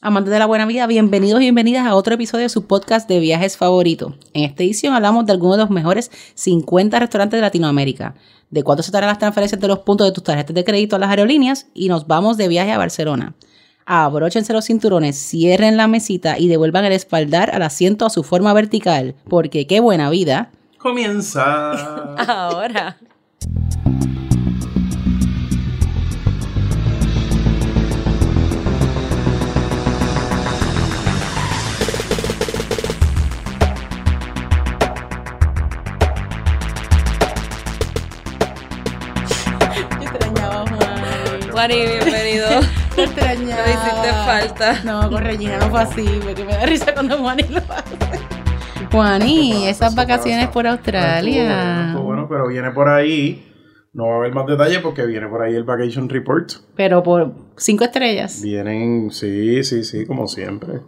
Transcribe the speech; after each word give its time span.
Amantes 0.00 0.32
de 0.32 0.38
la 0.38 0.46
buena 0.46 0.64
vida, 0.64 0.86
bienvenidos 0.86 1.40
y 1.40 1.46
bienvenidas 1.46 1.84
a 1.84 1.96
otro 1.96 2.14
episodio 2.14 2.44
de 2.44 2.48
su 2.50 2.68
podcast 2.68 3.08
de 3.08 3.18
viajes 3.18 3.56
favorito. 3.56 4.14
En 4.32 4.44
esta 4.44 4.62
edición 4.62 4.94
hablamos 4.94 5.26
de 5.26 5.32
algunos 5.32 5.56
de 5.56 5.64
los 5.64 5.70
mejores 5.70 6.12
50 6.34 7.00
restaurantes 7.00 7.36
de 7.36 7.40
Latinoamérica, 7.40 8.14
de 8.48 8.62
cuánto 8.62 8.84
se 8.84 8.92
darán 8.92 9.08
las 9.08 9.18
transferencias 9.18 9.60
de 9.60 9.66
los 9.66 9.80
puntos 9.80 10.06
de 10.06 10.12
tus 10.12 10.22
tarjetas 10.22 10.54
de 10.54 10.62
crédito 10.62 10.94
a 10.94 11.00
las 11.00 11.10
aerolíneas 11.10 11.66
y 11.74 11.88
nos 11.88 12.06
vamos 12.06 12.36
de 12.36 12.46
viaje 12.46 12.70
a 12.70 12.78
Barcelona. 12.78 13.34
Abróchense 13.86 14.52
los 14.52 14.66
cinturones, 14.66 15.16
cierren 15.18 15.76
la 15.76 15.88
mesita 15.88 16.38
y 16.38 16.46
devuelvan 16.46 16.84
el 16.84 16.92
espaldar 16.92 17.50
al 17.52 17.62
asiento 17.62 18.06
a 18.06 18.10
su 18.10 18.22
forma 18.22 18.52
vertical, 18.52 19.16
porque 19.28 19.66
qué 19.66 19.80
buena 19.80 20.10
vida. 20.10 20.52
Comienza. 20.78 21.72
Ahora. 22.18 22.98
Juani, 41.58 41.74
bienvenido. 41.74 42.46
Te 42.94 43.02
extrañaba. 43.02 43.64
Me 43.64 43.72
hiciste 43.72 44.12
falta. 44.24 44.80
No, 44.84 45.10
con 45.10 45.24
Regina 45.24 45.58
no 45.58 45.70
fue 45.70 45.80
así, 45.80 46.06
porque 46.22 46.44
me 46.44 46.52
da 46.52 46.66
risa 46.66 46.94
cuando 46.94 47.18
Juani 47.18 47.42
lo 47.50 47.58
hace. 47.58 47.96
Juani, 48.92 49.66
esas 49.66 49.96
vacaciones 49.96 50.46
por 50.50 50.68
Australia. 50.68 51.86
Estuvo 51.88 52.04
bueno, 52.04 52.28
pero 52.28 52.46
viene 52.46 52.70
por 52.70 52.88
ahí. 52.88 53.44
No 53.92 54.06
va 54.06 54.14
a 54.14 54.16
haber 54.18 54.34
más 54.34 54.46
detalles 54.46 54.78
porque 54.78 55.04
viene 55.04 55.26
por 55.26 55.42
ahí 55.42 55.56
el 55.56 55.64
Vacation 55.64 56.08
Report. 56.08 56.48
Pero 56.76 57.02
por 57.02 57.34
cinco 57.56 57.82
estrellas. 57.82 58.40
Vienen, 58.40 59.10
sí, 59.10 59.64
sí, 59.64 59.82
sí, 59.82 60.06
como 60.06 60.28
siempre. 60.28 60.82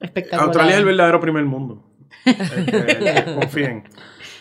Espectacular. 0.00 0.46
Australia 0.46 0.72
es 0.72 0.78
el 0.80 0.86
verdadero 0.86 1.20
primer 1.20 1.44
mundo. 1.44 1.84
Que 2.24 3.24
confíen. 3.40 3.84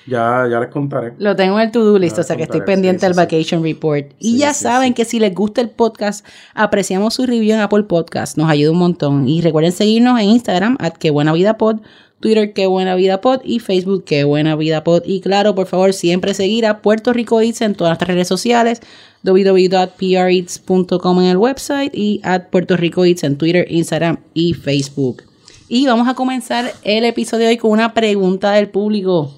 Ya, 0.08 0.48
ya 0.50 0.60
les 0.60 0.70
contaré. 0.70 1.14
Lo 1.18 1.36
tengo 1.36 1.60
en 1.60 1.66
el 1.66 1.72
to-do 1.72 1.98
list, 1.98 2.18
Ya 2.18 2.22
o 2.22 2.24
sea 2.24 2.36
que 2.36 2.44
estoy 2.44 2.62
pendiente 2.62 3.08
sí, 3.08 3.14
sí. 3.14 3.18
Vacation 3.18 3.64
Report. 3.64 4.12
Y 4.20 4.38
ya 4.38 4.54
saben 4.54 4.94
que 4.94 5.04
si 5.04 5.20
les 5.20 5.34
gusta 5.34 5.62
el 5.62 5.70
podcast, 5.70 6.24
apreciamos 6.54 7.16
su 7.16 7.26
review 7.26 7.56
en 7.56 7.62
Apple 7.62 7.84
Podcast. 7.84 8.38
Nos 8.38 8.50
ayuda 8.50 8.72
un 8.72 8.78
montón. 8.78 9.28
Y 9.28 9.42
recuerden 9.42 9.72
seguirnos 9.72 10.20
en 10.20 10.30
Instagram, 10.30 10.78
at 10.80 10.94
que 10.94 11.10
buena 11.10 11.34
vida 11.34 11.58
pod, 11.58 11.78
Twitter, 12.20 12.54
que 12.54 12.68
buena 12.68 12.94
vida 12.96 13.20
pod, 13.20 13.42
y 13.44 13.60
Facebook, 13.60 14.04
que 14.04 14.24
buena 14.24 14.56
vida 14.56 14.84
pod. 14.84 15.02
Y 15.06 15.22
claro, 15.22 15.56
por 15.56 15.66
favor, 15.66 15.92
siempre 15.94 16.36
seguir 16.36 16.68
a 16.68 16.82
Puerto 16.82 17.12
Rico 17.12 17.42
Eats 17.42 17.62
en 17.62 17.74
todas 17.74 17.92
nuestras 17.92 18.10
redes 18.10 18.28
sociales, 18.28 18.82
www.preats.com 19.24 21.22
en 21.22 21.26
el 21.26 21.38
website 21.38 21.96
y 21.96 22.22
at 22.24 22.50
Puerto 22.52 22.78
Rico 22.78 23.06
Eats 23.06 23.24
en 23.24 23.38
Twitter, 23.38 23.66
Instagram 23.70 24.18
y 24.36 24.54
Facebook. 24.54 25.24
Y 25.68 25.88
vamos 25.88 26.08
a 26.08 26.14
comenzar 26.14 26.72
el 26.84 27.06
episodio 27.06 27.46
de 27.46 27.54
hoy 27.54 27.58
con 27.58 27.72
una 27.72 27.96
pregunta 27.96 28.52
del 28.52 28.70
público. 28.70 29.34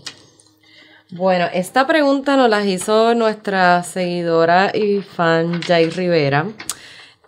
Bueno, 1.11 1.45
esta 1.53 1.87
pregunta 1.87 2.35
nos 2.35 2.49
la 2.49 2.65
hizo 2.65 3.15
nuestra 3.15 3.81
seguidora 3.83 4.73
y 4.75 4.99
fan 5.01 5.61
Jay 5.61 5.89
Rivera. 5.89 6.47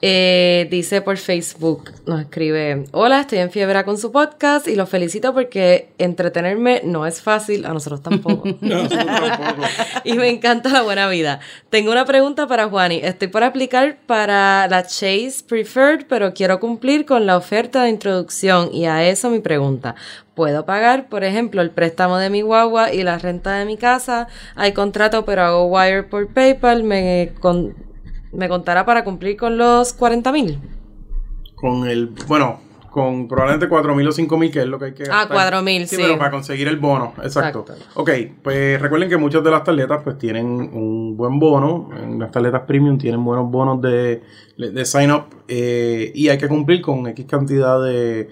Eh, 0.01 0.67
dice 0.71 1.01
por 1.01 1.17
Facebook, 1.17 1.91
nos 2.05 2.21
escribe, 2.21 2.85
hola, 2.91 3.19
estoy 3.19 3.39
en 3.39 3.51
fiebre 3.51 3.83
con 3.83 3.97
su 3.97 4.13
podcast 4.13 4.65
y 4.69 4.75
los 4.75 4.87
felicito 4.87 5.33
porque 5.33 5.89
entretenerme 5.97 6.81
no 6.85 7.05
es 7.05 7.21
fácil, 7.21 7.65
a 7.65 7.73
nosotros 7.73 8.01
tampoco. 8.01 8.43
Tampoco. 8.61 9.67
y 10.05 10.13
me 10.13 10.29
encanta 10.29 10.69
la 10.69 10.83
buena 10.83 11.09
vida. 11.09 11.41
Tengo 11.69 11.91
una 11.91 12.05
pregunta 12.05 12.47
para 12.47 12.69
Juani. 12.69 13.01
Estoy 13.03 13.27
por 13.27 13.43
aplicar 13.43 13.97
para 14.05 14.67
la 14.69 14.83
Chase 14.83 15.43
Preferred, 15.47 16.05
pero 16.07 16.33
quiero 16.33 16.61
cumplir 16.61 17.05
con 17.05 17.25
la 17.25 17.35
oferta 17.35 17.83
de 17.83 17.89
introducción 17.89 18.69
y 18.73 18.85
a 18.85 19.03
eso 19.05 19.29
mi 19.29 19.39
pregunta. 19.39 19.95
¿Puedo 20.33 20.65
pagar, 20.65 21.09
por 21.09 21.25
ejemplo, 21.25 21.61
el 21.61 21.71
préstamo 21.71 22.17
de 22.17 22.29
mi 22.29 22.41
guagua 22.41 22.93
y 22.93 23.03
la 23.03 23.17
renta 23.17 23.55
de 23.57 23.65
mi 23.65 23.75
casa? 23.75 24.27
Hay 24.55 24.71
contrato, 24.71 25.25
pero 25.25 25.43
hago 25.43 25.65
wire 25.65 26.03
por 26.03 26.29
PayPal. 26.29 26.83
Me, 26.83 27.33
con- 27.41 27.88
me 28.31 28.47
contará 28.49 28.85
para 28.85 29.03
cumplir 29.03 29.37
con 29.37 29.57
los 29.57 29.93
40 29.93 30.31
mil. 30.31 30.59
Con 31.55 31.87
el, 31.87 32.07
bueno, 32.27 32.59
con 32.89 33.27
probablemente 33.27 33.69
4.000 33.69 34.07
o 34.07 34.11
5.000, 34.11 34.51
que 34.51 34.59
es 34.61 34.65
lo 34.65 34.79
que 34.79 34.85
hay 34.85 34.93
que 34.93 35.03
Ah, 35.03 35.25
gastar. 35.27 35.53
4.000, 35.53 35.85
sí. 35.85 35.95
pero 35.97 36.17
para 36.17 36.31
conseguir 36.31 36.67
el 36.67 36.77
bono, 36.77 37.13
exacto. 37.21 37.65
Exacto. 37.67 37.85
Ok, 37.95 38.09
pues 38.41 38.81
recuerden 38.81 39.09
que 39.09 39.17
muchas 39.17 39.43
de 39.43 39.51
las 39.51 39.63
tarjetas 39.63 40.01
pues 40.03 40.17
tienen 40.17 40.45
un 40.47 41.15
buen 41.15 41.37
bono. 41.39 41.89
En 42.01 42.17
las 42.17 42.31
tarjetas 42.31 42.61
premium 42.61 42.97
tienen 42.97 43.23
buenos 43.23 43.49
bonos 43.51 43.81
de, 43.81 44.23
de 44.57 44.85
sign 44.85 45.11
up 45.11 45.25
eh, 45.47 46.11
y 46.15 46.29
hay 46.29 46.37
que 46.37 46.47
cumplir 46.47 46.81
con 46.81 47.05
X 47.07 47.25
cantidad 47.27 47.81
de, 47.83 48.29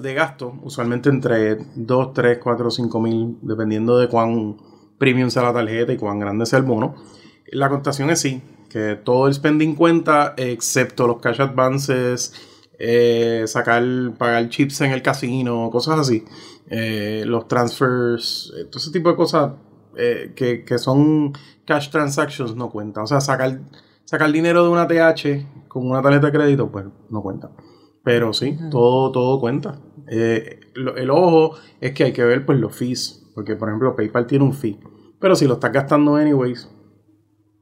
de 0.00 0.14
gasto, 0.14 0.54
usualmente 0.62 1.08
entre 1.08 1.56
2, 1.76 2.12
3, 2.12 2.38
4, 2.42 2.70
5 2.70 3.00
mil, 3.00 3.38
dependiendo 3.42 3.98
de 3.98 4.08
cuán 4.08 4.56
premium 4.98 5.30
sea 5.30 5.42
la 5.44 5.52
tarjeta 5.54 5.92
y 5.92 5.96
cuán 5.96 6.18
grande 6.18 6.44
sea 6.46 6.58
el 6.58 6.64
bono. 6.66 6.96
La 7.52 7.68
contación 7.70 8.10
es 8.10 8.20
sí, 8.20 8.42
que 8.70 8.96
todo 9.04 9.26
el 9.26 9.34
spending 9.34 9.74
cuenta, 9.74 10.34
excepto 10.38 11.06
los 11.06 11.18
cash 11.20 11.40
advances, 11.40 12.32
eh, 12.78 13.42
sacar, 13.46 13.84
pagar 14.16 14.48
chips 14.48 14.80
en 14.80 14.92
el 14.92 15.02
casino, 15.02 15.68
cosas 15.70 15.98
así. 15.98 16.24
Eh, 16.70 17.24
los 17.26 17.48
transfers, 17.48 18.52
eh, 18.56 18.64
todo 18.66 18.78
ese 18.78 18.92
tipo 18.92 19.10
de 19.10 19.16
cosas 19.16 19.52
eh, 19.96 20.32
que, 20.36 20.64
que 20.64 20.78
son 20.78 21.32
cash 21.66 21.90
transactions 21.90 22.54
no 22.56 22.70
cuentan. 22.70 23.04
O 23.04 23.06
sea, 23.06 23.20
sacar, 23.20 23.60
sacar 24.04 24.30
dinero 24.32 24.62
de 24.64 24.70
una 24.70 24.86
TH 24.86 25.66
con 25.68 25.86
una 25.90 26.00
tarjeta 26.00 26.26
de 26.28 26.32
crédito, 26.32 26.70
pues 26.70 26.86
no 27.10 27.22
cuenta. 27.22 27.50
Pero 28.04 28.32
sí, 28.32 28.56
todo, 28.70 29.10
todo 29.12 29.40
cuenta. 29.40 29.80
Lo- 30.74 30.96
el 30.96 31.10
ojo 31.10 31.56
es 31.80 31.92
que 31.92 32.04
hay 32.04 32.12
que 32.12 32.24
ver 32.24 32.46
pues 32.46 32.58
los 32.58 32.74
fees. 32.74 33.16
Porque, 33.34 33.56
por 33.56 33.68
ejemplo, 33.68 33.94
PayPal 33.94 34.26
tiene 34.26 34.44
un 34.44 34.52
fee. 34.54 34.78
Pero 35.20 35.36
si 35.36 35.46
lo 35.46 35.54
estás 35.54 35.72
gastando 35.72 36.16
anyways, 36.16 36.68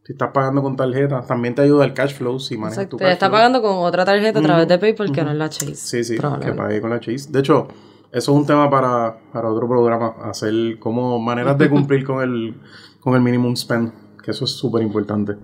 si 0.08 0.12
estás 0.12 0.30
pagando 0.32 0.62
con 0.62 0.74
tarjeta, 0.74 1.20
también 1.20 1.54
te 1.54 1.60
ayuda 1.60 1.84
el 1.84 1.92
cash 1.92 2.14
flow 2.14 2.40
si 2.40 2.56
manejas 2.56 2.78
Exacto. 2.78 2.96
tu 2.96 3.02
cash 3.02 3.12
está 3.12 3.26
flow. 3.26 3.36
pagando 3.36 3.60
con 3.60 3.76
otra 3.76 4.06
tarjeta 4.06 4.38
a 4.38 4.42
través 4.42 4.66
de 4.66 4.78
PayPal 4.78 5.12
que 5.12 5.22
no 5.22 5.32
es 5.32 5.36
la 5.36 5.50
Chase. 5.50 5.74
Sí, 5.74 6.02
sí, 6.02 6.16
que 6.40 6.52
pague 6.52 6.80
con 6.80 6.88
la 6.88 6.98
Chase. 6.98 7.30
De 7.30 7.40
hecho, 7.40 7.68
eso 8.10 8.32
es 8.32 8.38
un 8.38 8.46
tema 8.46 8.70
para, 8.70 9.18
para 9.34 9.50
otro 9.50 9.68
programa, 9.68 10.14
hacer 10.24 10.78
como 10.78 11.18
maneras 11.18 11.58
de 11.58 11.68
cumplir 11.68 12.06
con 12.06 12.22
el, 12.22 12.54
con 13.00 13.16
el 13.16 13.20
minimum 13.20 13.54
spend, 13.54 13.92
que 14.24 14.30
eso 14.30 14.46
es 14.46 14.52
súper 14.52 14.80
importante. 14.80 15.36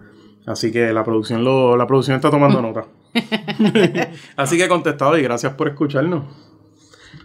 Así 0.47 0.72
que 0.72 0.94
la 0.94 1.04
producción 1.04 1.44
lo, 1.44 1.76
la 1.76 1.86
producción 1.86 2.16
está 2.16 2.31
tomando 2.31 2.62
nota. 2.62 2.86
Así 4.36 4.56
que 4.56 4.66
contestado 4.66 5.19
y 5.19 5.22
gracias 5.22 5.52
por 5.52 5.69
escucharnos. 5.69 6.25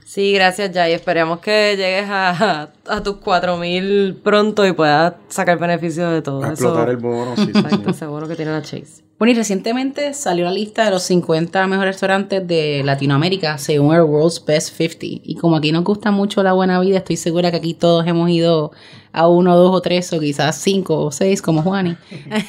Sí, 0.09 0.33
gracias, 0.33 0.71
Jay. 0.73 0.93
Esperemos 0.93 1.37
que 1.37 1.75
llegues 1.77 2.05
a, 2.09 2.69
a 2.87 3.03
tus 3.03 3.17
4000 3.17 4.21
pronto 4.23 4.65
y 4.65 4.73
puedas 4.73 5.13
sacar 5.27 5.59
beneficio 5.59 6.09
de 6.09 6.23
todo 6.23 6.41
A 6.41 6.45
eso. 6.47 6.53
explotar 6.53 6.89
el 6.89 6.97
bono. 6.97 7.35
sí. 7.35 7.51
Exacto, 7.53 7.93
seguro 7.93 8.27
que 8.27 8.35
tiene 8.35 8.51
la 8.51 8.63
Chase. 8.63 9.03
Bueno, 9.19 9.33
y 9.33 9.35
recientemente 9.35 10.15
salió 10.15 10.45
la 10.45 10.51
lista 10.51 10.83
de 10.85 10.89
los 10.89 11.03
50 11.03 11.67
mejores 11.67 11.93
restaurantes 11.93 12.47
de 12.47 12.81
Latinoamérica 12.83 13.59
según 13.59 13.93
el 13.93 14.01
World's 14.01 14.43
Best 14.43 14.75
50. 14.75 15.05
Y 15.29 15.35
como 15.35 15.57
aquí 15.57 15.71
nos 15.71 15.83
gusta 15.83 16.09
mucho 16.09 16.41
la 16.41 16.53
buena 16.53 16.79
vida, 16.79 16.97
estoy 16.97 17.15
segura 17.17 17.51
que 17.51 17.57
aquí 17.57 17.75
todos 17.75 18.07
hemos 18.07 18.31
ido 18.31 18.71
a 19.11 19.27
uno, 19.27 19.55
dos 19.57 19.75
o 19.75 19.81
tres, 19.81 20.11
o 20.11 20.19
quizás 20.19 20.55
cinco 20.59 21.01
o 21.05 21.11
seis, 21.11 21.43
como 21.43 21.61
Juani, 21.61 21.97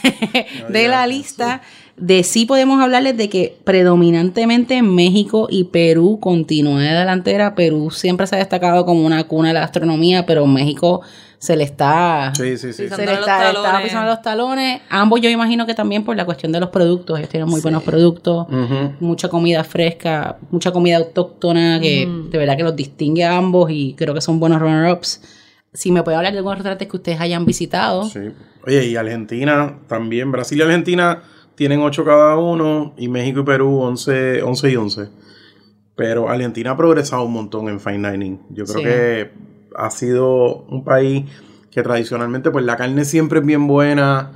de 0.71 0.89
la 0.89 1.07
lista. 1.07 1.61
De 2.01 2.23
sí 2.23 2.47
podemos 2.47 2.83
hablarles 2.83 3.17
de 3.19 3.29
que 3.29 3.59
predominantemente 3.63 4.81
México 4.81 5.49
y 5.51 5.65
Perú 5.65 6.19
continúa 6.19 6.81
de 6.81 6.89
delantera. 6.89 7.55
Perú 7.55 7.91
siempre 7.91 8.27
se 8.27 8.37
ha 8.37 8.39
destacado 8.39 8.87
como 8.87 9.05
una 9.05 9.25
cuna 9.25 9.49
de 9.49 9.55
la 9.55 9.61
gastronomía, 9.61 10.25
pero 10.25 10.47
México 10.47 11.03
se 11.39 11.57
le 11.57 11.65
está 11.65 12.33
Sí, 12.35 12.57
sí, 12.57 12.73
sí. 12.73 12.89
Se 12.89 13.05
le 13.05 13.13
está, 13.13 13.81
pisando 13.83 14.07
los 14.07 14.23
talones. 14.23 14.81
Ambos 14.89 15.21
yo 15.21 15.29
imagino 15.29 15.67
que 15.67 15.75
también 15.75 16.03
por 16.03 16.17
la 16.17 16.25
cuestión 16.25 16.53
de 16.53 16.61
los 16.61 16.71
productos. 16.71 17.19
Ellos 17.19 17.31
tienen 17.31 17.51
muy 17.51 17.61
buenos 17.61 17.83
productos, 17.83 18.47
mucha 18.99 19.29
comida 19.29 19.63
fresca, 19.63 20.39
mucha 20.51 20.73
comida 20.73 20.97
autóctona 20.97 21.81
que 21.81 22.09
de 22.31 22.39
verdad 22.39 22.57
que 22.57 22.63
los 22.63 22.77
distingue 22.77 23.25
a 23.25 23.37
ambos 23.37 23.71
y 23.71 23.93
creo 23.93 24.15
que 24.15 24.23
son 24.23 24.41
buenos 24.41 24.59
runner-ups. 24.59 25.21
Si 25.75 25.93
me 25.93 26.03
puede 26.03 26.17
hablar 26.17 26.33
de 26.33 26.39
algunos 26.39 26.59
restaurantes 26.59 26.89
que 26.89 26.97
ustedes 26.97 27.21
hayan 27.21 27.45
visitado. 27.45 28.05
Sí. 28.05 28.21
Oye, 28.67 28.87
y 28.87 28.97
Argentina 28.97 29.79
también. 29.87 30.33
Brasil 30.33 30.59
y 30.59 30.63
Argentina 30.63 31.23
tienen 31.61 31.83
8 31.83 32.07
cada 32.07 32.39
uno 32.39 32.95
y 32.97 33.09
México 33.09 33.41
y 33.41 33.45
Perú 33.45 33.81
11, 33.83 34.43
11 34.43 34.71
y 34.71 34.77
11. 34.77 35.09
Pero 35.95 36.31
Argentina 36.31 36.71
ha 36.71 36.77
progresado 36.79 37.25
un 37.25 37.35
montón 37.35 37.69
en 37.69 37.81
fine 37.81 38.11
dining. 38.13 38.39
Yo 38.49 38.65
creo 38.65 38.79
Sí. 38.79 38.83
que 38.85 39.31
ha 39.77 39.91
sido 39.91 40.63
un 40.71 40.85
país 40.85 41.27
que 41.71 41.83
tradicionalmente 41.83 42.51
pues 42.51 42.65
la 42.65 42.79
carne 42.79 43.05
siempre 43.05 43.41
es 43.41 43.45
bien 43.45 43.67
buena, 43.67 44.33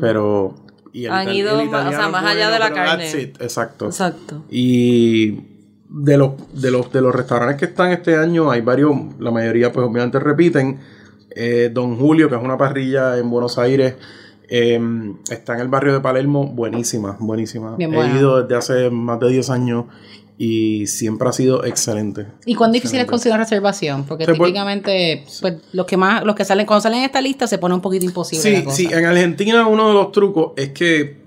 pero... 0.00 0.56
y 0.92 1.04
el 1.04 1.12
Han 1.12 1.28
ido 1.32 1.60
el 1.60 1.68
más- 1.70 1.86
o 1.86 1.90
sea, 1.90 1.90
italiano 1.92 2.10
más 2.10 2.24
es 2.24 2.30
allá 2.32 2.50
de 2.50 2.58
la 2.58 2.72
carne. 2.72 3.20
it, 3.22 3.40
Exacto. 3.40 3.86
Exacto. 3.86 4.42
Y 4.50 5.42
de 5.88 6.16
los, 6.18 6.32
de 6.60 6.72
los 6.72 6.90
de 6.92 7.00
los 7.00 7.14
restaurantes 7.14 7.56
que 7.56 7.66
están 7.66 7.92
este 7.92 8.16
año, 8.16 8.50
hay 8.50 8.62
varios, 8.62 8.90
la 9.20 9.30
mayoría 9.30 9.70
pues 9.70 9.86
obviamente 9.86 10.18
repiten. 10.18 10.80
Eh, 11.36 11.70
Don 11.72 11.96
Julio, 11.96 12.28
que 12.28 12.34
es 12.34 12.42
una 12.42 12.58
parrilla 12.58 13.16
en 13.18 13.30
Buenos 13.30 13.58
Aires, 13.58 13.94
eh, 14.48 14.80
está 15.30 15.54
en 15.54 15.60
el 15.60 15.68
barrio 15.68 15.92
de 15.94 16.00
Palermo, 16.00 16.46
buenísima, 16.46 17.16
buenísima. 17.20 17.76
Bien 17.76 17.92
He 17.92 17.96
buena. 17.96 18.18
ido 18.18 18.42
desde 18.42 18.56
hace 18.56 18.90
más 18.90 19.18
de 19.20 19.28
10 19.30 19.50
años 19.50 19.84
y 20.36 20.86
siempre 20.88 21.28
ha 21.28 21.32
sido 21.32 21.64
excelente. 21.64 22.26
¿Y 22.44 22.54
cuán 22.56 22.72
difícil 22.72 22.98
es 23.00 23.06
conseguir 23.06 23.38
reservación? 23.38 24.04
Porque 24.04 24.24
Se 24.24 24.34
puede- 24.34 24.50
típicamente, 24.50 25.24
pues, 25.40 25.54
los 25.72 25.86
que 25.86 25.96
más, 25.96 26.24
los 26.24 26.34
que 26.34 26.44
salen, 26.44 26.66
cuando 26.66 26.82
salen 26.82 26.98
en 27.00 27.04
esta 27.04 27.20
lista 27.20 27.46
se 27.46 27.58
pone 27.58 27.74
un 27.74 27.80
poquito 27.80 28.04
imposible 28.04 28.42
Sí, 28.42 28.56
la 28.56 28.64
cosa. 28.64 28.76
sí, 28.76 28.88
en 28.92 29.04
Argentina 29.04 29.66
uno 29.68 29.88
de 29.88 29.94
los 29.94 30.10
trucos 30.12 30.52
es 30.56 30.70
que 30.70 31.22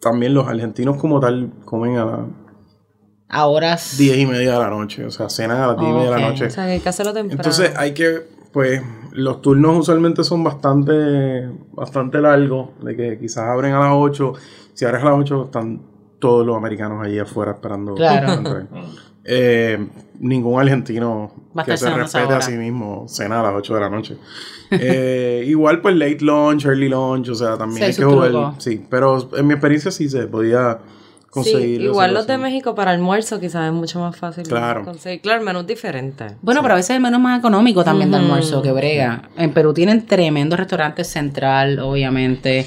también 0.00 0.32
los 0.32 0.48
argentinos 0.48 0.96
como 0.96 1.20
tal 1.20 1.50
comen 1.66 1.98
a 1.98 2.04
las 2.06 2.20
A 3.28 3.46
horas. 3.46 3.96
10 3.98 4.16
y 4.18 4.26
media 4.26 4.54
de 4.54 4.58
la 4.58 4.70
noche, 4.70 5.04
o 5.04 5.10
sea, 5.10 5.28
cenan 5.28 5.58
a 5.60 5.66
las 5.68 5.76
10 5.78 5.90
y 5.90 5.92
media 5.94 6.10
de 6.10 6.20
la 6.20 6.28
noche. 6.30 6.46
O 6.46 6.50
sea, 6.50 6.64
que 6.64 6.70
hay 6.72 6.80
que 6.80 6.88
hacerlo 6.88 7.12
temprano. 7.12 7.40
Entonces 7.42 7.72
hay 7.76 7.92
que, 7.92 8.22
pues, 8.52 8.80
los 9.12 9.42
turnos 9.42 9.78
usualmente 9.78 10.24
son 10.24 10.44
bastante, 10.44 11.48
bastante 11.72 12.20
largos, 12.20 12.70
de 12.82 12.96
que 12.96 13.18
quizás 13.18 13.44
abren 13.44 13.72
a 13.74 13.80
las 13.80 13.92
8, 13.92 14.32
si 14.74 14.84
abres 14.84 15.02
a 15.02 15.06
las 15.06 15.18
8 15.18 15.44
están 15.46 15.82
todos 16.18 16.46
los 16.46 16.56
americanos 16.56 17.04
allí 17.04 17.18
afuera 17.18 17.52
esperando. 17.52 17.94
Claro. 17.94 18.32
entrar. 18.32 18.68
Eh, 19.22 19.86
ningún 20.18 20.58
argentino 20.58 21.30
que 21.64 21.76
se 21.76 21.90
respete 21.90 22.32
a 22.32 22.40
sí 22.40 22.52
mismo 22.52 23.04
cena 23.06 23.40
a 23.40 23.42
las 23.42 23.52
8 23.54 23.74
de 23.74 23.80
la 23.80 23.90
noche. 23.90 24.16
Eh, 24.70 25.44
igual 25.46 25.82
pues 25.82 25.94
late 25.94 26.24
lunch, 26.24 26.64
early 26.64 26.88
lunch, 26.88 27.28
o 27.28 27.34
sea, 27.34 27.58
también 27.58 27.78
Sí, 27.78 27.84
hay 27.84 27.94
que 27.94 28.04
jugar. 28.04 28.54
Sí, 28.56 28.84
pero 28.88 29.28
en 29.36 29.46
mi 29.46 29.52
experiencia 29.52 29.90
sí 29.90 30.08
se 30.08 30.26
podía 30.26 30.78
conseguir. 31.30 31.80
Sí, 31.80 31.84
igual 31.86 32.12
los 32.14 32.26
de. 32.26 32.38
México 32.38 32.74
para 32.74 32.90
almuerzo 32.90 33.38
quizás 33.38 33.66
es 33.66 33.72
mucho 33.72 34.00
más 34.00 34.16
fácil 34.16 34.44
Claro. 34.44 34.84
conseguir. 34.84 35.20
Claro, 35.20 35.40
el 35.40 35.44
menú 35.46 35.60
es 35.60 35.66
diferente. 35.66 36.36
Bueno, 36.42 36.62
pero 36.62 36.74
a 36.74 36.76
veces 36.76 36.96
el 36.96 37.00
menú 37.02 37.16
es 37.16 37.22
más 37.22 37.38
económico 37.38 37.84
también 37.84 38.10
de 38.10 38.16
almuerzo 38.16 38.62
que 38.62 38.72
brega. 38.72 39.28
En 39.36 39.52
Perú 39.52 39.72
tienen 39.74 40.06
tremendos 40.06 40.58
restaurantes 40.58 41.06
central, 41.08 41.78
obviamente. 41.80 42.66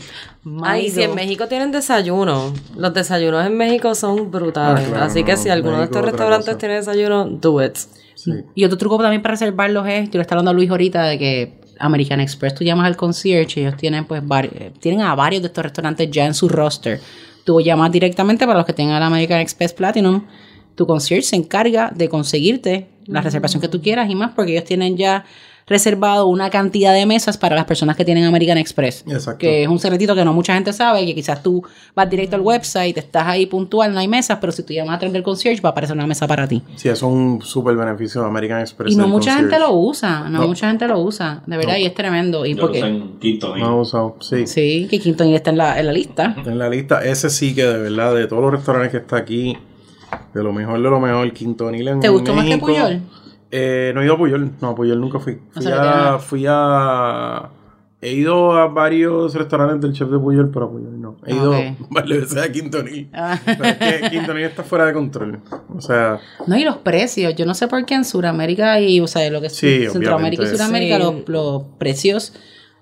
Ay, 0.62 0.90
si 0.90 1.02
en 1.04 1.16
México 1.16 1.48
tienen 1.48 1.72
desayuno, 1.72 2.54
los 2.76 2.94
desayunos 2.94 3.46
en 3.46 3.58
México 3.58 3.96
son 3.96 4.30
brutales. 4.30 4.86
Ah, 4.86 4.90
claro, 4.90 5.06
Así 5.06 5.24
que 5.24 5.38
si 5.38 5.50
alguno 5.50 5.78
de 5.80 5.86
estos 5.86 6.04
restaurantes 6.04 6.58
tiene 6.58 6.76
desayuno, 6.76 7.26
do 7.26 7.64
it. 7.64 7.76
Sí. 8.16 8.32
Y 8.54 8.66
otro 8.66 8.78
truco 8.78 8.98
también 9.00 9.22
para 9.22 9.34
reservarlos 9.34 9.88
es, 9.88 10.10
yo 10.10 10.18
le 10.18 10.22
estaba 10.22 10.40
hablando 10.40 10.52
a 10.52 10.54
Luis 10.54 10.70
ahorita 10.70 11.04
de 11.06 11.18
que 11.18 11.62
American 11.80 12.20
Express, 12.20 12.56
tú 12.56 12.64
llamas 12.64 12.86
al 12.86 12.96
concierge 12.96 13.60
y 13.60 13.64
ellos 13.64 13.78
tienen 13.78 14.06
pues 14.06 14.22
eh, 14.44 14.72
tienen 14.80 15.02
a 15.02 15.16
varios 15.16 15.42
de 15.42 15.48
estos 15.48 15.64
restaurantes 15.64 16.10
ya 16.12 16.26
en 16.26 16.34
su 16.34 16.48
roster. 16.48 17.00
Tú 17.44 17.60
llamas 17.62 17.92
directamente 17.92 18.46
para 18.46 18.60
los 18.60 18.66
que 18.66 18.74
tengan 18.74 18.98
el 18.98 19.04
American 19.04 19.40
Express 19.40 19.74
Platinum. 19.74 20.26
Tu 20.76 20.88
concierge 20.88 21.28
se 21.28 21.36
encarga 21.36 21.92
de 21.94 22.10
conseguirte 22.10 22.88
la 23.06 23.22
reservación 23.22 23.62
que 23.62 23.68
tú 23.68 23.82
quieras 23.82 24.10
y 24.10 24.16
más 24.16 24.32
porque 24.34 24.54
ellos 24.54 24.64
tienen 24.64 24.98
ya 24.98 25.26
reservado 25.68 26.28
una 26.28 26.50
cantidad 26.50 26.94
de 26.94 27.06
mesas 27.06 27.38
para 27.38 27.56
las 27.56 27.66
personas 27.66 27.96
que 27.96 28.04
tienen 28.06 28.26
American 28.26 28.58
Express. 28.58 29.04
Exacto. 29.08 29.40
Que 29.40 29.64
es 29.64 29.68
un 29.70 29.80
secretito 29.80 30.14
que 30.16 30.26
no 30.26 30.34
mucha 30.34 30.54
gente 30.54 30.74
sabe, 30.74 31.06
que 31.06 31.16
quizás 31.16 31.42
tú 31.42 31.64
vas 31.96 32.10
directo 32.10 32.36
al 32.36 32.42
website, 32.42 32.98
estás 32.98 33.28
ahí 33.28 33.46
puntual, 33.46 33.94
no 33.94 34.00
hay 34.00 34.08
mesas, 34.08 34.38
pero 34.42 34.52
si 34.52 34.64
tú 34.64 34.74
llamas 34.74 34.96
a 34.96 35.00
través 35.00 35.14
del 35.14 35.24
concierge 35.24 35.62
va 35.62 35.70
a 35.70 35.72
aparecer 35.72 35.96
una 35.96 36.08
mesa 36.08 36.28
para 36.28 36.48
ti. 36.48 36.62
Sí, 36.76 36.90
eso 36.90 37.08
es 37.08 37.14
un 37.14 37.42
súper 37.42 37.76
beneficio 37.76 38.22
de 38.22 38.28
American 38.28 38.60
Express. 38.62 38.94
Y 38.94 38.96
no 38.96 39.08
mucha 39.08 39.36
gente 39.36 39.58
lo 39.60 39.72
usa, 39.74 40.30
no, 40.30 40.42
No. 40.42 40.48
mucha 40.48 40.68
gente 40.68 40.88
lo 40.88 41.00
usa, 41.00 41.44
de 41.46 41.58
verdad, 41.58 41.78
y 41.78 41.86
es 41.86 41.94
tremendo. 41.94 42.46
¿Y 42.46 42.56
Yo 42.56 42.62
por 42.62 42.70
lo 42.70 42.76
sé 42.76 42.82
qué? 42.82 42.88
en 42.88 43.20
quinto 43.20 43.56
No 43.56 43.80
usado, 43.82 44.18
sí. 44.20 44.48
Sí, 44.48 44.88
que 44.90 45.00
Quintonil 45.00 45.36
está 45.36 45.50
en 45.52 45.58
la, 45.58 45.80
en 45.80 45.86
la 45.86 45.94
lista. 45.94 46.36
En 46.46 46.58
la 46.60 46.70
lista, 46.70 47.04
ese 47.04 47.30
sí 47.30 47.56
que 47.56 47.64
de 47.64 47.78
verdad, 47.78 48.14
de 48.16 48.28
todos 48.28 48.42
los 48.42 48.52
restaurantes 48.52 48.92
que 48.92 48.98
está 48.98 49.18
aquí, 49.18 49.58
de 50.34 50.44
lo 50.44 50.52
mejor 50.54 50.76
de 50.82 50.90
lo 50.90 51.00
mejor, 51.00 51.32
Quintonil 51.34 51.88
en 51.88 52.00
¿Te 52.00 52.10
gustó 52.10 52.34
más 52.34 52.46
que. 52.46 52.58
Puyol? 52.58 53.02
Eh, 53.56 53.92
no 53.94 54.02
he 54.02 54.06
ido 54.06 54.16
a 54.16 54.18
Puyol, 54.18 54.52
no, 54.62 54.70
a 54.70 54.76
Puyol 54.76 55.00
nunca 55.00 55.20
fui. 55.20 55.38
Fui, 55.52 55.66
a, 55.72 56.18
fui 56.18 56.46
a... 56.50 57.50
He 58.02 58.12
ido 58.14 58.52
a 58.54 58.66
varios 58.68 59.34
restaurantes 59.36 59.80
del 59.80 59.94
chef 59.94 60.10
de 60.10 60.18
Puyol, 60.18 60.50
pero 60.52 60.66
a 60.66 60.72
Puyol 60.72 61.00
no. 61.00 61.18
He 61.26 61.36
ido 61.36 61.52
Ok. 61.52 61.58
varias 61.92 62.20
veces 62.22 62.38
a 62.44 62.52
Quintonil. 62.52 63.10
Ah. 63.14 63.40
Pero 63.46 63.64
es 63.64 63.76
que 64.02 64.10
Quintonil 64.10 64.44
está 64.46 64.64
fuera 64.64 64.86
de 64.88 64.94
control. 64.94 65.40
O 65.74 65.80
sea, 65.80 66.20
No, 66.48 66.58
y 66.58 66.64
los 66.64 66.78
precios, 66.78 67.36
yo 67.36 67.46
no 67.46 67.54
sé 67.54 67.68
por 67.68 67.86
qué 67.86 67.94
en 67.94 68.06
Sudamérica 68.06 68.80
y, 68.82 69.00
o 69.00 69.08
sea, 69.08 69.30
lo 69.30 69.40
que 69.40 69.48
es 69.48 69.56
Sí, 69.56 69.86
Centroamérica 69.88 70.44
y. 70.44 70.48
Sudamérica, 70.48 70.98
Sí. 70.98 71.04
los, 71.04 71.30
los 71.30 71.64
precios 71.78 72.34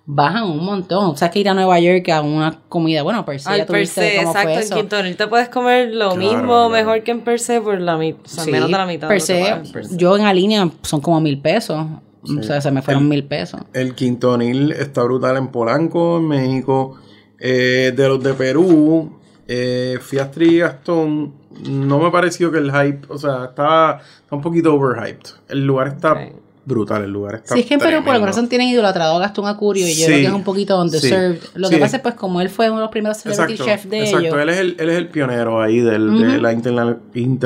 bajan 0.06 0.44
un 0.44 0.63
montón. 0.65 1.06
O 1.12 1.15
sea, 1.15 1.30
que 1.31 1.39
ir 1.39 1.50
a 1.50 1.53
Nueva 1.53 1.80
York 1.80 2.09
a 2.09 2.21
una 2.21 2.59
comida, 2.69 3.03
bueno, 3.03 3.24
per 3.25 3.39
se, 3.39 3.50
Ay, 3.50 3.59
ya 3.59 3.65
per 3.65 3.88
se, 3.88 4.15
cómo 4.18 4.33
fue 4.33 4.42
exacto. 4.42 4.50
En 4.51 4.59
eso. 4.59 4.75
Quintonil 4.75 5.15
te 5.18 5.27
puedes 5.27 5.50
comer 5.50 5.89
lo 5.94 6.12
Claro, 6.15 6.15
mismo, 6.15 6.44
claro. 6.48 6.69
mejor 6.69 7.03
que 7.03 7.12
en 7.12 7.21
per 7.21 7.39
se 7.39 7.62
por 7.62 7.80
la 7.80 7.98
mitad, 7.98 8.19
o 8.25 8.27
sea, 8.30 8.44
Sí, 8.44 8.51
menos 8.51 8.69
de 8.71 8.77
la 8.77 8.86
mitad. 8.86 9.07
de 9.07 9.13
per 9.13 9.21
se, 9.21 9.62
per 9.71 9.98
yo 9.98 10.18
en 10.18 10.24
la 10.24 10.33
línea 10.33 10.69
son 10.81 11.01
como 11.01 11.19
mil 11.21 11.39
pesos. 11.39 11.86
O 12.24 12.44
sea, 12.44 12.62
se 12.62 12.69
me 12.69 12.81
fueron 12.83 13.07
mil 13.09 13.24
pesos. 13.24 13.62
El 13.74 13.95
Quintonil 13.95 14.71
está 14.74 15.01
brutal 15.03 15.38
en 15.38 15.48
Polanco, 15.48 16.18
en 16.18 16.27
México. 16.27 16.98
Eh, 17.39 17.94
de 17.95 18.07
los 18.07 18.21
de 18.21 18.36
Perú, 18.36 19.18
eh, 19.48 19.98
Astrid 20.21 20.51
y 20.51 20.57
Gastón. 20.59 21.33
No 21.68 21.98
me 22.00 22.12
pareció 22.12 22.51
que 22.51 22.59
el 22.59 22.71
hype, 22.71 23.07
o 23.09 23.18
sea, 23.18 23.45
está, 23.45 24.00
está 24.21 24.36
un 24.36 24.42
poquito 24.42 24.75
overhyped. 24.75 25.30
El 25.50 25.65
lugar 25.65 25.88
está 25.88 26.13
Ok. 26.13 26.19
Brutal, 26.63 27.03
el 27.03 27.11
lugar 27.11 27.35
está 27.35 27.55
Sí, 27.55 27.61
es 27.61 27.65
que 27.65 27.73
en 27.73 27.79
Perú 27.79 28.03
por 28.03 28.13
alguna 28.13 28.31
razón 28.31 28.47
tienen 28.47 28.67
idolatrado 28.67 29.15
a 29.15 29.19
Gastón 29.19 29.47
Acurio 29.47 29.87
y 29.87 29.91
yo 29.95 29.95
Sí, 29.95 30.05
creo 30.05 30.17
que 30.19 30.27
es 30.27 30.33
un 30.33 30.43
poquito 30.43 30.79
underserved. 30.79 31.41
sí, 31.41 31.47
Lo 31.55 31.67
sí. 31.67 31.73
que 31.75 31.79
pasa 31.81 31.97
es 31.97 32.03
pues 32.03 32.13
como 32.15 32.39
él 32.41 32.49
fue 32.49 32.67
uno 32.69 32.77
de 32.77 32.81
los 32.83 32.91
primeros 32.91 33.17
celebrity 33.17 33.53
Exacto, 33.53 33.71
chefs 33.71 33.89
de 33.89 33.99
exacto. 34.01 34.19
ellos. 34.27 34.37
Él 34.41 34.49
es 34.49 34.57
el, 34.59 34.75
él 34.79 34.89
es 34.89 34.97
el 34.97 35.09
pionero 35.09 35.61
ahí 35.61 35.79
del- 35.79 36.17
de 36.19 36.37
la 36.41 36.53
interna- 36.53 36.99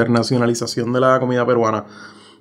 internacionalización 0.09 0.93
de 0.93 0.99
la 0.99 1.19
comida 1.19 1.45
peruana. 1.45 1.85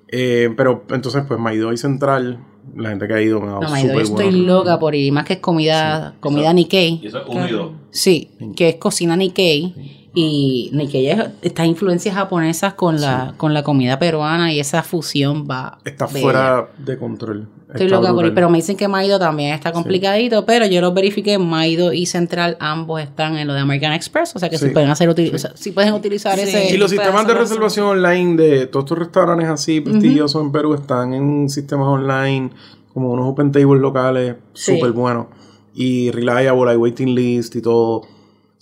Eh, 0.09 0.51
pero 0.57 0.85
entonces, 0.91 1.25
pues 1.27 1.41
Maido 1.41 1.73
y 1.73 1.77
Central, 1.77 2.39
la 2.77 2.91
gente 2.91 3.07
que 3.09 3.15
ha 3.15 3.23
ido 3.23 3.41
me 3.41 3.47
ha 3.47 3.51
dado 3.53 3.63
No, 3.63 3.71
Maido, 3.71 3.95
yo 3.99 4.05
súper 4.07 4.27
estoy 4.27 4.41
bueno. 4.41 4.55
loca 4.59 4.79
por 4.79 4.95
ir, 4.95 5.13
más 5.13 5.25
que 5.25 5.35
es 5.35 5.39
comida, 5.41 6.15
comida 6.21 6.51
Y 6.51 6.55
Nikkei. 6.55 7.01
eso 7.07 7.19
es 7.19 7.25
uno 7.29 7.49
y 7.49 7.53
dos. 7.53 7.73
Sí, 7.91 8.31
que 8.57 8.69
es 8.71 8.75
cocina 8.77 9.17
Nikkei. 9.17 10.04
Y 10.17 10.71
Nikkei 10.73 11.09
es 11.09 11.19
estas 11.43 11.67
influencias 11.67 12.15
japonesas 12.15 12.75
con 12.75 13.01
la, 13.01 13.35
con 13.37 13.53
la 13.53 13.63
comida 13.65 13.99
peruana 13.99 14.53
y 14.53 14.61
esa 14.61 14.83
fusión 14.85 15.47
va. 15.51 15.79
Está 15.85 16.07
bella. 16.07 16.21
fuera 16.23 16.69
de 16.79 16.97
control. 16.99 17.49
Estoy 17.69 17.87
Está 17.87 17.97
loca 18.01 18.15
por 18.15 18.25
ir, 18.27 18.35
pero 18.35 18.49
me 18.49 18.59
dicen 18.59 18.77
que 18.77 18.87
Maido 18.87 19.19
también 19.19 19.53
está 19.53 19.73
complicadito, 19.73 20.47
pero 20.47 20.67
yo 20.67 20.81
lo 20.81 20.93
verifiqué, 20.93 21.39
Maido 21.39 21.93
y 21.93 22.07
Central 22.07 22.57
ambos 22.61 23.01
están 23.03 23.37
en 23.37 23.49
lo 23.49 23.55
de 23.55 23.61
American 23.61 23.93
Express, 23.93 24.37
o 24.37 24.39
sea 24.39 24.49
que 24.49 24.59
Sí, 24.59 24.67
si 24.67 24.73
pueden 24.73 24.91
hacer 24.91 25.09
util- 25.09 25.35
o 25.35 25.39
sea, 25.39 25.51
si 25.57 25.73
pueden 25.73 25.93
utilizar 25.95 26.37
Sí. 26.39 26.43
ese 26.43 26.73
Y 26.73 26.77
los 26.77 26.91
sistemas 26.93 27.27
de 27.27 27.33
eso 27.33 27.41
reservación 27.41 27.87
online 27.87 28.37
de 28.41 28.67
todos 28.69 28.85
estos 28.85 28.99
restaurantes 29.01 29.49
así 29.49 29.81
prestigiosos 29.81 30.41
en 30.41 30.53
Perú 30.53 30.75
están 30.75 31.15
en 31.15 31.49
sistemas 31.49 31.89
online, 31.89 32.51
como 32.93 33.11
unos 33.11 33.27
open 33.29 33.51
tables 33.51 33.81
locales, 33.83 34.37
Sí. 34.53 34.75
súper 34.77 34.93
buenos. 34.93 35.27
Y 35.75 36.13
reliable, 36.13 36.71
hay 36.71 36.77
waiting 36.77 37.13
list 37.17 37.57
y 37.57 37.63
todo. 37.63 38.03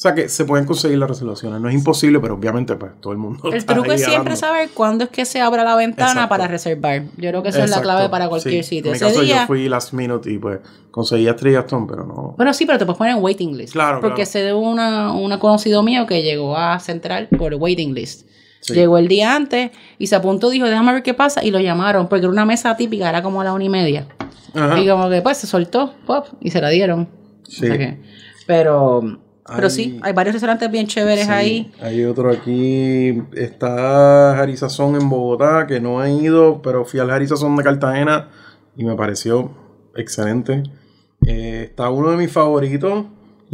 O 0.03 0.09
sea 0.09 0.17
que 0.17 0.29
se 0.29 0.45
pueden 0.45 0.67
conseguir 0.67 0.99
las 0.99 1.09
reservaciones. 1.09 1.61
No 1.61 1.69
es 1.69 1.77
imposible, 1.77 2.19
pero 2.19 2.35
obviamente 2.35 2.75
pues 2.75 2.91
todo 3.01 3.13
el 3.13 3.21
mundo 3.21 3.39
El 3.49 3.55
está 3.55 3.73
truco 3.73 3.93
ahí 3.93 3.95
es 3.99 4.01
siempre 4.01 4.33
hablando. 4.33 4.37
saber 4.37 4.71
cuándo 4.75 5.05
es 5.05 5.11
que 5.11 5.25
se 5.25 5.41
abra 5.41 5.63
la 5.63 5.77
ventana 5.77 6.11
Exacto. 6.11 6.29
para 6.29 6.49
reservar. 6.49 7.03
Yo 7.19 7.29
creo 7.31 7.43
que 7.45 7.51
esa 7.51 7.63
es 7.63 7.71
la 7.71 7.81
clave 7.81 8.09
para 8.09 8.29
cualquier 8.29 8.65
sí. 8.65 8.79
sitio. 8.79 8.91
En 8.93 8.95
mi 8.95 8.97
Ese 8.97 9.07
caso 9.07 9.21
día, 9.21 9.41
yo 9.43 9.47
fui 9.47 9.69
last 9.69 9.93
minute 9.93 10.29
y 10.29 10.39
pues 10.39 10.59
conseguí 10.91 11.29
a 11.29 11.35
Gastón, 11.35 11.87
pero 11.87 12.05
no. 12.05 12.35
Bueno, 12.37 12.53
sí, 12.53 12.67
pero 12.67 12.79
te 12.81 12.85
puedes 12.85 12.99
poner 12.99 13.15
en 13.17 13.23
waiting 13.23 13.57
list. 13.57 13.75
Claro, 13.75 14.01
Porque 14.01 14.17
claro. 14.25 14.31
sé 14.33 14.39
de 14.41 14.53
una, 14.53 15.13
una 15.13 15.39
conocido 15.39 15.85
mío 15.85 16.05
que 16.05 16.21
llegó 16.25 16.57
a 16.57 16.81
Central 16.81 17.29
por 17.39 17.55
waiting 17.55 17.95
list. 17.95 18.27
Sí. 18.59 18.75
Llegó 18.75 18.99
el 18.99 19.07
día 19.07 19.37
antes 19.37 19.71
y 19.99 20.09
se 20.09 20.17
apuntó, 20.17 20.51
dijo, 20.51 20.67
déjame 20.67 20.95
ver 20.95 21.05
qué 21.05 21.15
pasa, 21.15 21.45
y 21.45 21.53
lo 21.53 21.61
llamaron, 21.61 22.09
porque 22.09 22.25
era 22.25 22.33
una 22.33 22.45
mesa 22.45 22.77
típica, 22.77 23.09
era 23.09 23.23
como 23.23 23.41
a 23.41 23.45
la 23.45 23.53
una 23.53 23.63
y 23.63 23.69
media. 23.69 24.09
Ajá. 24.53 24.81
Y 24.81 24.89
como 24.89 25.09
que 25.09 25.23
pues 25.23 25.37
se 25.39 25.47
soltó, 25.47 25.95
pop, 26.07 26.27
y 26.41 26.51
se 26.51 26.61
la 26.61 26.71
dieron. 26.71 27.09
Sí. 27.45 27.67
O 27.67 27.69
sea 27.69 27.79
que- 27.79 28.01
pero, 28.49 29.21
pero 29.47 29.65
Hay- 29.67 29.71
sí, 29.71 29.99
hay 30.03 30.13
varios 30.13 30.35
restaurantes 30.35 30.71
bien 30.71 30.87
chéveres 30.87 31.27
Sí, 31.27 31.31
ahí. 31.33 31.73
Hay 31.81 32.05
otro 32.05 32.31
aquí. 32.31 33.23
Está 33.35 34.35
Jarizazón 34.37 34.95
en 35.01 35.09
Bogotá, 35.09 35.67
que 35.67 35.81
no 35.81 36.03
he 36.05 36.13
ido, 36.13 36.63
pero 36.63 36.85
fui 36.85 37.01
al 37.01 37.09
Jarizazón 37.11 37.57
de 37.57 37.63
Cartagena 37.65 38.29
y 38.77 38.85
me 38.85 38.95
pareció 38.95 39.51
excelente. 39.97 40.63
Eh, 41.27 41.67
está 41.71 41.91
uno 41.91 42.11
de 42.11 42.17
mis 42.17 42.31
favoritos, 42.33 43.05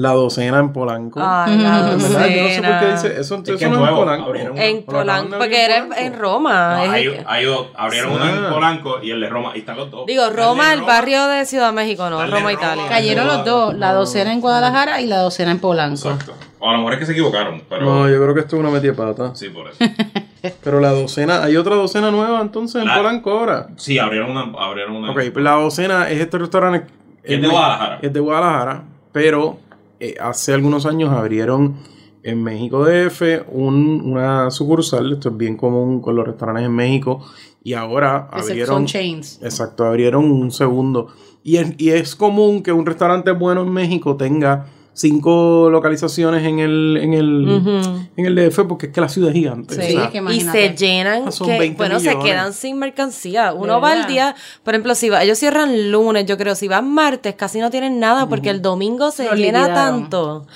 La 0.01 0.13
Docena 0.13 0.61
en 0.61 0.73
Polanco. 0.73 1.19
Ay, 1.21 1.59
la 1.59 1.83
¿Verdad? 1.83 1.91
Yo 1.91 1.97
no 1.97 2.01
sé 2.05 2.15
por 2.15 2.23
qué 2.29 2.43
docena. 2.43 2.81
dice 2.93 3.21
eso. 3.21 3.35
Es 3.35 3.43
que 3.43 3.51
eso 3.51 3.55
es 3.57 3.61
no 3.63 3.67
en 3.67 3.73
nuevo, 3.83 3.97
Polanco. 3.97 4.31
uno. 4.31 4.39
En 4.39 4.45
¿O 4.47 4.53
lo 4.53 4.61
acaban 4.61 4.85
Polanco, 4.87 5.39
porque 5.39 5.65
era 5.65 5.75
Polanco? 5.83 5.97
en 5.99 6.19
Roma. 6.21 6.75
No, 6.87 6.93
hay, 6.93 7.05
el- 7.07 7.25
hay 7.27 7.45
dos- 7.45 7.67
abrieron 7.75 8.13
uno 8.13 8.25
Ah. 8.25 8.31
en 8.47 8.53
Polanco 8.55 9.03
y 9.03 9.11
el 9.11 9.21
de 9.21 9.29
Roma. 9.29 9.51
Y 9.57 9.59
están 9.59 9.77
los 9.77 9.91
dos. 9.91 10.07
Digo, 10.07 10.31
Roma, 10.31 10.73
el 10.73 10.79
Roma. 10.81 10.93
barrio 10.93 11.27
de 11.27 11.45
Ciudad 11.47 11.73
México, 11.73 12.09
no, 12.11 12.23
el 12.23 12.29
Roma, 12.31 12.39
Roma. 12.39 12.53
Italia. 12.53 12.85
Cayeron 12.89 13.27
los 13.27 13.45
dos, 13.45 13.75
la 13.75 13.93
docena 13.93 14.33
en 14.33 14.41
Guadalajara 14.41 15.01
y 15.01 15.07
la 15.09 15.19
docena 15.19 15.51
en 15.51 15.59
Polanco. 15.59 16.11
Exacto. 16.11 16.33
O 16.61 16.69
a 16.69 16.73
lo 16.73 16.79
mejor 16.79 16.93
es 16.93 16.99
que 17.01 17.07
se 17.07 17.13
equivocaron, 17.13 17.63
pero. 17.69 17.85
No, 17.85 18.09
yo 18.09 18.23
creo 18.23 18.35
que 18.35 18.41
esto 18.41 18.55
es 18.55 18.61
una 18.61 18.71
metida 18.71 18.95
pata. 18.95 19.35
Sí, 19.35 19.49
por 19.49 19.69
eso. 19.69 19.79
Pero 20.63 20.79
la 20.79 20.91
docena, 20.93 21.43
¿hay 21.43 21.57
otra 21.57 21.75
docena 21.75 22.13
nueva 22.13 22.41
entonces 22.41 22.81
en 22.81 22.87
La- 22.87 22.95
Polanco 22.97 23.33
ahora? 23.33 23.67
Sí, 23.77 23.99
abrieron 23.99 24.31
una. 24.31 24.43
Abrieron 24.65 24.95
una 24.95 25.11
Ok, 25.11 25.21
pues 25.33 25.45
la 25.45 25.53
docena 25.55 26.09
es 26.09 26.21
este 26.21 26.39
restaurante. 26.39 26.87
Es 27.25 27.43
de 27.43 27.49
Guadalajara. 27.49 27.99
Es 28.01 28.13
de 28.13 28.21
Guadalajara, 28.21 28.83
pero 29.11 29.59
eh, 30.01 30.15
hace 30.21 30.53
algunos 30.55 30.87
años 30.87 31.11
abrieron 31.11 31.77
en 32.23 32.43
México 32.43 32.85
DF 32.85 33.45
un- 33.51 34.03
una 34.05 34.51
sucursal. 34.51 35.13
Esto 35.13 35.31
es 35.31 35.37
bien 35.37 35.57
común 35.57 36.01
con 36.01 36.17
los 36.17 36.27
restaurantes 36.27 36.67
en 36.67 36.73
México. 36.75 37.21
Y 37.63 37.75
ahora 37.75 38.29
abrieron. 38.31 38.87
chains. 38.87 39.41
Exacto, 39.43 39.85
abrieron 39.85 40.31
un 40.31 40.51
segundo. 40.51 41.09
Y 41.43 41.57
es, 41.57 41.75
y 41.79 41.91
es 41.91 42.15
común 42.17 42.63
que 42.63 42.73
un 42.73 42.87
restaurante 42.87 43.31
bueno 43.33 43.63
en 43.63 43.71
México 43.73 44.17
tenga 44.17 44.67
cinco 44.99 45.69
localizaciones 45.71 46.45
en 46.45 46.59
el, 46.59 46.99
en 47.01 47.15
el, 47.15 48.09
en 48.17 48.27
el 48.27 48.35
DF 48.35 48.61
porque 48.69 48.87
es 48.87 48.93
que 48.93 49.01
la 49.01 49.09
ciudad 49.09 49.31
es 49.31 49.37
gigante. 49.37 49.75
Sí, 49.75 49.81
o 49.81 49.99
sea, 49.99 50.05
es 50.07 50.11
que 50.11 50.35
y 50.35 50.41
se 50.41 50.75
llenan, 50.77 51.31
Son 51.33 51.47
que, 51.47 51.59
20 51.59 51.77
bueno, 51.79 52.01
se 52.01 52.19
quedan 52.19 52.53
sin 52.53 52.79
mercancía. 52.79 53.53
Uno 53.53 53.81
va 53.81 53.93
al 53.93 54.07
día, 54.07 54.35
por 54.65 54.75
ejemplo, 54.75 54.95
si 54.95 55.09
va, 55.09 55.23
ellos 55.23 55.39
cierran 55.39 55.91
lunes, 55.91 56.27
yo 56.27 56.37
creo, 56.37 56.55
si 56.55 56.69
van 56.69 56.93
martes, 56.93 57.35
casi 57.37 57.61
no 57.61 57.71
tienen 57.71 58.01
nada 58.01 58.29
porque 58.29 58.51
el 58.51 58.61
domingo 58.61 59.11
se 59.11 59.25
Lo 59.25 59.35
llena 59.35 59.67
liquidaron. 59.67 60.01
tanto. 60.03 60.47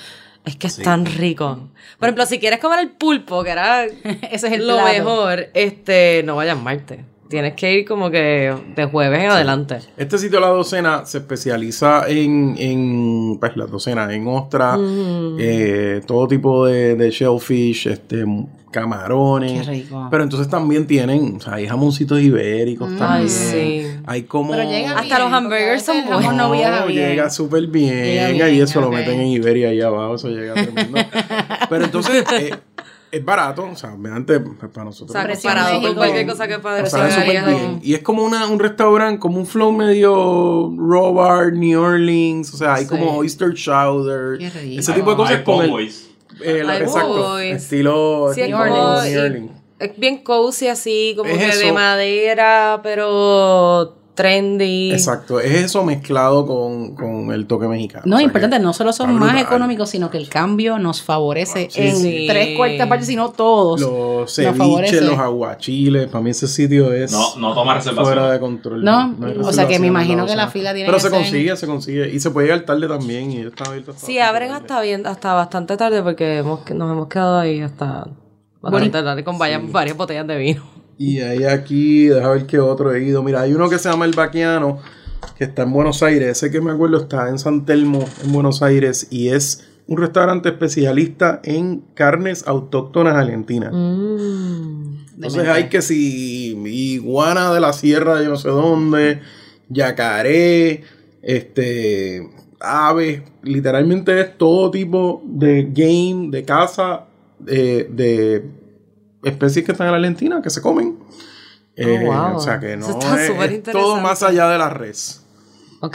Es 0.45 0.57
que 0.57 0.67
es 0.67 0.75
tan 0.75 1.05
rico. 1.05 1.69
Por 1.99 2.09
ejemplo, 2.09 2.25
si 2.25 2.37
quieres 2.37 2.59
comer 2.59 2.79
el 2.79 2.89
pulpo, 2.89 3.43
que 3.45 3.49
era 3.51 3.85
Ese 4.31 4.47
es 4.47 4.53
el 4.53 4.67
lo 4.67 4.75
plato. 4.75 4.91
mejor, 4.91 5.47
este, 5.53 6.21
no 6.25 6.35
vayas 6.35 6.57
martes. 6.61 6.99
Tienes 7.33 7.53
que 7.55 7.73
ir 7.73 7.85
como 7.87 8.11
que 8.11 8.53
de 8.75 8.85
jueves 8.85 9.23
en 9.23 9.31
adelante. 9.31 9.79
Este 9.97 10.19
sitio 10.19 10.39
La 10.39 10.49
Docena 10.49 11.03
se 11.03 11.17
especializa 11.17 12.07
en, 12.07 12.53
en 12.59 13.39
pues, 13.39 13.57
la 13.57 13.65
docena, 13.65 14.13
en 14.13 14.27
ostras, 14.27 14.79
eh, 15.39 16.01
todo 16.05 16.27
tipo 16.27 16.67
de, 16.67 16.95
de 16.95 17.09
shellfish, 17.09 17.87
este, 17.87 18.23
camarones. 18.69 19.65
Qué 19.65 19.71
rico. 19.71 20.09
Pero 20.11 20.21
entonces 20.21 20.47
también 20.47 20.85
tienen, 20.85 21.37
o 21.37 21.39
sea, 21.41 21.55
hay 21.55 21.67
jamoncitos 21.67 22.21
ibéricos 22.21 22.89
también. 22.97 23.21
Ay, 23.23 23.29
sí. 23.29 23.87
Hay 24.05 24.21
como... 24.23 24.51
Pero 24.51 24.69
llega 24.69 24.91
Hasta 24.91 25.03
bien, 25.17 25.19
los 25.21 25.33
hamburgers 25.33 25.83
son 25.83 26.05
buenos. 26.05 26.35
No 26.35 26.51
viaja 26.51 26.81
No, 26.81 26.85
bien. 26.85 27.09
llega 27.09 27.31
súper 27.31 27.65
bien. 27.65 27.95
Llega 27.95 28.27
bien, 28.27 28.41
Ahí 28.43 28.61
eso 28.61 28.79
lo 28.79 28.91
meten 28.91 29.19
en 29.19 29.27
Iberia 29.29 29.69
ahí 29.69 29.81
abajo, 29.81 30.13
eso 30.15 30.29
llega 30.29 30.53
tremendo. 30.53 30.99
Pero 31.69 31.85
entonces 31.85 32.23
eh, 32.31 32.53
es 33.13 33.23
barato, 33.23 33.69
o 33.71 33.75
sea, 33.75 33.93
obviamente 33.93 34.39
pues, 34.39 34.57
para 34.71 34.81
O 34.81 34.85
nosotros. 34.85 35.11
sea, 35.11 35.23
Precio 35.23 35.49
comparado 35.51 35.81
con 35.83 35.93
cualquier 35.95 36.25
cosa 36.27 36.47
que 36.47 36.55
o 36.55 36.61
sea, 36.61 37.11
súper 37.11 37.25
Precio 37.43 37.45
bien. 37.45 37.79
Y 37.83 37.93
es 37.93 38.01
como 38.01 38.23
una, 38.23 38.47
un 38.47 38.57
restaurante, 38.59 39.19
como 39.19 39.37
un 39.39 39.45
flow 39.45 39.71
medio 39.71 40.73
raw 40.77 41.13
bar, 41.13 41.53
New 41.53 41.79
Orleans, 41.79 42.51
o 42.53 42.57
sea, 42.57 42.73
hay 42.73 42.83
Sí. 42.85 42.89
como 42.89 43.15
oyster 43.17 43.53
chowder, 43.53 44.41
ese 44.41 44.93
tipo 44.93 45.11
de 45.11 45.15
cosas 45.15 45.37
Hay 45.37 45.43
con 45.43 45.61
el, 45.63 45.69
Cowboys. 45.69 46.09
eh, 46.43 46.63
Hay 46.67 46.81
exacto, 46.81 47.13
boys. 47.33 47.55
estilo 47.55 48.31
Sí, 48.33 48.41
New 48.47 48.57
Orleans. 48.57 49.51
Es 49.79 49.97
bien 49.99 50.23
cozy 50.23 50.67
así, 50.69 51.13
como 51.17 51.29
Es 51.29 51.37
que 51.37 51.65
de 51.65 51.71
madera, 51.73 52.79
pero 52.83 53.95
trendy. 54.15 54.91
Exacto, 54.91 55.39
es 55.39 55.51
eso 55.55 55.83
mezclado 55.83 56.45
con, 56.45 56.95
con 56.95 57.31
el 57.31 57.47
toque 57.47 57.67
mexicano. 57.67 58.03
No, 58.05 58.15
o 58.15 58.19
sea 58.19 58.25
importante, 58.25 58.59
no 58.59 58.73
solo 58.73 58.93
son 58.93 59.13
más 59.15 59.29
brutal. 59.31 59.45
económicos, 59.45 59.89
sino 59.89 60.09
que 60.09 60.17
el 60.17 60.29
cambio 60.29 60.77
nos 60.79 61.01
favorece 61.01 61.67
Sí, 61.71 61.81
en 61.81 61.95
sí. 61.97 62.25
tres 62.29 62.55
cuartas 62.57 62.87
partes, 62.87 63.07
sino 63.07 63.29
todos. 63.31 63.81
Los 63.81 64.33
ceviches, 64.35 65.01
los 65.01 65.17
aguachiles, 65.17 66.07
para 66.07 66.23
mí 66.23 66.29
ese 66.29 66.47
sitio 66.47 66.93
es 66.93 67.11
No, 67.11 67.35
no 67.37 67.53
toma 67.53 67.73
reservación. 67.75 68.05
fuera 68.05 68.31
de 68.31 68.39
control. 68.39 68.83
No, 68.83 69.15
hay 69.23 69.37
o 69.41 69.51
sea 69.53 69.67
que 69.67 69.79
me 69.79 69.87
imagino 69.87 70.25
que 70.25 70.35
la 70.35 70.47
fila 70.47 70.73
tiene 70.73 70.87
Pero 70.87 70.97
que 70.97 71.01
se 71.03 71.09
ser- 71.09 71.17
consigue, 71.17 71.57
se 71.57 71.67
consigue. 71.67 72.09
Y 72.13 72.19
se 72.19 72.29
puede 72.31 72.47
llegar 72.47 72.65
tarde 72.65 72.87
también. 72.87 73.31
Y 73.31 73.39
está 73.41 73.65
abierto 73.65 73.91
hasta 73.91 74.05
Sí, 74.05 74.19
abren 74.19 74.49
tarde. 74.49 74.61
hasta 74.61 74.81
bien, 74.81 75.07
hasta 75.07 75.33
bastante 75.33 75.75
tarde 75.77 76.01
porque 76.03 76.37
hemos, 76.37 76.59
nos 76.71 76.91
hemos 76.91 77.07
quedado 77.07 77.39
ahí 77.39 77.61
hasta 77.61 78.07
bastante 78.61 79.03
tarde 79.03 79.23
con 79.23 79.37
varias, 79.37 79.71
varias 79.71 79.97
botellas 79.97 80.25
de 80.27 80.37
vino. 80.37 80.72
Y 81.03 81.19
hay 81.19 81.43
aquí, 81.43 82.05
deja 82.05 82.29
ver 82.29 82.45
qué 82.45 82.59
otro 82.59 82.93
he 82.93 83.03
ido. 83.03 83.21
Mira, 83.23 83.41
hay 83.41 83.53
uno 83.53 83.69
que 83.69 83.77
se 83.77 83.89
llama 83.89 84.05
El 84.05 84.13
Baquiano, 84.13 84.79
que 85.37 85.43
está 85.43 85.63
en 85.63 85.73
Buenos 85.73 86.01
Aires. 86.01 86.29
Ese 86.29 86.49
que 86.49 86.61
me 86.61 86.71
acuerdo 86.71 86.95
está 86.95 87.27
en 87.27 87.39
San 87.39 87.65
Telmo, 87.65 88.05
en 88.23 88.31
Buenos 88.31 88.61
Aires. 88.61 89.07
Y 89.09 89.27
es 89.27 89.67
un 89.85 89.97
restaurante 89.97 90.47
especialista 90.47 91.41
en 91.43 91.83
carnes 91.93 92.47
autóctonas 92.47 93.17
argentinas. 93.17 93.73
Mm. 93.73 95.15
Entonces 95.15 95.45
hay 95.49 95.67
que 95.67 95.81
si 95.81 96.57
iguana 96.67 97.53
de 97.53 97.59
la 97.59 97.73
sierra 97.73 98.15
de 98.15 98.23
yo 98.23 98.29
no 98.29 98.37
sé 98.37 98.47
dónde, 98.47 99.19
yacaré, 99.67 100.85
este, 101.21 102.29
aves, 102.61 103.23
literalmente 103.41 104.21
es 104.21 104.37
todo 104.37 104.71
tipo 104.71 105.21
de 105.25 105.63
game, 105.69 106.29
de 106.31 106.45
caza, 106.45 107.07
de, 107.39 107.89
de 107.91 108.62
especies 109.23 109.65
que 109.65 109.71
están 109.71 109.87
en 109.87 109.91
la 109.91 109.97
Argentina 109.97 110.41
que 110.41 110.49
se 110.49 110.61
comen. 110.61 110.97
Eh, 111.75 112.03
wow. 112.05 112.35
O 112.35 112.39
sea 112.39 112.59
que 112.59 112.77
no 112.77 112.85
Eso 112.87 112.99
está 112.99 113.21
es, 113.21 113.27
súper 113.27 113.51
es 113.51 113.63
todo 113.63 113.99
más 113.99 114.21
allá 114.23 114.47
de 114.49 114.57
la 114.57 114.69
res. 114.69 115.22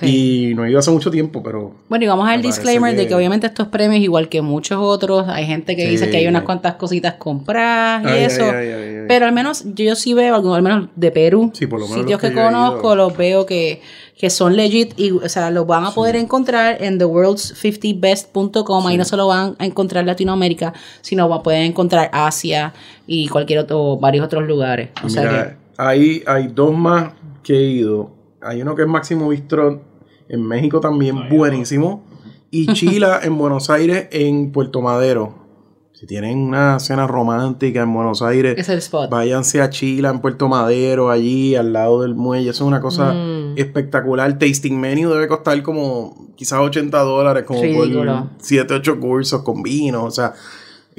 Y 0.02 0.52
no 0.54 0.64
he 0.64 0.70
ido 0.70 0.78
hace 0.78 0.90
mucho 0.90 1.10
tiempo, 1.10 1.42
pero 1.42 1.72
Bueno, 1.88 2.04
y 2.04 2.08
vamos 2.08 2.28
al 2.28 2.42
disclaimer 2.42 2.94
de 2.96 3.06
que- 3.06 3.14
obviamente 3.14 3.46
estos 3.46 3.68
premios, 3.68 4.02
igual 4.02 4.28
que 4.28 4.42
muchos 4.42 4.78
otros, 4.80 5.26
hay 5.28 5.46
gente 5.46 5.76
que 5.76 5.84
Sí. 5.84 5.90
dice 5.90 6.10
que 6.10 6.18
hay 6.18 6.26
unas 6.26 6.42
cuantas 6.42 6.74
cositas 6.74 7.14
compradas 7.14 8.04
y 8.04 8.08
Ay, 8.08 8.24
eso. 8.24 8.44
ay, 8.44 8.68
ay. 8.70 8.94
Pero 9.08 9.24
al 9.26 9.32
menos 9.32 9.64
yo, 9.74 9.94
sí 9.94 10.12
veo, 10.12 10.34
al 10.54 10.62
menos 10.62 10.88
de 10.94 11.10
Perú, 11.10 11.50
Sí, 11.54 11.66
por 11.66 11.80
lo 11.80 11.86
menos 11.86 12.00
sitios 12.02 12.20
que, 12.20 12.32
conozco, 12.34 12.94
los 12.94 13.16
veo 13.16 13.46
que, 13.46 13.80
que 14.18 14.28
son 14.30 14.56
legit 14.56 14.92
y, 14.98 15.12
o 15.12 15.28
sea, 15.28 15.50
los 15.50 15.66
van 15.66 15.84
a 15.86 15.92
poder 15.92 16.16
encontrar 16.16 16.82
en 16.82 16.98
theworlds50best.com. 16.98 18.86
Ahí 18.86 18.96
no 18.98 19.04
solo 19.04 19.26
van 19.28 19.56
a 19.58 19.64
encontrar 19.66 20.04
Latinoamérica, 20.04 20.72
sino 21.00 21.28
van 21.28 21.40
a 21.40 21.42
poder 21.42 21.62
encontrar 21.62 22.10
Asia 22.12 22.72
y 23.06 23.28
cualquier 23.28 23.60
otro, 23.60 23.96
varios 23.96 24.24
otros 24.26 24.46
lugares. 24.46 24.90
O 25.04 25.08
sea 25.08 25.22
Mira, 25.22 25.56
ahí 25.76 26.22
hay 26.26 26.48
dos 26.48 26.76
más 26.76 27.12
que 27.42 27.54
he 27.54 27.62
ido. 27.70 28.10
Hay 28.42 28.62
uno 28.62 28.74
que 28.74 28.82
es 28.82 28.88
Máximo 28.88 29.28
Bistro 29.28 29.80
en 30.28 30.42
México 30.46 30.80
también, 30.80 31.28
buenísimo. 31.28 32.04
Y 32.50 32.66
Chila 32.74 33.20
en 33.22 33.36
Buenos 33.38 33.70
Aires, 33.70 34.08
en 34.10 34.52
Puerto 34.52 34.80
Madero. 34.80 35.46
Si 35.92 36.06
tienen 36.06 36.38
una 36.38 36.78
cena 36.78 37.08
romántica 37.08 37.82
en 37.82 37.92
Buenos 37.92 38.22
Aires, 38.22 38.54
es 38.56 38.68
el 38.68 38.78
spot. 38.78 39.10
váyanse 39.10 39.60
a 39.60 39.68
Chila 39.68 40.10
en 40.10 40.20
Puerto 40.20 40.48
Madero, 40.48 41.10
allí 41.10 41.56
al 41.56 41.72
lado 41.72 42.02
del 42.02 42.14
muelle. 42.14 42.50
Eso 42.50 42.62
es 42.64 42.68
una 42.68 42.80
cosa 42.80 43.12
Mm. 43.12 43.54
espectacular. 43.58 44.38
Tasting 44.38 44.78
menu 44.78 45.10
debe 45.10 45.26
costar 45.26 45.60
como 45.64 46.28
quizás 46.36 46.60
80 46.60 47.00
dólares, 47.00 47.42
como 47.44 47.60
Ridículo. 47.60 48.04
por 48.20 48.28
7, 48.38 48.74
8 48.74 49.00
cursos 49.00 49.42
con 49.42 49.60
vino. 49.64 50.04
O 50.04 50.10
sea, 50.12 50.34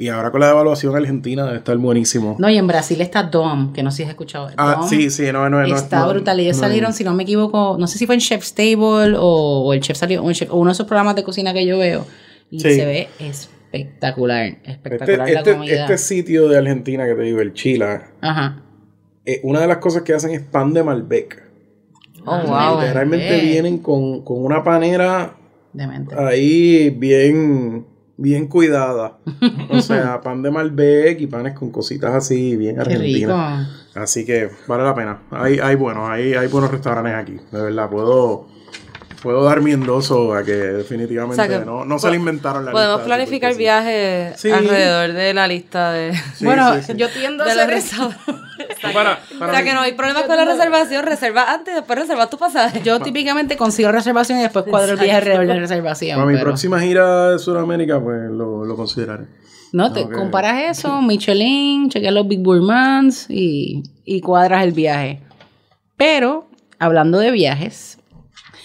y 0.00 0.08
ahora 0.08 0.30
con 0.30 0.40
la 0.40 0.48
devaluación 0.48 0.96
argentina 0.96 1.44
debe 1.44 1.58
estar 1.58 1.76
buenísimo. 1.76 2.36
No, 2.38 2.48
y 2.48 2.56
en 2.56 2.66
Brasil 2.66 3.00
está 3.00 3.22
Dom, 3.24 3.72
que 3.72 3.82
no 3.82 3.90
sé 3.90 3.98
si 3.98 4.02
has 4.04 4.08
escuchado. 4.10 4.48
Ah, 4.56 4.76
Dom 4.80 4.88
sí, 4.88 5.10
sí, 5.10 5.24
no, 5.32 5.48
no, 5.50 5.60
no. 5.66 5.74
Está 5.76 6.00
no, 6.00 6.08
brutal. 6.10 6.40
Ellos 6.40 6.56
no, 6.56 6.60
salieron, 6.62 6.92
si 6.92 7.04
no 7.04 7.14
me 7.14 7.22
equivoco, 7.24 7.76
no 7.78 7.86
sé 7.86 7.98
si 7.98 8.06
fue 8.06 8.14
en 8.14 8.20
Chef's 8.20 8.54
Table 8.54 9.14
o, 9.18 9.62
o 9.66 9.72
el 9.74 9.80
chef 9.80 9.96
salió, 9.96 10.22
o, 10.24 10.28
en 10.28 10.34
Chef- 10.34 10.50
o 10.50 10.56
uno 10.56 10.70
de 10.70 10.72
esos 10.72 10.86
programas 10.86 11.14
de 11.16 11.22
cocina 11.22 11.52
que 11.52 11.64
yo 11.66 11.78
veo. 11.78 12.06
Y 12.50 12.58
Sí. 12.60 12.74
se 12.74 12.84
ve 12.84 13.08
espectacular. 13.20 14.46
Este, 14.46 14.70
Espectacular 14.72 15.28
este, 15.28 15.50
la 15.50 15.56
comida. 15.56 15.80
este 15.82 15.98
sitio 15.98 16.48
de 16.48 16.58
Argentina 16.58 17.06
que 17.06 17.14
te 17.14 17.22
digo, 17.22 17.40
el 17.40 17.52
Chila, 17.52 18.08
Ajá. 18.20 18.62
eh, 19.24 19.40
una 19.44 19.60
de 19.60 19.66
las 19.68 19.78
cosas 19.78 20.02
que 20.02 20.12
hacen 20.14 20.32
es 20.32 20.40
pan 20.42 20.72
de 20.72 20.82
Malbec. 20.82 21.42
Oh, 22.26 22.32
Ah, 22.32 22.72
wow. 22.72 22.80
Literalmente 22.82 23.38
eh. 23.38 23.42
vienen 23.44 23.78
con, 23.78 24.22
con 24.24 24.44
una 24.44 24.62
panera 24.62 25.36
Demente. 25.72 26.14
ahí 26.18 26.90
bien, 26.90 27.86
bien 28.20 28.46
cuidada. 28.46 29.18
O 29.70 29.80
sea, 29.82 30.20
pan 30.20 30.42
de 30.42 30.50
Malbec 30.50 31.20
y 31.20 31.26
panes 31.26 31.54
con 31.54 31.70
cositas 31.70 32.14
así, 32.14 32.56
bien 32.56 32.78
argentinas. 32.78 33.68
Así 33.94 34.24
que 34.24 34.50
vale 34.68 34.84
la 34.84 34.94
pena. 34.94 35.22
Hay, 35.30 35.58
hay 35.58 35.74
bueno, 35.74 36.06
hay, 36.06 36.34
hay 36.34 36.46
buenos 36.46 36.70
restaurantes 36.70 37.14
aquí. 37.14 37.36
De 37.50 37.62
verdad, 37.62 37.90
puedo, 37.90 38.46
puedo 39.22 39.44
dar 39.44 39.60
mi 39.60 39.72
endoso 39.72 40.34
a 40.34 40.42
que 40.44 40.52
definitivamente 40.52 41.40
O 41.40 41.46
sea 41.46 41.58
que 41.58 41.64
no, 41.64 41.84
no 41.84 41.98
se 41.98 42.10
le 42.10 42.16
inventaron 42.16 42.64
la 42.64 42.72
Podemos 42.72 42.96
lista, 43.00 43.06
planificar 43.06 43.54
viajes 43.54 44.40
Sí. 44.40 44.50
alrededor 44.50 45.12
de 45.12 45.34
la 45.34 45.46
lista 45.46 45.92
de, 45.92 46.12
Sí, 46.34 46.44
bueno, 46.44 46.74
sí, 46.76 46.80
sí. 46.86 46.92
yo 46.96 47.08
tiendo 47.08 47.44
a 47.44 47.66
restaurantes. 47.66 48.24
Para, 48.82 49.18
para 49.38 49.52
o 49.52 49.54
sea 49.54 49.62
mí- 49.64 49.68
que 49.68 49.74
no 49.74 49.80
hay 49.80 49.92
problemas 49.92 50.24
con 50.24 50.36
la 50.36 50.44
reservación. 50.44 51.04
Reserva 51.04 51.52
antes 51.52 51.72
y 51.72 51.76
después 51.76 51.98
reserva 51.98 52.28
tu 52.30 52.38
pasaje. 52.38 52.80
Yo 52.84 53.00
típicamente 53.00 53.56
consigo 53.56 53.90
reservación 53.92 54.38
y 54.38 54.42
después 54.42 54.64
cuadro 54.68 54.92
el 54.92 54.98
viaje 54.98 55.16
alrededor 55.18 55.46
de 55.46 55.54
la 55.54 55.60
reservación. 55.60 56.18
Para 56.20 56.30
mi 56.30 56.38
próxima 56.38 56.78
gira 56.80 57.30
de 57.32 57.38
Sudamérica, 57.38 58.00
pues 58.00 58.30
lo, 58.30 58.64
lo 58.64 58.76
consideraré. 58.76 59.24
No, 59.72 59.92
te 59.92 60.08
comparas 60.08 60.78
eso, 60.78 61.00
Michelin, 61.02 61.88
chequeas 61.90 62.12
los 62.12 62.26
Big 62.28 62.42
Gourmands 62.42 63.26
y, 63.28 63.82
y 64.04 64.20
cuadras 64.20 64.62
el 64.64 64.72
viaje. 64.72 65.20
Pero, 65.96 66.46
hablando 66.78 67.18
de 67.18 67.30
viajes, 67.30 67.98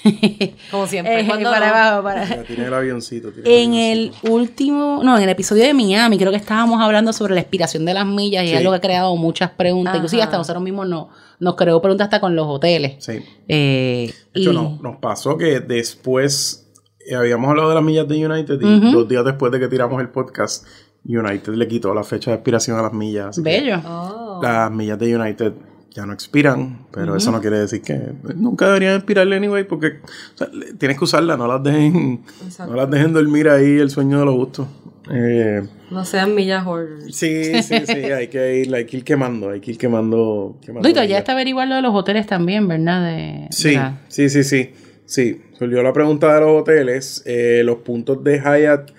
Como 0.72 0.88
siempre. 0.88 1.22
eh, 1.22 1.26
cuando 1.28 1.50
para 1.50 1.68
no. 1.70 1.74
abajo, 1.76 2.04
para- 2.04 2.26
Ya 2.28 2.44
tiene 2.44 2.66
el 2.66 2.74
avioncito. 2.74 3.32
tiene 3.32 3.64
En 3.64 3.74
el 3.74 4.00
avioncito. 4.08 4.32
último, 4.34 5.02
no, 5.04 5.18
en 5.18 5.24
el 5.24 5.30
episodio 5.30 5.64
de 5.64 5.74
Miami, 5.74 6.18
creo 6.18 6.32
que 6.32 6.38
estábamos 6.38 6.82
hablando 6.82 7.12
sobre 7.14 7.34
la 7.36 7.42
expiración 7.42 7.86
de 7.86 7.94
las 7.94 8.06
millas 8.06 8.44
y 8.44 8.48
Sí. 8.48 8.54
es 8.54 8.60
algo 8.60 8.72
que 8.72 8.78
ha 8.78 8.82
creado 8.82 9.16
muchas 9.16 9.52
preguntas. 9.52 9.92
Ajá. 9.92 9.98
Inclusive 9.98 10.22
hasta 10.24 10.38
nosotros 10.38 10.64
mismos 10.64 10.88
no, 10.88 11.10
nos 11.40 11.56
creó 11.56 11.82
preguntas 11.82 12.06
hasta 12.06 12.20
con 12.20 12.36
los 12.36 12.46
hoteles. 12.48 13.04
Sí. 13.04 13.20
Eh, 13.48 14.14
De 14.34 14.42
hecho, 14.42 14.52
y- 14.52 14.56
no, 14.56 14.80
nos 14.82 14.98
pasó 14.98 15.38
que 15.38 15.60
después 15.60 16.62
eh, 17.08 17.16
habíamos 17.16 17.50
hablado 17.50 17.70
de 17.70 17.76
las 17.76 17.84
millas 17.84 18.08
de 18.08 18.26
United 18.26 18.60
y 18.62 18.66
Ujú. 18.80 18.92
dos 18.92 19.08
días 19.08 19.24
después 19.26 19.52
de 19.52 19.60
que 19.60 19.68
tiramos 19.68 20.02
el 20.02 20.10
podcast, 20.10 20.66
United 21.08 21.54
le 21.54 21.68
quitó 21.68 21.94
la 21.94 22.04
fecha 22.04 22.32
de 22.32 22.38
expiración 22.38 22.80
a 22.80 22.82
las 22.82 22.94
millas. 22.94 23.42
Bello. 23.44 23.80
Oh. 23.88 24.40
Las 24.42 24.72
millas 24.72 24.98
de 24.98 25.16
United 25.16 25.54
ya 25.96 26.06
no 26.06 26.14
expiran, 26.14 26.86
pero 26.92 27.16
eso 27.16 27.32
no 27.32 27.40
quiere 27.42 27.58
decir 27.58 27.82
que 27.82 27.98
nunca 28.36 28.68
deberían 28.68 28.96
expirarle 28.98 29.38
anyway, 29.38 29.64
porque 29.64 30.00
o 30.36 30.38
sea, 30.38 30.48
le- 30.54 30.74
tienes 30.74 30.98
que 30.98 31.06
usarlas, 31.06 31.38
no 31.38 31.48
las 31.48 31.64
dejen, 31.64 32.22
Exacto. 32.44 32.72
no 32.74 32.78
las 32.78 32.92
dejen 32.92 33.14
dormir 33.14 33.48
ahí 33.50 33.78
el 33.80 33.90
sueño 33.90 34.20
de 34.20 34.26
los 34.26 34.36
gustos. 34.36 34.68
Eh, 35.10 35.62
No 35.92 36.04
sean 36.04 36.36
millas 36.36 36.66
hoarders. 36.66 37.16
Sí, 37.16 37.62
sí, 37.64 37.76
sí, 37.86 37.94
hay 38.12 38.28
que 38.28 38.58
ir, 38.58 38.76
hay 38.76 38.86
que 38.86 38.98
ir 38.98 39.04
quemando, 39.04 39.50
hay 39.52 39.62
que 39.62 39.72
ir 39.72 39.78
quemando. 39.78 40.58
quemando 40.62 40.88
Duito, 40.88 41.04
ya 41.04 41.18
está 41.20 41.32
averiguar 41.32 41.68
lo 41.68 41.76
de 41.76 41.82
los 41.82 41.94
hoteles 41.96 42.28
también, 42.28 42.68
¿verdad? 42.68 43.04
De, 43.12 43.48
Sí, 43.52 43.76
sí, 44.10 44.30
sí, 44.30 44.44
sí. 44.44 44.72
Sí, 45.06 45.40
surgió 45.60 45.84
la 45.84 45.94
pregunta 45.94 46.34
de 46.34 46.42
los 46.42 46.62
hoteles. 46.62 47.22
Eh, 47.28 47.62
los 47.64 47.78
puntos 47.78 48.24
de 48.24 48.40
Hyatt 48.40 48.90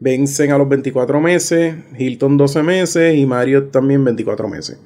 vencen 0.00 0.50
a 0.50 0.58
los 0.58 0.68
24 0.68 1.20
meses, 1.20 1.76
Hilton 1.96 2.36
12 2.36 2.62
meses 2.64 3.14
y 3.16 3.24
Marriott 3.24 3.70
también 3.70 4.04
24 4.04 4.48
meses. 4.48 4.78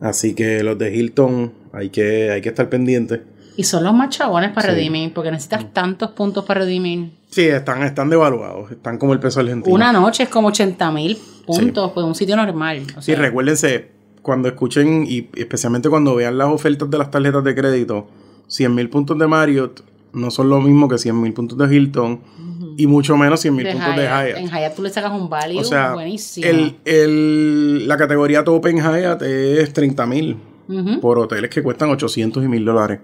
Así 0.00 0.34
que 0.34 0.62
los 0.62 0.78
de 0.78 0.94
Hilton 0.94 1.52
hay 1.72 1.90
que, 1.90 2.30
hay 2.30 2.40
que 2.40 2.48
estar 2.50 2.68
pendientes. 2.68 3.20
Y 3.56 3.64
son 3.64 3.82
los 3.82 3.92
más 3.92 4.10
chabones 4.10 4.52
para 4.52 4.68
Sí. 4.68 4.74
redimir, 4.76 5.12
porque 5.12 5.30
necesitas 5.32 5.72
tantos 5.72 6.12
puntos 6.12 6.44
para 6.44 6.60
redimir. 6.60 7.10
Sí, 7.30 7.42
están, 7.46 7.82
están 7.82 8.08
devaluados, 8.08 8.70
están 8.70 8.98
como 8.98 9.12
el 9.12 9.18
peso 9.18 9.40
argentino. 9.40 9.74
Una 9.74 9.92
noche 9.92 10.22
es 10.22 10.28
como 10.28 10.48
80 10.48 10.90
mil 10.92 11.18
puntos, 11.44 11.90
pues 11.92 12.06
un 12.06 12.14
sitio 12.14 12.36
normal. 12.36 12.82
O 12.96 13.02
Sí, 13.02 13.14
recuérdense, 13.16 13.88
cuando 14.22 14.48
escuchen 14.48 15.04
y 15.08 15.28
especialmente 15.34 15.88
cuando 15.88 16.14
vean 16.14 16.38
las 16.38 16.48
ofertas 16.48 16.88
de 16.88 16.98
las 16.98 17.10
tarjetas 17.10 17.42
de 17.42 17.54
crédito, 17.54 18.08
100 18.46 18.74
mil 18.74 18.88
puntos 18.88 19.18
de 19.18 19.26
Marriott 19.26 19.82
no 20.12 20.30
son 20.30 20.48
lo 20.48 20.60
mismo 20.60 20.88
que 20.88 20.98
100 20.98 21.20
mil 21.20 21.32
puntos 21.32 21.56
de 21.58 21.74
Hilton 21.74 22.20
y 22.76 22.86
mucho 22.86 23.16
menos 23.16 23.40
100 23.40 23.54
mil 23.54 23.64
de 23.64 23.72
puntos 23.72 23.96
de 23.96 24.02
Hyatt. 24.02 24.26
Hyatt. 24.28 24.38
En 24.38 24.48
Hyatt 24.48 24.74
tú 24.76 24.82
le 24.82 24.90
sacas 24.90 25.12
un 25.12 25.28
value 25.28 25.58
O 25.60 25.64
sea, 25.64 25.92
buenísimo. 25.94 26.46
el, 26.46 26.76
el- 26.84 27.88
la 27.88 27.96
categoría 27.96 28.44
top 28.44 28.66
en 28.66 28.78
Hyatt 28.78 29.22
es 29.22 29.72
30 29.72 30.06
mil 30.06 30.36
Ujú. 30.68 31.00
por 31.00 31.18
hoteles 31.18 31.50
que 31.50 31.62
cuestan 31.62 31.90
800 31.90 32.44
y 32.44 32.48
1000 32.48 32.64
dólares. 32.64 33.00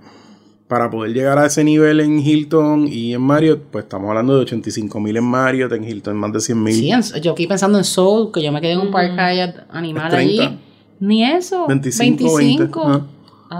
Para 0.68 0.88
poder 0.90 1.12
llegar 1.12 1.38
a 1.38 1.44
ese 1.46 1.62
nivel 1.62 2.00
en 2.00 2.18
Hilton 2.20 2.88
y 2.88 3.12
en 3.12 3.20
Marriott, 3.20 3.61
pues 3.70 3.84
estamos 3.84 4.08
hablando 4.08 4.34
de 4.34 4.40
85 4.42 4.99
mil 4.99 5.16
en 5.18 5.25
Marriott, 5.25 5.70
en 5.73 5.84
Hilton 5.84 6.16
más 6.16 6.32
de 6.32 6.40
100 6.40 6.62
mil. 6.62 6.75
Sí, 6.75 6.90
en- 6.90 7.02
yo 7.23 7.32
aquí 7.32 7.46
pensando 7.46 7.76
en 7.78 7.84
Soul, 7.84 8.32
que 8.32 8.42
yo 8.42 8.50
me 8.50 8.61
quedé 8.62 8.73
en 8.73 8.80
un 8.80 8.90
park 8.90 9.12
Hyatt 9.14 9.56
animal 9.70 10.06
Es 10.06 10.11
30. 10.12 10.42
allí. 10.46 10.58
Ni 11.00 11.23
eso. 11.25 11.66
25, 11.68 12.37
25. 12.37 12.87
20. 12.88 13.04
Ah. 13.04 13.06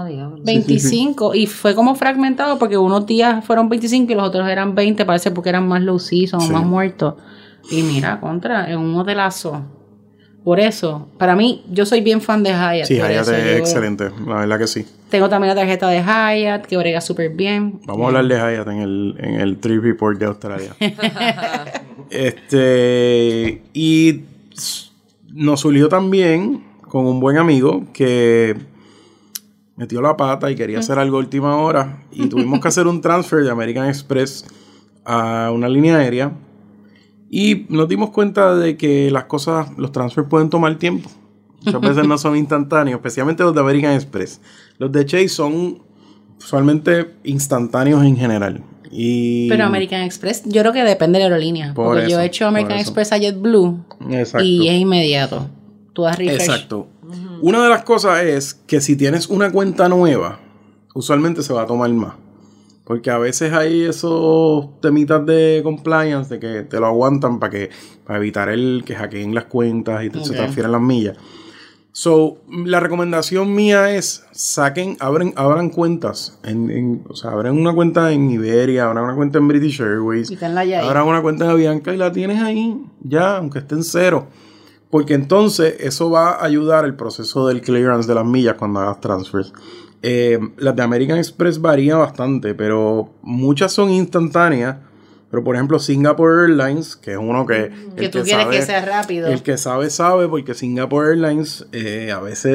Ah, 0.01 0.05
diablo. 0.05 0.37
25 0.43 1.35
y 1.35 1.47
fue 1.47 1.73
como 1.75 1.95
fragmentado 1.95 2.57
porque 2.59 2.77
unos 2.77 3.05
días 3.05 3.43
fueron 3.45 3.69
25 3.69 4.11
y 4.11 4.15
los 4.15 4.27
otros 4.27 4.47
eran 4.49 4.75
20, 4.75 5.05
parece 5.05 5.31
porque 5.31 5.49
eran 5.49 5.67
más 5.67 5.81
low 5.81 5.99
season 5.99 6.41
o 6.41 6.45
Sí. 6.45 6.51
más 6.51 6.65
muertos. 6.65 7.15
Y 7.71 7.81
mira, 7.83 8.19
contra, 8.19 8.69
en 8.71 8.77
un 8.79 8.95
hotelazo. 8.95 9.61
Por 10.43 10.59
eso, 10.59 11.07
para 11.17 11.35
mí, 11.35 11.63
yo 11.71 11.87
soy 11.87 12.01
bien 12.01 12.21
fan 12.21 12.43
de 12.43 12.51
Hyatt. 12.51 12.85
Sí, 12.85 12.95
Hyatt 12.97 13.09
eso 13.21 13.35
es 13.35 13.57
excelente, 13.57 14.11
la 14.27 14.35
verdad 14.41 14.59
que 14.59 14.67
sí. 14.67 14.85
Tengo 15.09 15.27
también 15.27 15.55
la 15.55 15.59
tarjeta 15.59 15.87
de 15.87 16.01
Hyatt, 16.03 16.67
que 16.67 16.77
brega 16.77 17.01
súper 17.01 17.29
bien. 17.31 17.79
Vamos 17.87 18.03
a 18.03 18.07
hablar 18.19 18.27
de 18.27 18.35
Hyatt 18.35 18.67
en 18.67 18.79
el, 18.81 19.15
en 19.17 19.35
el 19.41 19.57
Trip 19.57 19.81
Report 19.81 20.19
de 20.19 20.25
Australia. 20.27 20.75
este. 22.11 23.63
Y 23.73 24.21
nos 25.33 25.61
surgió 25.61 25.89
también 25.89 26.63
con 26.81 27.05
un 27.05 27.19
buen 27.19 27.37
amigo 27.37 27.85
que 27.91 28.55
metió 29.75 30.01
la 30.01 30.15
pata 30.17 30.49
y 30.49 30.55
quería 30.55 30.79
hacer 30.79 30.99
algo 30.99 31.17
a 31.17 31.19
última 31.19 31.55
hora. 31.57 32.03
Y 32.11 32.27
tuvimos 32.29 32.59
que 32.59 32.67
hacer 32.67 32.87
un 32.87 33.01
transfer 33.01 33.43
de 33.43 33.49
American 33.49 33.87
Express 33.87 34.45
a 35.03 35.51
una 35.53 35.69
línea 35.69 35.97
aérea. 35.97 36.31
Y 37.29 37.65
nos 37.69 37.87
dimos 37.87 38.11
cuenta 38.11 38.55
de 38.55 38.77
que 38.77 39.11
las 39.11 39.25
cosas, 39.25 39.69
los 39.77 39.91
transfers 39.91 40.27
pueden 40.27 40.49
tomar 40.49 40.77
tiempo. 40.77 41.09
Muchas 41.65 41.81
veces 41.81 42.07
no 42.07 42.17
son 42.17 42.37
instantáneos, 42.37 42.97
especialmente 42.99 43.43
los 43.43 43.53
de 43.53 43.59
American 43.59 43.93
Express. 43.93 44.39
Los 44.77 44.91
de 44.91 45.05
Chase 45.05 45.29
son 45.29 45.81
usualmente 46.37 47.15
instantáneos 47.23 48.03
en 48.03 48.15
general. 48.15 48.63
Y 48.91 49.49
Pero 49.49 49.65
American 49.65 50.03
Express, 50.03 50.43
yo 50.45 50.61
creo 50.61 50.71
que 50.71 50.83
depende 50.83 51.17
de 51.17 51.25
la 51.25 51.35
aerolínea. 51.35 51.73
Por 51.73 51.85
porque 51.87 52.03
yo 52.03 52.07
eso, 52.07 52.19
he 52.19 52.25
hecho 52.25 52.47
American. 52.47 52.77
Express 52.77 53.11
a 53.11 53.17
JetBlue 53.17 53.83
Exacto. 54.11 54.45
y 54.45 54.67
es 54.67 54.75
inmediato. 54.75 55.49
Tú 55.93 56.03
das 56.03 56.17
refresh. 56.17 56.41
Exacto. 56.41 56.87
Una 57.41 57.63
de 57.63 57.69
las 57.69 57.83
cosas 57.83 58.23
es 58.23 58.53
que 58.53 58.81
si 58.81 58.95
tienes 58.95 59.27
una 59.27 59.51
cuenta 59.51 59.87
nueva, 59.89 60.39
usualmente 60.93 61.43
se 61.43 61.53
va 61.53 61.63
a 61.63 61.65
tomar 61.65 61.91
más. 61.93 62.13
Porque 62.83 63.09
a 63.09 63.17
veces 63.17 63.51
hay 63.51 63.81
esos 63.83 64.79
temitas 64.79 65.25
de 65.25 65.61
compliance 65.63 66.29
de 66.33 66.39
que 66.39 66.61
te 66.63 66.79
lo 66.79 66.85
aguantan 66.85 67.39
para 67.39 67.49
que 67.51 67.69
para 68.05 68.19
evitar 68.19 68.49
el 68.49 68.83
que 68.85 68.95
hackeen 68.95 69.33
las 69.33 69.45
cuentas 69.45 70.03
y 70.03 70.09
te- 70.11 70.19
se 70.23 70.33
transfieran 70.37 70.71
las 70.71 70.81
millas. 70.81 71.17
So, 71.91 72.37
la 72.65 72.79
recomendación 72.81 73.53
mía 73.55 73.95
es 73.95 74.25
saquen, 74.33 74.97
abren, 74.99 75.33
abran 75.37 75.69
cuentas. 75.69 76.37
En, 76.43 76.69
en- 76.69 77.03
o 77.09 77.15
sea, 77.15 77.31
abran 77.31 77.57
una 77.57 77.73
cuenta 77.73 78.11
en 78.11 78.29
Iberia, 78.29 78.85
abran 78.85 79.05
una 79.05 79.15
cuenta 79.15 79.37
en 79.39 79.47
British 79.47 79.81
Airways. 79.81 80.29
Abran 80.85 81.07
una 81.07 81.21
cuenta 81.21 81.45
en 81.45 81.51
Avianca 81.51 81.93
y 81.93 81.97
la 81.97 82.11
tienes 82.11 82.41
ahí, 82.43 82.77
ya, 83.01 83.37
aunque 83.37 83.59
esté 83.59 83.75
en 83.75 83.83
cero. 83.83 84.27
Porque 84.89 85.13
entonces 85.13 85.75
eso 85.79 86.09
va 86.09 86.31
a 86.31 86.45
ayudar 86.45 86.85
el 86.85 86.95
proceso 86.95 87.47
del 87.47 87.61
clearance 87.61 88.07
de 88.07 88.15
las 88.15 88.25
millas 88.25 88.55
cuando 88.57 88.79
hagas 88.79 89.01
transfers. 89.01 89.51
Eh, 90.01 90.37
las 90.57 90.75
de 90.75 90.83
American 90.83 91.17
Express 91.17 91.59
varían 91.59 91.99
bastante, 91.99 92.53
pero 92.53 93.13
muchas 93.23 93.71
son 93.73 93.89
instantáneas. 93.89 94.77
Pero 95.31 95.43
por 95.43 95.55
ejemplo, 95.55 95.79
Singapore 95.79 96.43
Airlines, 96.43 96.95
que 96.95 97.13
es 97.13 97.17
uno 97.17 97.45
que. 97.45 97.71
Que 97.97 98.05
el 98.05 98.11
tú 98.11 98.21
quieres 98.21 98.43
sabe- 98.45 98.57
que 98.57 98.61
sea 98.65 98.85
rápido. 98.85 99.27
El 99.27 99.41
que 99.43 99.57
sabe, 99.57 99.89
sabe, 99.89 100.29
porque 100.29 100.53
Singapore 100.53 101.09
Airlines 101.09 101.65
eh, 101.73 102.11
a 102.11 102.19
veces 102.19 102.53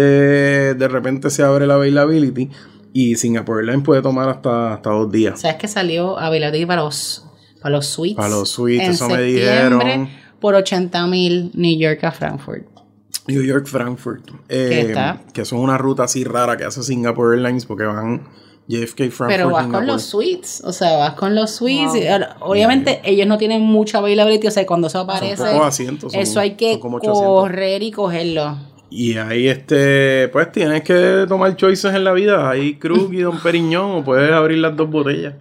de 0.78 0.88
repente 0.88 1.28
se 1.30 1.42
abre 1.42 1.66
la 1.66 1.74
availability 1.74 2.48
y 2.92 3.16
Singapore 3.16 3.60
Airlines 3.60 3.84
puede 3.84 4.00
tomar 4.00 4.28
hasta, 4.30 4.74
hasta 4.74 4.90
dos 4.90 5.10
días. 5.10 5.40
¿Sabes 5.40 5.56
que 5.58 5.68
salió 5.68 6.18
availability 6.18 6.64
para 6.64 6.82
los, 6.82 7.26
para 7.60 7.74
los 7.76 7.86
suites? 7.86 8.16
Para 8.16 8.28
los 8.30 8.48
suites, 8.48 8.86
en 8.86 8.92
eso 8.92 9.08
me 9.08 9.14
septiembre 9.16 9.86
dijeron. 9.86 10.08
Por 10.40 10.54
80 10.54 11.06
mil 11.06 11.50
New 11.54 11.78
York 11.78 12.02
a 12.04 12.10
Frankfurt. 12.12 12.66
New 13.26 13.42
York, 13.42 13.66
Frankfurt. 13.66 14.28
eh. 14.48 14.94
Que 15.32 15.44
son 15.44 15.60
una 15.60 15.78
ruta 15.78 16.04
así 16.04 16.24
rara 16.24 16.56
que 16.56 16.64
hace 16.64 16.82
Singapore 16.82 17.36
Airlines 17.36 17.66
porque 17.66 17.84
van 17.84 18.22
JFK, 18.66 19.10
Frankfurt. 19.10 19.28
Pero 19.30 19.50
vas 19.50 19.64
Singapore. 19.64 19.70
con 19.72 19.86
los 19.86 20.02
suites. 20.02 20.62
O 20.64 20.72
sea, 20.72 20.96
vas 20.96 21.14
con 21.14 21.34
los 21.34 21.50
suites. 21.50 21.92
Wow. 21.92 22.02
y, 22.02 22.40
obviamente, 22.40 23.00
ellos 23.04 23.26
no 23.26 23.36
tienen 23.38 23.62
mucha 23.62 23.98
availability. 23.98 24.46
O 24.46 24.50
sea, 24.50 24.64
cuando 24.66 24.86
eso 24.88 25.00
aparece, 25.00 25.36
pocos 25.44 25.66
asientos, 25.66 26.12
son- 26.12 26.20
eso 26.20 26.40
hay 26.40 26.52
que 26.54 26.72
son 26.72 26.80
como 26.80 26.96
800. 26.96 27.22
correr 27.22 27.82
y 27.82 27.90
cogerlo. 27.90 28.56
Y 28.92 29.16
ahí, 29.18 29.46
este, 29.48 30.28
pues 30.28 30.50
tienes 30.50 30.82
que 30.82 31.24
tomar 31.28 31.54
choices 31.56 31.94
en 31.94 32.02
la 32.02 32.12
vida. 32.12 32.50
Hay 32.50 32.74
Krug 32.74 33.12
y 33.14 33.20
Don 33.20 33.38
Periñón, 33.40 33.90
o 33.92 34.04
puedes 34.04 34.32
abrir 34.32 34.58
las 34.58 34.76
dos 34.76 34.90
botellas. 34.90 35.34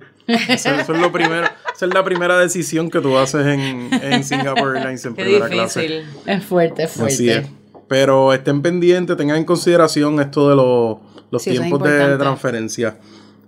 Eso, 0.49 0.69
eso 0.69 0.93
es 0.93 0.99
lo 1.01 1.11
primero. 1.11 1.47
Esa 1.75 1.85
es 1.85 1.93
la 1.93 2.03
primera 2.03 2.37
decisión 2.39 2.89
que 2.89 2.99
tú 3.01 3.17
haces 3.17 3.45
en, 3.45 3.89
en 3.93 4.23
Singapore 4.23 4.77
Airlines 4.79 5.05
en 5.05 5.15
Qué 5.15 5.23
primera 5.23 5.47
difícil. 5.47 6.03
clase. 6.03 6.03
Es 6.27 6.45
fuerte, 6.45 6.83
es 6.83 6.91
fuerte. 6.91 7.13
Así 7.13 7.29
es. 7.29 7.47
Pero 7.87 8.33
estén 8.33 8.61
pendientes, 8.61 9.17
tengan 9.17 9.37
en 9.37 9.45
consideración 9.45 10.19
esto 10.19 10.49
de 10.49 10.55
los, 10.55 10.97
los 11.31 11.41
Sí, 11.41 11.51
eso 11.51 11.61
es 11.63 11.67
tiempos 11.67 11.87
de 11.89 12.17
transferencia. 12.17 12.97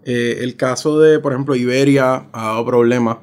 Eh, 0.04 0.40
el 0.42 0.56
caso 0.56 1.00
de, 1.00 1.20
por 1.20 1.34
ejemplo, 1.34 1.56
Iberia 1.56 2.26
ha 2.32 2.46
dado 2.48 2.66
problemas 2.66 3.18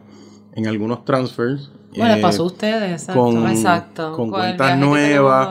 en 0.55 0.67
algunos 0.69 1.05
transfers. 1.05 1.73
Bueno, 1.99 2.13
eh, 2.13 2.17
les 2.17 2.23
pasó 2.23 2.43
a 2.43 2.47
ustedes, 2.47 2.93
exacto. 2.93 3.23
con- 3.23 3.49
Exacto. 3.51 4.13
con 4.15 4.31
cuentas 4.31 4.79
nuevas. 4.79 5.49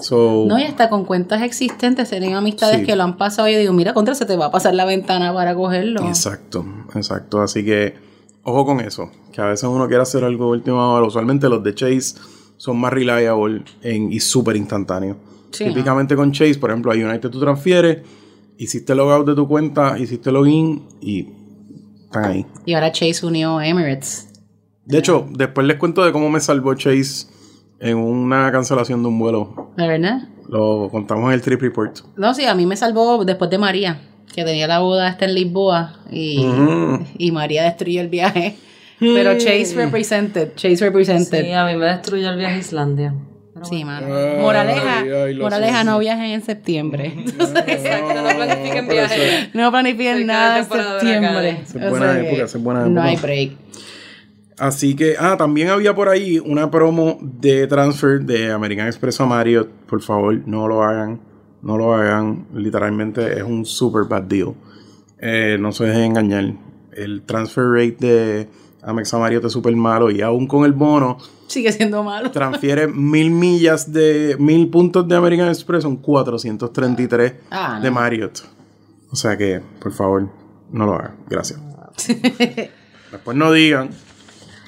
so- 0.00 0.44
No, 0.46 0.58
y 0.58 0.64
hasta 0.64 0.88
con 0.90 1.04
cuentas 1.04 1.42
existentes, 1.42 2.10
tienen 2.10 2.34
amistades 2.34 2.80
Sí. 2.80 2.86
que 2.86 2.96
lo 2.96 3.02
han 3.04 3.16
pasado 3.16 3.48
y 3.48 3.52
yo 3.54 3.58
digo, 3.58 3.72
mira, 3.72 3.94
contra 3.94 4.14
se 4.14 4.26
te 4.26 4.36
va 4.36 4.46
a 4.46 4.50
pasar 4.50 4.74
la 4.74 4.84
ventana 4.84 5.32
para 5.32 5.54
cogerlo. 5.54 6.06
Exacto, 6.06 6.64
exacto. 6.94 7.40
Así 7.40 7.64
que 7.64 7.94
ojo 8.42 8.66
con 8.66 8.80
eso. 8.80 9.10
Que 9.32 9.40
a 9.40 9.46
veces 9.46 9.64
uno 9.68 9.86
quiere 9.88 10.02
hacer 10.02 10.22
algo 10.24 10.46
de 10.46 10.50
última 10.58 10.90
hora. 10.92 11.06
Usualmente 11.06 11.48
los 11.48 11.62
de 11.64 11.74
Chase 11.74 12.16
son 12.56 12.78
más 12.78 12.92
reliable 12.92 13.62
en, 13.82 14.12
y 14.12 14.20
súper 14.20 14.56
instantáneos. 14.56 15.16
Sí, 15.50 15.64
Típicamente 15.64 16.14
con 16.16 16.32
Chase, 16.32 16.56
por 16.56 16.70
ejemplo, 16.70 16.90
a 16.92 16.94
United 16.94 17.30
tú 17.30 17.40
transfieres, 17.40 18.02
hiciste 18.58 18.94
logout 18.94 19.26
de 19.26 19.34
tu 19.34 19.46
cuenta, 19.48 19.98
hiciste 19.98 20.30
login 20.32 20.82
y 21.00 21.28
están 22.04 22.24
ahí. 22.24 22.46
Y 22.64 22.74
ahora 22.74 22.92
Chase 22.92 23.24
unió 23.26 23.60
Emirates. 23.60 24.28
De 24.86 24.98
hecho, 24.98 25.26
después 25.30 25.66
les 25.66 25.76
cuento 25.78 26.04
de 26.04 26.12
cómo 26.12 26.28
me 26.30 26.40
salvó 26.40 26.74
Chase 26.74 27.26
en 27.80 27.96
una 27.96 28.50
cancelación 28.52 29.02
de 29.02 29.08
un 29.08 29.18
vuelo. 29.18 29.70
¿De 29.76 29.88
verdad? 29.88 30.28
Lo 30.48 30.88
contamos 30.90 31.28
en 31.28 31.32
el 31.34 31.42
trip 31.42 31.60
report. 31.60 31.98
No, 32.16 32.34
sí, 32.34 32.44
a 32.44 32.54
mí 32.54 32.66
me 32.66 32.76
salvó 32.76 33.24
después 33.24 33.50
de 33.50 33.58
María, 33.58 34.00
que 34.34 34.44
tenía 34.44 34.66
la 34.66 34.80
boda 34.80 35.08
esta 35.08 35.24
en 35.24 35.34
Lisboa 35.34 36.00
y, 36.10 36.44
y 37.18 37.32
María 37.32 37.64
destruyó 37.64 38.00
el 38.00 38.08
viaje. 38.08 38.56
Pero 39.00 39.36
Chase 39.38 39.74
represented, 39.74 40.54
Chase 40.54 40.84
represented. 40.84 41.44
Sí, 41.44 41.52
a 41.52 41.66
mí 41.66 41.76
me 41.76 41.86
destruyó 41.86 42.30
el 42.30 42.38
viaje 42.38 42.56
a 42.56 42.58
Islandia. 42.58 43.14
Sí, 43.62 43.84
mano. 43.84 44.14
Ay, 44.14 44.40
Moraleja, 44.40 44.98
ay, 45.24 45.36
moraleja 45.36 45.84
no 45.84 45.98
viajen 45.98 46.26
en 46.26 46.42
septiembre. 46.42 47.14
Exacto, 47.66 48.14
no 48.14 48.28
planifiquen 48.36 48.88
viajes. 48.88 49.54
no 49.54 49.70
planifiquen 49.70 50.26
nada 50.26 50.58
en 50.58 50.64
septiembre. 50.64 51.60
es 51.64 51.90
buena 51.90 52.18
época, 52.20 52.44
es 52.44 52.62
buena 52.62 52.86
No 52.86 53.02
hay 53.02 53.16
break. 53.16 53.52
Así 54.58 54.94
que, 54.94 55.16
ah, 55.18 55.36
también 55.36 55.68
había 55.68 55.94
por 55.94 56.08
ahí 56.08 56.38
una 56.38 56.70
promo 56.70 57.18
de 57.20 57.66
transfer 57.66 58.20
de 58.20 58.52
American 58.52 58.86
Express 58.86 59.20
a 59.20 59.26
Marriott. 59.26 59.68
Por 59.88 60.00
favor, 60.00 60.40
no 60.46 60.68
lo 60.68 60.82
hagan. 60.84 61.20
No 61.62 61.76
lo 61.76 61.94
hagan. 61.94 62.46
Literalmente 62.54 63.36
es 63.38 63.42
un 63.42 63.64
super 63.64 64.04
bad 64.04 64.22
deal. 64.22 64.54
Eh, 65.18 65.56
no 65.58 65.72
se 65.72 65.84
dejen 65.84 66.04
engañar. 66.16 66.54
El 66.92 67.22
transfer 67.22 67.64
rate 67.64 67.96
de 68.06 68.48
Amex 68.82 69.12
a 69.14 69.18
Marriott 69.18 69.44
es 69.46 69.52
súper 69.52 69.74
malo 69.74 70.10
y 70.10 70.20
aún 70.20 70.46
con 70.46 70.64
el 70.64 70.72
bono 70.72 71.16
Sigue 71.48 71.72
siendo 71.72 72.04
malo. 72.04 72.30
transfiere 72.30 72.86
mil 72.86 73.30
millas 73.30 73.92
de 73.92 74.36
mil 74.38 74.68
puntos 74.68 75.08
de 75.08 75.16
American 75.16 75.48
Express 75.48 75.82
son 75.82 75.96
433 75.96 77.32
Ah, 77.50 77.80
de 77.82 77.88
no. 77.88 77.94
Marriott. 77.94 78.40
O 79.10 79.16
sea 79.16 79.36
que, 79.36 79.60
por 79.80 79.92
favor, 79.92 80.28
no 80.70 80.86
lo 80.86 80.94
hagan. 80.94 81.16
Gracias. 81.28 81.60
Después 83.10 83.36
no 83.36 83.50
digan. 83.52 83.90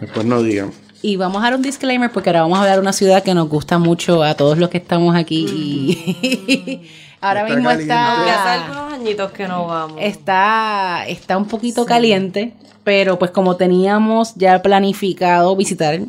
Después 0.01 0.27
no 0.27 0.43
digan. 0.43 0.73
Y 1.03 1.17
vamos 1.17 1.39
a 1.39 1.45
dar 1.45 1.55
un 1.55 1.63
disclaimer 1.63 2.11
porque 2.11 2.31
ahora 2.31 2.43
vamos 2.43 2.59
a 2.59 2.63
hablar 2.63 2.77
de 2.77 2.81
una 2.81 2.93
ciudad 2.93 3.23
que 3.23 3.35
nos 3.35 3.49
gusta 3.49 3.79
mucho 3.79 4.23
a 4.23 4.35
todos 4.35 4.59
los 4.59 4.71
que 4.71 4.79
estamos 4.79 5.15
aquí. 5.15 6.83
ahora 7.21 7.43
Está 7.43 7.55
mismo 7.55 7.69
caliente. 7.69 7.93
Aunque 7.93 8.31
hace 8.31 8.41
está, 8.41 8.65
algunos 8.65 8.93
añitos 8.93 9.33
que 9.33 9.49
no 9.49 9.67
vamos. 9.67 9.99
está, 10.01 11.05
está 11.07 11.37
un 11.37 11.47
poquito 11.47 11.85
caliente, 11.87 12.55
pero 12.83 13.19
pues 13.19 13.31
como 13.31 13.57
teníamos 13.57 14.35
ya 14.37 14.63
planificado 14.63 15.55
visitar, 15.55 16.01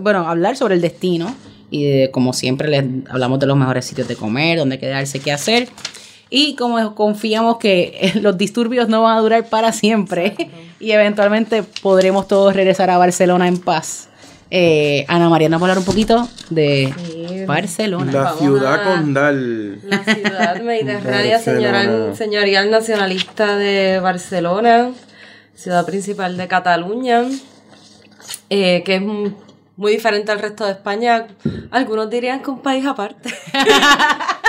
bueno, 0.00 0.28
hablar 0.28 0.56
sobre 0.56 0.74
el 0.74 0.80
destino 0.80 1.34
y 1.70 1.84
de, 1.84 2.10
como 2.10 2.32
siempre 2.32 2.68
les 2.68 2.84
hablamos 3.08 3.40
de 3.40 3.46
los 3.46 3.56
mejores 3.56 3.84
sitios 3.84 4.08
de 4.08 4.16
comer, 4.16 4.58
dónde 4.58 4.78
quedarse, 4.78 5.20
qué 5.20 5.32
hacer. 5.32 5.68
Y 6.34 6.54
como 6.56 6.94
confiamos 6.94 7.58
que 7.58 7.98
eh, 8.00 8.12
los 8.20 8.38
disturbios 8.38 8.88
no 8.88 9.02
van 9.02 9.18
a 9.18 9.20
durar 9.20 9.44
para 9.50 9.70
siempre 9.72 10.34
y 10.80 10.92
eventualmente 10.92 11.62
podremos 11.62 12.26
todos 12.26 12.56
regresar 12.56 12.88
a 12.88 12.96
Barcelona 12.96 13.48
en 13.48 13.58
paz. 13.58 14.08
Eh, 14.50 15.04
Ana 15.08 15.28
María 15.28 15.48
nos 15.50 15.60
va 15.60 15.66
a 15.66 15.70
hablar 15.70 15.78
un 15.78 15.84
poquito 15.84 16.26
de 16.48 16.92
Sí. 17.06 17.44
Barcelona. 17.46 18.12
La 18.12 18.22
Vamos 18.22 18.38
ciudad 18.40 18.74
a- 18.74 18.82
condal. 18.84 19.80
La 19.82 20.04
ciudad 20.04 20.60
mediterránea 20.62 21.38
señoral- 21.38 22.16
señorial 22.16 22.70
nacionalista 22.70 23.56
de 23.56 24.00
Barcelona, 24.00 24.90
ciudad 25.54 25.84
principal 25.84 26.36
de 26.38 26.48
Cataluña, 26.48 27.24
eh, 28.50 28.82
que 28.84 28.96
es 28.96 29.02
muy 29.76 29.92
diferente 29.92 30.32
al 30.32 30.38
resto 30.38 30.64
de 30.64 30.72
España. 30.72 31.26
Algunos 31.70 32.08
dirían 32.10 32.42
que 32.42 32.50
un 32.50 32.60
país 32.62 32.86
aparte. 32.86 33.30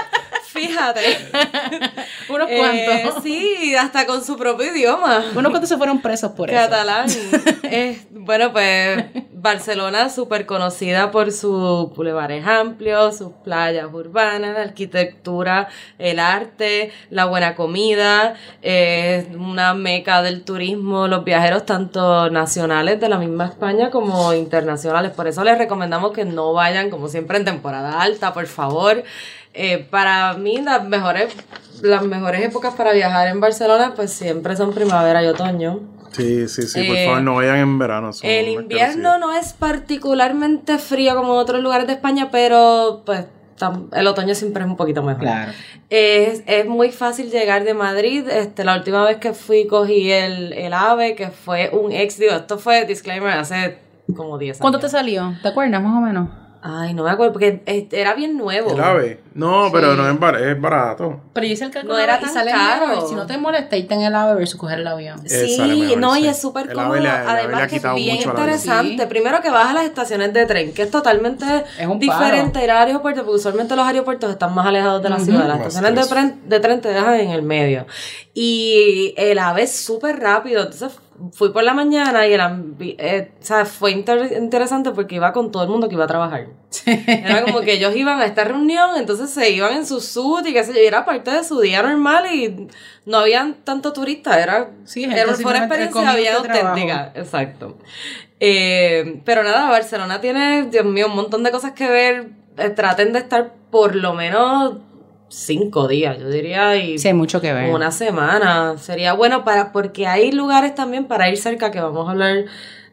Fíjate. 0.53 1.01
Unos 2.29 2.47
Eh, 2.49 2.57
cuantos. 3.03 3.23
sí, 3.23 3.75
hasta 3.75 4.05
con 4.05 4.23
su 4.23 4.37
propio 4.37 4.71
idioma. 4.73 5.23
Unos 5.35 5.49
cuantos 5.49 5.67
se 5.69 5.77
fueron 5.77 6.01
presos 6.01 6.31
por 6.33 6.49
eso. 6.49 6.59
Catalán. 6.59 7.07
Es- 7.63 8.05
bueno, 8.11 8.53
pues 8.53 9.03
Barcelona 9.31 10.09
súper 10.09 10.45
conocida 10.45 11.11
por 11.11 11.31
sus 11.31 11.93
bulevares 11.95 12.45
amplios, 12.47 13.17
sus 13.17 13.33
playas 13.43 13.87
urbanas, 13.91 14.53
la 14.55 14.61
arquitectura, 14.61 15.67
el 15.97 16.19
arte, 16.19 16.91
la 17.09 17.25
buena 17.25 17.55
comida, 17.55 18.35
es 18.61 19.25
una 19.35 19.73
meca 19.73 20.21
del 20.21 20.43
turismo, 20.43 21.07
los 21.07 21.25
viajeros 21.25 21.65
tanto 21.65 22.29
nacionales 22.29 23.01
de 23.01 23.09
la 23.09 23.17
misma 23.17 23.45
España 23.47 23.89
como 23.89 24.33
internacionales. 24.33 25.11
Por 25.11 25.27
eso 25.27 25.43
les 25.43 25.57
recomendamos 25.57 26.11
que 26.13 26.23
no 26.25 26.53
vayan, 26.53 26.89
como 26.89 27.09
siempre, 27.09 27.37
en 27.37 27.43
temporada 27.45 28.01
alta, 28.01 28.33
por 28.33 28.45
favor. 28.47 29.03
Eh, 29.53 29.85
para 29.89 30.33
mí 30.33 30.57
las 30.61 30.83
mejores, 30.85 31.33
las 31.81 32.03
mejores 32.03 32.43
épocas 32.45 32.73
para 32.73 32.91
viajar 32.93 33.27
en 33.27 33.39
Barcelona 33.39 33.93
pues 33.95 34.11
siempre 34.11 34.55
son 34.55 34.73
primavera 34.73 35.23
y 35.23 35.27
otoño. 35.27 35.79
Sí, 36.11 36.47
sí, 36.47 36.63
sí. 36.63 36.83
Por 36.87 36.95
Eh, 36.95 37.05
favor, 37.05 37.21
no 37.21 37.35
vayan 37.35 37.57
en 37.57 37.79
verano. 37.79 38.13
son 38.13 38.29
El 38.29 38.47
invierno 38.49 39.17
no 39.19 39.33
es 39.33 39.53
particularmente 39.53 40.77
frío 40.77 41.15
como 41.15 41.33
en 41.33 41.39
otros 41.39 41.61
lugares 41.61 41.87
de 41.87 41.93
España, 41.93 42.29
pero 42.31 43.01
pues 43.05 43.25
el 43.93 44.07
otoño 44.07 44.35
siempre 44.35 44.63
es 44.63 44.69
un 44.69 44.75
poquito 44.75 45.01
mejor. 45.03 45.21
Claro. 45.23 45.51
Es, 45.89 46.43
es 46.47 46.65
muy 46.65 46.91
fácil 46.91 47.29
llegar 47.31 47.63
de 47.63 47.73
Madrid. 47.73 48.27
Este, 48.27 48.63
la 48.65 48.75
última 48.75 49.03
vez 49.05 49.17
que 49.17 49.33
fui 49.33 49.67
cogí 49.67 50.11
el, 50.11 50.53
el 50.53 50.73
AVE, 50.73 51.15
que 51.15 51.29
fue 51.29 51.69
un 51.71 51.91
ex, 51.91 52.17
digo, 52.17 52.33
esto 52.33 52.57
fue 52.57 52.85
disclaimer 52.85 53.31
hace 53.37 53.77
como 54.15 54.37
10 54.37 54.55
años. 54.57 54.61
¿Cuánto 54.61 54.79
te 54.79 54.89
salió? 54.89 55.33
¿Te 55.41 55.47
acuerdas 55.49 55.81
más 55.81 55.97
o 55.97 56.01
menos? 56.01 56.29
Ay, 56.65 56.93
no 56.93 57.04
me 57.04 57.10
acuerdo, 57.12 57.34
porque 57.34 57.62
eh, 57.65 57.89
era 57.91 58.13
bien 58.13 58.38
nuevo. 58.38 58.71
El 58.71 58.80
ave. 58.82 59.19
No, 59.34 59.69
pero 59.73 59.95
no 59.95 60.10
es, 60.10 60.17
bar- 60.17 60.41
es 60.41 60.62
barato. 60.62 61.19
Pero 61.34 61.45
yo 61.45 61.52
hice 61.54 61.65
el 61.65 61.71
cálculo 61.71 61.95
No 61.95 61.99
era 61.99 62.17
y 62.19 62.21
tan 62.21 62.34
sale 62.34 62.52
caro. 62.52 62.88
mejor. 62.88 63.10
Si 63.10 63.15
no 63.15 63.26
te 63.26 63.38
molesta, 63.38 63.76
irte 63.76 63.93
en 63.95 64.02
el 64.04 64.15
AVE 64.15 64.36
versus 64.36 64.58
coger 64.60 64.80
el 64.80 64.88
avión. 64.88 65.19
Eh, 65.26 65.30
Sí, 65.30 65.58
mejor, 65.82 65.97
no, 65.97 66.15
y 66.15 66.26
es 66.28 66.39
súper 66.39 66.71
cómodo. 66.71 66.95
Le 66.95 67.10
Además, 67.10 67.67
que 67.67 67.76
es 67.78 67.84
bien 67.95 68.15
interesante. 68.15 69.04
Sí. 69.04 69.10
Primero 69.10 69.41
que 69.41 69.49
vas 69.49 69.71
a 69.71 69.73
las 69.73 69.84
estaciones 69.84 70.32
de 70.34 70.45
tren, 70.45 70.73
que 70.73 70.84
es 70.84 70.91
totalmente 70.91 71.45
Es 71.78 71.86
un 71.88 71.99
diferente 71.99 72.63
ir 72.63 72.71
al 72.71 72.88
aeropuerto, 72.88 73.23
porque 73.26 73.36
usualmente 73.38 73.76
los 73.76 73.86
aeropuertos 73.86 74.32
están 74.32 74.54
más 74.56 74.65
alejados 74.65 75.04
de 75.04 75.10
la 75.10 75.19
ciudad. 75.19 75.45
Las 75.47 75.58
Más 75.58 75.67
estaciones 75.67 75.95
de 76.08 76.10
tren, 76.15 76.41
de 76.45 76.60
tren 76.62 76.80
te 76.82 76.89
dejan 76.89 77.15
en 77.15 77.32
el 77.32 77.41
medio. 77.41 77.86
Y 78.34 79.13
el 79.17 79.38
AVE 79.39 79.63
es 79.63 79.76
súper 79.76 80.19
rápido. 80.19 80.62
Entonces 80.63 80.91
fui 81.31 81.49
por 81.53 81.63
la 81.63 81.73
mañana 81.73 82.27
y 82.27 82.33
ambi- 82.33 82.95
eh, 82.99 83.31
o 83.41 83.45
sea, 83.45 83.65
fue 83.65 83.91
inter- 83.91 84.33
interesante 84.38 84.91
porque 84.91 85.15
iba 85.15 85.31
con 85.31 85.51
todo 85.51 85.63
el 85.63 85.69
mundo 85.69 85.88
que 85.88 85.95
iba 85.95 86.03
a 86.03 86.07
trabajar. 86.07 86.47
Era 86.86 87.43
como 87.43 87.62
que 87.62 87.73
ellos 87.73 87.95
iban 87.95 88.19
a 88.19 88.25
esta 88.25 88.43
reunión, 88.43 88.91
entonces 88.97 89.29
se 89.29 89.49
iban 89.51 89.73
en 89.73 89.86
su 89.86 90.01
suit 90.01 90.45
y 90.47 90.53
qué 90.53 90.63
sé 90.63 90.73
yo, 90.73 90.79
y 90.81 90.86
era 90.86 91.05
parte 91.05 91.31
de 91.31 91.43
su 91.43 91.59
día 91.62 91.81
normal 91.81 92.25
y 92.33 92.67
no 93.05 93.17
habían 93.19 93.53
tanto 93.63 93.93
turistas, 93.93 94.38
era, 94.38 94.71
Sí, 94.86 95.03
era 95.05 95.33
fue 95.33 95.45
una 95.51 95.59
experiencia 95.65 96.01
trabajo. 96.41 96.67
auténtica, 96.67 97.12
exacto. 97.15 97.77
Eh, 98.39 99.21
pero 99.25 99.43
nada, 99.43 99.69
Barcelona 99.69 100.19
tiene, 100.19 100.63
Dios 100.69 100.86
mío, 100.86 101.07
un 101.07 101.15
montón 101.15 101.43
de 101.43 101.51
cosas 101.51 101.71
que 101.73 101.88
ver, 101.89 102.29
Eh, 102.55 102.69
traten 102.69 103.13
de 103.13 103.17
estar 103.19 103.51
por 103.71 103.95
lo 103.95 104.13
menos 104.13 104.75
cinco 105.33 105.87
días, 105.87 106.19
yo 106.19 106.29
diría, 106.29 106.75
y 106.77 106.97
Sí, 106.99 107.07
hay 107.07 107.13
mucho 107.13 107.41
que 107.41 107.51
ver. 107.53 107.73
una 107.73 107.91
semana. 107.91 108.77
Sería 108.77 109.13
bueno 109.13 109.43
para, 109.43 109.71
porque 109.71 110.07
hay 110.07 110.31
lugares 110.31 110.75
también 110.75 111.05
para 111.05 111.29
ir 111.29 111.37
cerca 111.37 111.71
que 111.71 111.79
vamos 111.81 112.07
a 112.07 112.11
hablar 112.11 112.45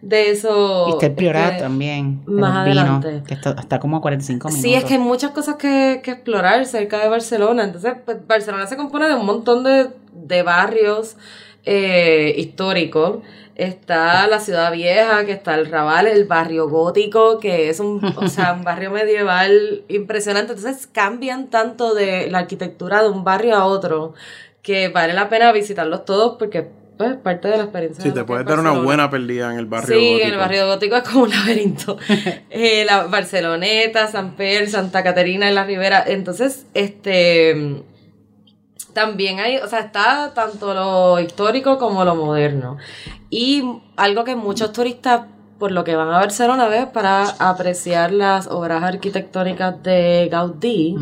de 0.02 0.30
eso. 0.30 0.86
Y 0.88 0.92
está 0.92 1.06
el 1.06 1.12
Priorat 1.12 1.50
este, 1.52 1.62
también. 1.62 2.22
más 2.26 2.64
vinos, 2.64 2.84
adelante. 2.84 3.22
que 3.26 3.34
está, 3.34 3.50
está 3.58 3.78
como 3.78 3.98
a 3.98 4.00
45 4.00 4.48
minutos. 4.48 4.62
Sí, 4.62 4.74
es 4.74 4.84
que 4.84 4.94
hay 4.94 4.98
muchas 5.00 5.32
cosas 5.32 5.56
que, 5.56 6.00
que 6.02 6.12
explorar 6.12 6.64
cerca 6.66 6.98
de 7.00 7.08
Barcelona. 7.08 7.64
Entonces, 7.64 7.94
pues, 8.04 8.26
Barcelona 8.26 8.66
se 8.66 8.76
compone 8.76 9.08
de 9.08 9.14
un 9.14 9.26
montón 9.26 9.62
de, 9.62 9.88
de 10.14 10.42
barrios 10.42 11.16
eh, 11.64 12.34
históricos. 12.38 13.18
Está 13.60 14.26
la 14.26 14.40
ciudad 14.40 14.72
vieja, 14.72 15.26
que 15.26 15.32
está 15.32 15.54
el 15.54 15.66
Raval, 15.66 16.06
el 16.06 16.24
barrio 16.24 16.68
gótico, 16.68 17.38
que 17.40 17.68
es 17.68 17.78
un, 17.78 18.02
o 18.16 18.28
sea, 18.28 18.54
un 18.54 18.64
barrio 18.64 18.90
medieval 18.90 19.82
impresionante. 19.88 20.54
Entonces 20.54 20.86
cambian 20.86 21.50
tanto 21.50 21.92
de 21.94 22.30
la 22.30 22.38
arquitectura 22.38 23.02
de 23.02 23.10
un 23.10 23.22
barrio 23.22 23.56
a 23.56 23.66
otro 23.66 24.14
que 24.62 24.88
vale 24.88 25.12
la 25.12 25.28
pena 25.28 25.52
visitarlos 25.52 26.06
todos 26.06 26.36
porque 26.38 26.68
pues, 26.96 27.10
es 27.10 27.16
parte 27.18 27.48
de 27.48 27.56
la 27.58 27.64
experiencia. 27.64 28.02
Sí, 28.02 28.12
te 28.12 28.24
puedes 28.24 28.44
es 28.44 28.48
dar 28.48 28.60
una 28.60 28.72
buena 28.72 29.10
perdida 29.10 29.52
en 29.52 29.58
el 29.58 29.66
barrio 29.66 29.98
Sí, 29.98 30.10
gótico. 30.12 30.28
el 30.28 30.36
barrio 30.38 30.66
gótico 30.66 30.96
es 30.96 31.02
como 31.02 31.24
un 31.24 31.30
laberinto. 31.30 31.98
Eh, 32.50 32.84
la 32.84 33.04
Barceloneta, 33.04 34.06
San 34.08 34.36
Pedro, 34.36 34.68
Santa 34.68 35.02
Caterina 35.02 35.50
y 35.50 35.54
la 35.54 35.64
Ribera. 35.64 36.02
Entonces, 36.06 36.66
este 36.74 37.82
también 38.92 39.40
hay, 39.40 39.58
o 39.58 39.68
sea, 39.68 39.80
está 39.80 40.32
tanto 40.34 40.74
lo 40.74 41.20
histórico 41.20 41.78
como 41.78 42.04
lo 42.04 42.14
moderno. 42.14 42.76
Y 43.30 43.64
algo 43.96 44.24
que 44.24 44.36
muchos 44.36 44.72
turistas, 44.72 45.22
por 45.60 45.70
lo 45.70 45.84
que 45.84 45.94
van 45.94 46.08
a 46.08 46.12
Barcelona, 46.18 46.66
¿ves? 46.66 46.86
para 46.86 47.22
apreciar 47.38 48.10
las 48.12 48.48
obras 48.48 48.82
arquitectónicas 48.82 49.80
de 49.84 50.28
Gaudí. 50.32 50.96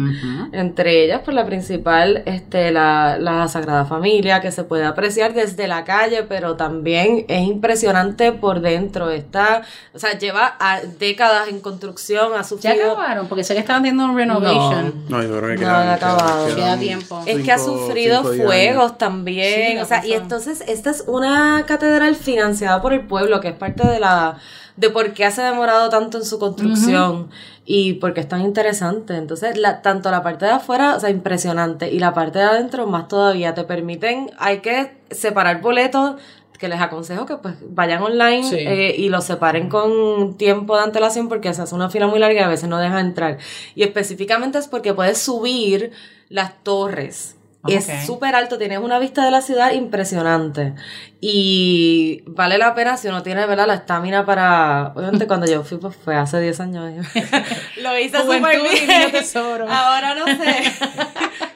Entre 0.52 1.04
ellas, 1.04 1.20
pues 1.24 1.34
la 1.34 1.46
principal, 1.46 2.22
este, 2.26 2.70
la, 2.72 3.16
la 3.18 3.46
Sagrada 3.48 3.84
Familia, 3.84 4.40
que 4.40 4.50
se 4.52 4.64
puede 4.64 4.84
apreciar 4.84 5.32
desde 5.32 5.68
la 5.68 5.84
calle, 5.84 6.24
pero 6.24 6.56
también 6.56 7.24
es 7.28 7.46
impresionante 7.46 8.32
por 8.32 8.60
dentro. 8.60 9.10
Está, 9.10 9.62
o 9.94 9.98
sea, 9.98 10.18
lleva 10.18 10.56
a 10.58 10.80
décadas 10.98 11.48
en 11.48 11.60
construcción, 11.60 12.32
ha 12.34 12.38
Ya 12.38 12.44
sufrido. 12.44 12.92
acabaron, 12.92 13.28
porque 13.28 13.44
sé 13.44 13.54
que 13.54 13.60
estaban 13.60 13.82
haciendo 13.82 14.04
un 14.06 14.16
renovation. 14.16 14.92
No, 15.08 15.22
yo 15.22 15.28
creo 15.38 15.42
que 15.42 15.54
No 15.54 15.60
quedan- 15.60 15.76
han 15.82 15.88
acabado. 15.90 16.46
quedan 16.46 16.56
Queda 16.58 16.78
tiempo. 16.78 17.22
Es 17.26 17.42
que 17.44 17.52
ha 17.52 17.58
sufrido 17.58 18.24
fuegos 18.24 18.84
años. 18.86 18.98
también. 18.98 19.72
Sí, 19.72 19.78
o 19.78 19.84
sea, 19.84 20.04
y 20.04 20.14
entonces 20.14 20.64
esta 20.66 20.90
es 20.90 21.04
una 21.06 21.62
catedral 21.66 22.16
financiada 22.16 22.82
por 22.82 22.92
el 22.92 23.02
pueblo, 23.06 23.40
que 23.40 23.48
es 23.48 23.54
parte 23.54 23.86
de 23.86 24.00
la 24.00 24.38
de 24.78 24.90
por 24.90 25.12
qué 25.12 25.28
se 25.30 25.42
ha 25.42 25.50
demorado 25.50 25.88
tanto 25.90 26.18
en 26.18 26.24
su 26.24 26.38
construcción 26.38 27.30
y 27.66 27.94
por 27.94 28.14
qué 28.14 28.20
es 28.20 28.28
tan 28.28 28.42
interesante. 28.42 29.16
Entonces, 29.16 29.58
la, 29.58 29.82
tanto 29.82 30.10
la 30.10 30.22
parte 30.22 30.44
de 30.46 30.52
afuera, 30.52 30.94
o 30.96 31.00
sea, 31.00 31.10
impresionante, 31.10 31.90
y 31.90 31.98
la 31.98 32.14
parte 32.14 32.38
de 32.38 32.44
adentro 32.44 32.86
más 32.86 33.08
todavía. 33.08 33.54
Te 33.54 33.64
permiten, 33.64 34.30
hay 34.38 34.58
que 34.60 34.96
separar 35.10 35.60
boletos 35.60 36.16
que 36.58 36.68
les 36.68 36.80
aconsejo 36.80 37.24
que 37.24 37.36
pues 37.36 37.54
vayan 37.70 38.02
online 38.02 38.42
Sí. 38.42 38.56
eh, 38.58 38.94
y 38.98 39.08
los 39.10 39.24
separen 39.24 39.68
con 39.68 40.36
tiempo 40.36 40.76
de 40.76 40.82
antelación 40.82 41.28
porque 41.28 41.54
se 41.54 41.62
hace 41.62 41.72
una 41.74 41.88
fila 41.88 42.08
muy 42.08 42.18
larga 42.18 42.40
y 42.40 42.42
a 42.42 42.48
veces 42.48 42.68
no 42.68 42.78
deja 42.78 42.98
entrar. 43.00 43.38
Y 43.76 43.84
específicamente 43.84 44.58
es 44.58 44.66
porque 44.68 44.92
puedes 44.94 45.18
subir 45.18 45.92
las 46.28 46.62
torres. 46.64 47.36
Es 47.66 47.88
Ok. 47.88 47.94
súper 48.06 48.34
alto, 48.36 48.56
tienes 48.56 48.78
una 48.78 48.98
vista 49.00 49.24
de 49.24 49.30
la 49.32 49.40
ciudad 49.40 49.72
impresionante. 49.72 50.74
Y 51.20 52.22
vale 52.26 52.56
la 52.56 52.74
pena 52.74 52.96
si 52.96 53.08
uno 53.08 53.22
tiene 53.24 53.44
¿verdad? 53.46 53.66
la 53.66 53.74
estamina 53.74 54.24
para. 54.24 54.92
Obviamente, 54.94 55.26
cuando 55.26 55.46
yo 55.46 55.64
fui, 55.64 55.78
pues 55.78 55.96
fue 55.96 56.14
hace 56.16 56.40
10 56.40 56.60
años. 56.60 57.06
Lo 57.82 57.98
hice 57.98 58.18
súper 58.22 58.60
bien. 58.62 59.10
tesoro. 59.10 59.66
Ahora 59.68 60.14
no 60.14 60.26
sé. 60.26 60.36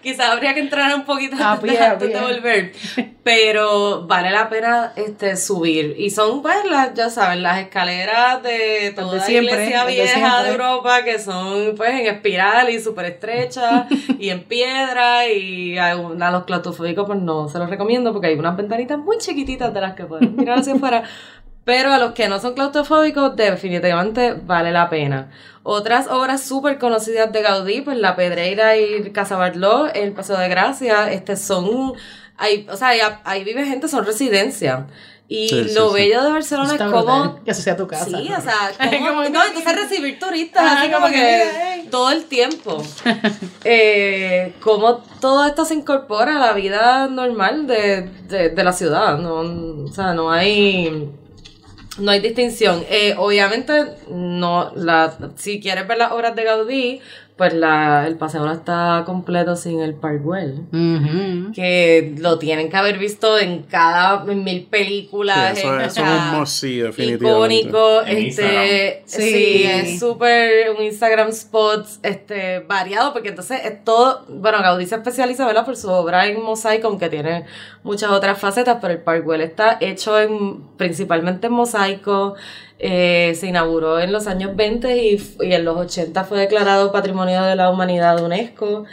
Quizás 0.02 0.30
habría 0.30 0.54
que 0.54 0.60
entrar 0.60 0.94
un 0.94 1.04
poquito 1.04 1.36
antes, 1.36 1.70
pie, 1.70 1.78
de, 1.78 1.84
a 1.84 1.90
antes 1.92 2.12
de 2.12 2.20
volver. 2.20 2.72
Pero 3.22 4.06
vale 4.06 4.30
la 4.30 4.48
pena 4.48 4.92
este 4.96 5.36
subir. 5.36 5.94
Y 5.96 6.10
son, 6.10 6.42
pues, 6.42 6.64
las, 6.64 6.94
ya 6.94 7.08
saben, 7.08 7.42
las 7.42 7.60
escaleras 7.60 8.42
de 8.42 8.92
toda 8.96 9.16
la 9.16 9.24
siempre, 9.24 9.54
iglesia 9.54 9.84
de 9.84 9.92
vieja 9.92 10.42
de. 10.42 10.50
Europa, 10.50 11.04
que 11.04 11.18
son, 11.18 11.74
pues, 11.76 11.90
en 11.90 12.06
espiral 12.06 12.68
y 12.70 12.80
súper 12.80 13.06
estrechas 13.06 13.86
y 14.18 14.30
en 14.30 14.42
piedra. 14.42 15.28
Y 15.28 15.78
a, 15.78 15.92
a 15.92 16.30
los 16.30 16.44
claustrofóbicos, 16.44 17.06
pues, 17.06 17.20
no 17.20 17.48
se 17.48 17.58
los 17.58 17.70
recomiendo 17.70 18.12
porque 18.12 18.26
hay 18.28 18.34
unas 18.34 18.56
ventanitas 18.56 18.98
muy 18.98 19.18
chiquititas 19.18 19.72
de 19.72 19.80
las 19.80 19.94
que 19.94 20.04
pueden 20.04 20.34
mirar 20.34 20.58
hacia 20.58 20.74
afuera. 20.74 21.04
Pero 21.64 21.92
a 21.92 21.98
los 21.98 22.12
que 22.12 22.28
no 22.28 22.40
son 22.40 22.54
claustrofóbicos, 22.54 23.36
definitivamente 23.36 24.34
vale 24.34 24.72
la 24.72 24.90
pena. 24.90 25.30
Otras 25.62 26.08
obras 26.08 26.42
súper 26.42 26.78
conocidas 26.78 27.30
de 27.32 27.40
Gaudí, 27.40 27.82
pues 27.82 27.96
La 27.98 28.16
Pedreira 28.16 28.76
y 28.76 29.10
Casa 29.12 29.36
Barló, 29.36 29.86
El 29.92 30.12
Paseo 30.12 30.36
de 30.38 30.48
Gracia, 30.48 31.12
este 31.12 31.36
son, 31.36 31.92
hay, 32.36 32.66
o 32.68 32.76
sea, 32.76 32.88
ahí, 32.88 33.00
ahí 33.24 33.44
vive 33.44 33.64
gente, 33.64 33.86
son 33.86 34.04
residencias. 34.04 34.80
Y 35.28 35.48
Sí, 35.48 35.64
lo 35.74 35.90
sí. 35.90 35.94
bello 35.94 36.24
de 36.24 36.30
Barcelona 36.30 36.72
Está 36.72 36.86
es 36.86 36.90
como 36.90 37.42
Que 37.44 37.52
eso 37.52 37.62
sea 37.62 37.76
tu 37.76 37.86
casa. 37.86 38.04
Sí, 38.04 38.28
o 38.36 38.40
sea, 38.40 38.72
como, 38.98 39.22
no, 39.30 39.44
entonces 39.44 39.76
recibir 39.76 40.18
turistas, 40.18 40.62
Ajá, 40.62 40.80
así 40.80 40.90
como 40.90 41.06
como 41.06 41.14
que, 41.14 41.86
todo 41.90 42.10
el 42.10 42.24
tiempo. 42.24 42.82
eh, 43.64 44.52
como 44.60 44.96
todo 45.20 45.46
esto 45.46 45.64
se 45.64 45.74
incorpora 45.74 46.36
a 46.36 46.40
la 46.40 46.52
vida 46.54 47.06
normal 47.06 47.66
de, 47.68 48.10
de, 48.28 48.48
de 48.50 48.64
la 48.64 48.72
ciudad, 48.72 49.16
no, 49.18 49.84
o 49.84 49.88
sea, 49.92 50.12
no 50.12 50.30
hay 50.32 51.08
no 51.98 52.10
hay 52.10 52.20
distinción. 52.20 52.84
Eh, 52.88 53.14
obviamente, 53.18 53.86
no, 54.08 54.72
la, 54.74 55.16
si 55.36 55.60
quieres 55.60 55.86
ver 55.86 55.98
las 55.98 56.12
obras 56.12 56.34
de 56.34 56.44
Gaudí, 56.44 57.00
pues 57.36 57.54
la, 57.54 58.06
el 58.06 58.16
paseo 58.16 58.44
no 58.44 58.52
está 58.52 59.02
completo 59.06 59.56
sin 59.56 59.80
el 59.80 59.94
Parkwell 59.94 60.60
Ujú. 60.70 61.52
que 61.54 62.14
lo 62.18 62.38
tienen 62.38 62.68
que 62.70 62.76
haber 62.76 62.98
visto 62.98 63.38
en 63.38 63.62
cada 63.62 64.22
en 64.30 64.44
mil 64.44 64.64
películas. 64.66 65.58
Sí, 65.58 65.66
eso, 65.66 65.80
es 65.82 65.98
un 65.98 66.38
must 66.38 66.52
see, 66.60 66.76
definitivamente. 66.80 67.54
Icónico, 67.68 68.02
En 68.02 68.18
este, 68.26 69.02
Sí. 69.06 69.62
es 69.64 69.98
súper 69.98 70.70
un 70.76 70.84
Instagram 70.84 71.28
spot, 71.30 71.86
este, 72.02 72.60
variado, 72.60 73.12
porque 73.12 73.30
entonces 73.30 73.60
es 73.64 73.82
todo, 73.82 74.24
bueno, 74.28 74.58
Gaudí 74.62 74.86
se 74.86 74.96
especializa, 74.96 75.46
¿verdad? 75.46 75.64
Por 75.64 75.76
su 75.76 75.90
obra 75.90 76.26
en 76.26 76.40
mosaico, 76.42 76.88
aunque 76.88 77.08
tiene 77.08 77.44
muchas 77.82 78.10
otras 78.10 78.38
facetas, 78.38 78.78
pero 78.80 78.92
el 78.92 79.00
Parkwell 79.00 79.40
está 79.40 79.78
hecho 79.80 80.20
en, 80.20 80.62
principalmente 80.76 81.46
en 81.48 81.54
mosaico, 81.54 82.34
eh, 82.84 83.34
se 83.36 83.46
inauguró 83.46 84.00
en 84.00 84.12
los 84.12 84.26
años 84.26 84.56
20 84.56 84.96
y, 84.96 85.36
y 85.40 85.52
en 85.52 85.64
los 85.64 85.76
80 85.76 86.24
fue 86.24 86.40
declarado 86.40 86.90
Patrimonio 86.90 87.42
de 87.44 87.54
la 87.54 87.70
Humanidad 87.70 88.16
de 88.16 88.24
UNESCO. 88.24 88.84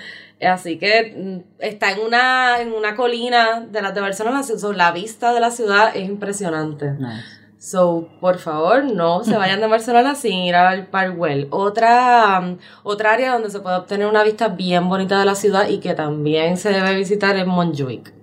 Así 0.41 0.77
que 0.77 1.15
mm, 1.17 1.63
está 1.63 1.91
en 1.91 1.99
una, 1.99 2.61
en 2.61 2.71
una 2.71 2.95
colina 2.95 3.65
de 3.69 3.81
las 3.81 3.95
de 3.95 4.01
Barcelona, 4.01 4.43
so, 4.43 4.73
la 4.73 4.91
vista 4.91 5.33
de 5.33 5.39
la 5.39 5.49
ciudad 5.49 5.95
es 5.95 6.07
impresionante. 6.07 6.91
Nice. 6.91 7.23
So, 7.57 8.07
por 8.21 8.37
favor, 8.37 8.85
no 8.85 9.23
se 9.23 9.35
vayan 9.37 9.59
de 9.59 9.67
Barcelona 9.67 10.13
sin 10.13 10.33
ir 10.33 10.55
al 10.55 10.85
Parkwell. 10.85 11.47
Otra, 11.49 12.39
um, 12.41 12.57
otra 12.83 13.13
área 13.13 13.33
donde 13.33 13.49
se 13.49 13.59
puede 13.59 13.75
obtener 13.75 14.05
una 14.05 14.23
vista 14.23 14.49
bien 14.49 14.87
bonita 14.87 15.19
de 15.19 15.25
la 15.25 15.35
ciudad 15.35 15.67
y 15.67 15.79
que 15.79 15.95
también 15.95 16.57
se 16.57 16.69
debe 16.69 16.95
visitar 16.95 17.35
es 17.35 17.47
Montjuic. 17.47 18.18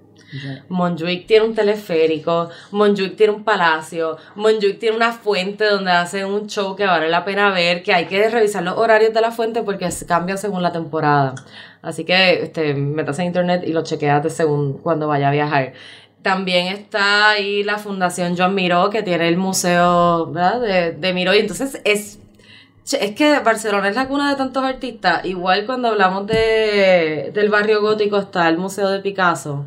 Montjuic 0.68 1.27
tiene 1.27 1.46
un 1.46 1.55
teleférico, 1.55 2.51
Montjuic 2.72 3.16
tiene 3.16 3.33
un 3.33 3.44
palacio, 3.44 4.16
Montjuic 4.35 4.79
tiene 4.79 4.96
una 4.96 5.12
fuente 5.12 5.64
donde 5.64 5.90
hacen 5.90 6.27
un 6.27 6.46
show 6.46 6.77
que 6.77 6.87
vale 6.87 7.09
la 7.09 7.25
pena 7.25 7.51
ver, 7.51 7.83
que 7.83 7.92
hay 7.92 8.07
que 8.07 8.29
revisar 8.29 8.62
los 8.62 8.77
horarios 8.77 9.12
de 9.14 9.20
la 9.20 9.31
fuente 9.31 9.62
porque 9.62 9.88
cambia 10.07 10.37
según 10.37 10.62
la 10.62 10.72
temporada. 10.72 11.35
Así 11.83 12.05
que 12.05 12.42
este, 12.42 12.75
metas 12.75 13.18
en 13.20 13.27
internet 13.27 13.62
y 13.66 13.72
lo 13.72 13.83
chequeate 13.83 14.31
según 14.31 14.79
cuando 14.79 15.07
vaya 15.09 15.29
a 15.29 15.33
viajar. 15.33 15.72
También 16.22 16.66
está 16.66 17.31
ahí 17.31 17.62
la 17.62 17.79
Fundación 17.79 18.37
Joan 18.37 18.55
Miró, 18.57 18.90
que 18.90 19.05
tiene 19.05 19.29
el 19.29 19.37
museo. 19.37 20.27
De, 20.27 20.90
de 20.90 21.12
Miró. 21.12 21.33
Y 21.33 21.38
entonces 21.38 21.81
es 21.85 22.18
Es 22.92 23.12
que 23.14 23.38
Barcelona 23.38 23.88
es 23.88 23.94
la 23.94 24.09
cuna 24.09 24.31
de 24.31 24.37
tantos 24.37 24.64
artistas. 24.64 25.25
Igual 25.25 25.66
cuando 25.66 25.88
hablamos 25.88 26.27
de, 26.27 27.31
del 27.33 27.49
barrio 27.49 27.81
gótico 27.81 28.18
está 28.18 28.49
el 28.49 28.59
Museo 28.59 28.88
de 28.88 28.99
Picasso, 29.01 29.66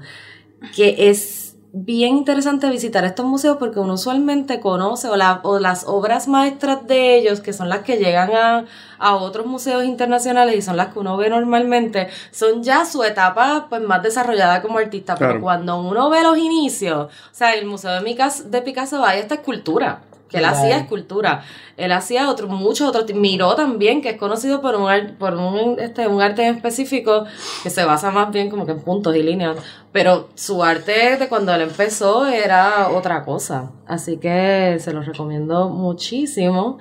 que 0.76 1.10
es 1.10 1.46
bien 1.72 2.18
interesante 2.18 2.68
visitar 2.68 3.06
estos 3.06 3.28
museos 3.28 3.58
porque 3.58 3.80
uno 3.80 3.94
usualmente 3.94 4.60
conoce 4.60 5.08
o, 5.08 5.16
la- 5.16 5.40
o 5.44 5.60
las 5.60 5.84
obras 5.88 6.28
maestras 6.28 6.88
de 6.88 7.16
ellos, 7.18 7.42
que 7.42 7.54
son 7.54 7.70
las 7.70 7.80
que 7.82 7.98
llegan 7.98 8.32
a, 8.34 8.66
a 8.98 9.16
otros 9.16 9.46
museos 9.46 9.84
internacionales 9.86 10.56
y 10.58 10.62
son 10.64 10.78
las 10.78 10.92
que 10.92 10.98
uno 11.00 11.16
ve 11.16 11.30
normalmente, 11.30 12.08
son 12.32 12.64
ya 12.64 12.86
su 12.86 13.04
etapa 13.04 13.68
pues 13.70 13.82
más 13.84 14.02
desarrollada 14.02 14.64
como 14.64 14.80
artista. 14.80 15.14
Claro. 15.16 15.34
Pero 15.34 15.44
cuando 15.44 15.80
uno 15.80 16.10
ve 16.10 16.24
los 16.24 16.40
inicios, 16.40 17.06
o 17.06 17.10
sea, 17.36 17.54
el 17.54 17.68
Museo 17.68 17.92
de, 17.92 18.02
Micas- 18.02 18.50
de 18.50 18.62
Picasso 18.64 19.06
hay 19.06 19.20
esta 19.20 19.36
escultura 19.36 20.02
que 20.30 20.38
él 20.38 20.46
hacía 20.46 20.78
escultura. 20.78 21.44
Él 21.76 21.92
hacía 21.92 22.30
otro, 22.30 22.48
muchos 22.48 22.88
otros. 22.88 23.06
Miró 23.14 23.56
también, 23.56 24.02
que 24.02 24.10
es 24.10 24.18
conocido 24.18 24.62
por 24.62 24.76
un, 24.76 25.16
por 25.18 25.34
un, 25.34 25.80
este, 25.80 26.08
un 26.08 26.22
arte 26.22 26.46
en 26.46 26.56
específico 26.56 27.26
que 27.64 27.70
se 27.70 27.84
basa 27.84 28.12
más 28.12 28.32
bien 28.32 28.50
como 28.50 28.66
que 28.66 28.74
en 28.74 28.82
puntos 28.82 29.16
y 29.16 29.24
líneas. 29.24 29.58
Pero 29.92 30.30
su 30.36 30.64
arte 30.64 31.18
de 31.18 31.28
cuando 31.28 31.54
él 31.54 31.62
empezó 31.62 32.28
era 32.28 32.90
otra 32.90 33.26
cosa. 33.26 33.72
Así 33.88 34.18
que 34.18 34.78
se 34.80 34.94
los 34.94 35.06
recomiendo 35.06 35.70
muchísimo. 35.70 36.78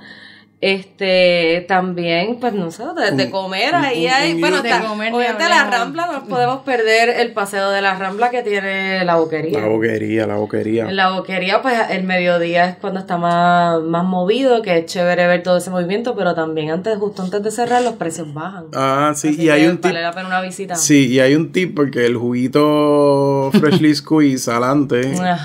Este, 0.61 1.65
también, 1.69 2.41
pues 2.41 2.53
no 2.53 2.73
sé, 2.73 2.83
de, 3.13 3.31
comer 3.31 3.75
un- 3.77 3.85
ahí 3.85 4.07
un- 4.07 4.13
hay, 4.13 4.33
un 4.35 4.41
bueno, 4.41 4.57
está, 4.57 4.83
comer 4.89 5.15
obviamente 5.15 5.49
la 5.49 5.61
hablemos. 5.61 5.79
Rambla, 5.79 6.07
no 6.13 6.25
podemos 6.25 6.59
perder 6.63 7.11
el 7.11 7.33
paseo 7.33 7.71
de 7.71 7.81
la 7.81 7.95
Rambla 7.97 8.31
que 8.31 8.43
tiene 8.43 9.05
la 9.05 9.15
boquería. 9.15 9.61
La 9.61 9.69
boquería, 9.69 10.27
la 10.27 10.35
boquería. 10.35 10.89
En 10.89 10.97
la 10.97 11.11
boquería, 11.13 11.63
pues 11.63 11.75
el 11.91 12.03
mediodía 12.03 12.65
es 12.71 12.77
cuando 12.77 12.99
está 12.99 13.17
más, 13.19 13.81
más 13.83 14.03
movido, 14.05 14.61
que 14.63 14.79
es 14.79 14.87
chévere 14.87 15.29
ver 15.29 15.45
todo 15.45 15.59
ese 15.59 15.71
movimiento, 15.71 16.17
pero 16.17 16.35
también 16.35 16.71
antes, 16.73 16.99
justo 16.99 17.23
antes 17.23 17.41
de 17.41 17.53
cerrar, 17.53 17.83
los 17.83 17.93
precios 17.95 18.35
bajan. 18.35 18.65
Ah, 18.75 19.13
sí, 19.15 19.29
Así 19.29 19.43
y 19.43 19.51
hay 19.51 19.65
un 19.67 19.77
tip. 19.77 19.85
Vale 19.93 20.03
la 20.03 20.11
pena 20.13 20.27
una 20.27 20.41
visita. 20.41 20.75
Sí, 20.75 21.07
y 21.07 21.21
hay 21.21 21.37
un 21.37 21.53
tip 21.53 21.77
porque 21.77 22.05
el 22.05 22.17
juguito 22.17 23.51
Freshly 23.61 23.95
Squeeze 23.95 24.51
adelante 24.51 25.03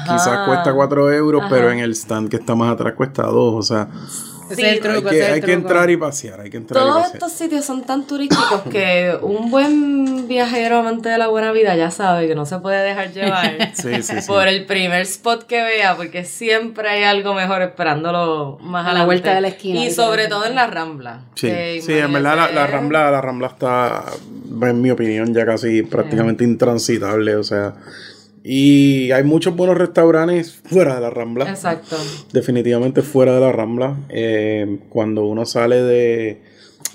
quizás 0.07 0.47
cuesta 0.47 0.73
4 0.73 1.11
euros, 1.13 1.41
Ajá. 1.43 1.49
pero 1.53 1.71
en 1.71 1.77
el 1.79 1.91
stand 1.91 2.29
que 2.29 2.37
está 2.37 2.55
más 2.55 2.73
atrás 2.73 2.93
cuesta 2.95 3.21
2. 3.23 3.53
O 3.55 3.61
sea, 3.61 3.89
Ese 4.53 4.61
Sí, 4.61 4.67
es 4.67 4.85
el 4.85 4.91
hay 4.91 5.01
que, 5.03 5.07
ese 5.09 5.19
es 5.19 5.27
el 5.27 5.33
hay 5.33 5.41
que 5.41 5.53
entrar 5.53 5.89
y 5.89 5.97
pasear. 5.97 6.39
Hay 6.41 6.49
que 6.49 6.57
entrar 6.57 6.81
y 6.83 6.85
Todos 6.87 6.97
pasear. 7.03 7.15
estos 7.15 7.31
sitios 7.33 7.65
son 7.65 7.83
tan 7.83 8.07
turísticos 8.07 8.61
que 8.71 9.17
un 9.21 9.51
buen 9.51 10.27
viajero 10.27 10.77
amante 10.79 11.09
de 11.09 11.17
la 11.17 11.27
buena 11.27 11.51
vida 11.51 11.75
ya 11.75 11.91
sabe 11.91 12.27
que 12.27 12.35
no 12.35 12.45
se 12.45 12.59
puede 12.59 12.81
dejar 12.83 13.11
llevar 13.11 13.57
Sí, 13.73 14.01
sí, 14.03 14.21
sí. 14.21 14.27
por 14.27 14.47
el 14.47 14.65
primer 14.65 15.01
spot 15.01 15.43
que 15.45 15.61
vea, 15.61 15.95
porque 15.95 16.23
siempre 16.25 16.89
hay 16.89 17.03
algo 17.03 17.33
mejor 17.33 17.61
esperándolo 17.61 18.57
más 18.61 18.87
A 18.87 18.93
la 18.93 19.05
vuelta 19.05 19.33
de 19.35 19.41
la 19.41 19.49
esquina, 19.49 19.83
Y 19.83 19.91
sobre 19.91 20.27
todo 20.27 20.45
en 20.45 20.55
la 20.55 20.67
Rambla. 20.67 21.21
Sí, 21.35 21.81
sí, 21.81 21.93
en 21.93 22.13
verdad 22.13 22.35
la, 22.35 22.51
la 22.51 22.67
Rambla, 22.67 23.11
la 23.11 23.21
Rambla 23.21 23.47
está, 23.47 24.03
en 24.61 24.81
mi 24.81 24.91
opinión, 24.91 25.33
ya 25.33 25.45
casi 25.45 25.83
prácticamente 25.83 26.43
intransitable. 26.43 27.35
O 27.35 27.43
sea, 27.43 27.73
y 28.43 29.11
hay 29.11 29.23
muchos 29.23 29.55
buenos 29.55 29.77
restaurantes 29.77 30.53
fuera 30.53 30.95
de 30.95 31.01
la 31.01 31.09
Rambla. 31.09 31.49
Exacto. 31.49 31.95
definitivamente 32.33 33.01
fuera 33.01 33.35
de 33.35 33.39
la 33.41 33.51
Rambla. 33.51 33.95
Eh, 34.09 34.79
cuando 34.89 35.25
uno 35.25 35.45
sale 35.45 35.81
de, 35.81 36.41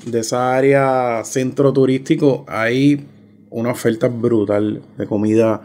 de 0.06 0.18
esa 0.20 0.54
área 0.56 1.22
centro 1.24 1.72
turístico, 1.72 2.44
hay 2.48 3.06
una 3.50 3.70
oferta 3.72 4.08
brutal 4.08 4.82
de 4.98 5.06
comida 5.06 5.62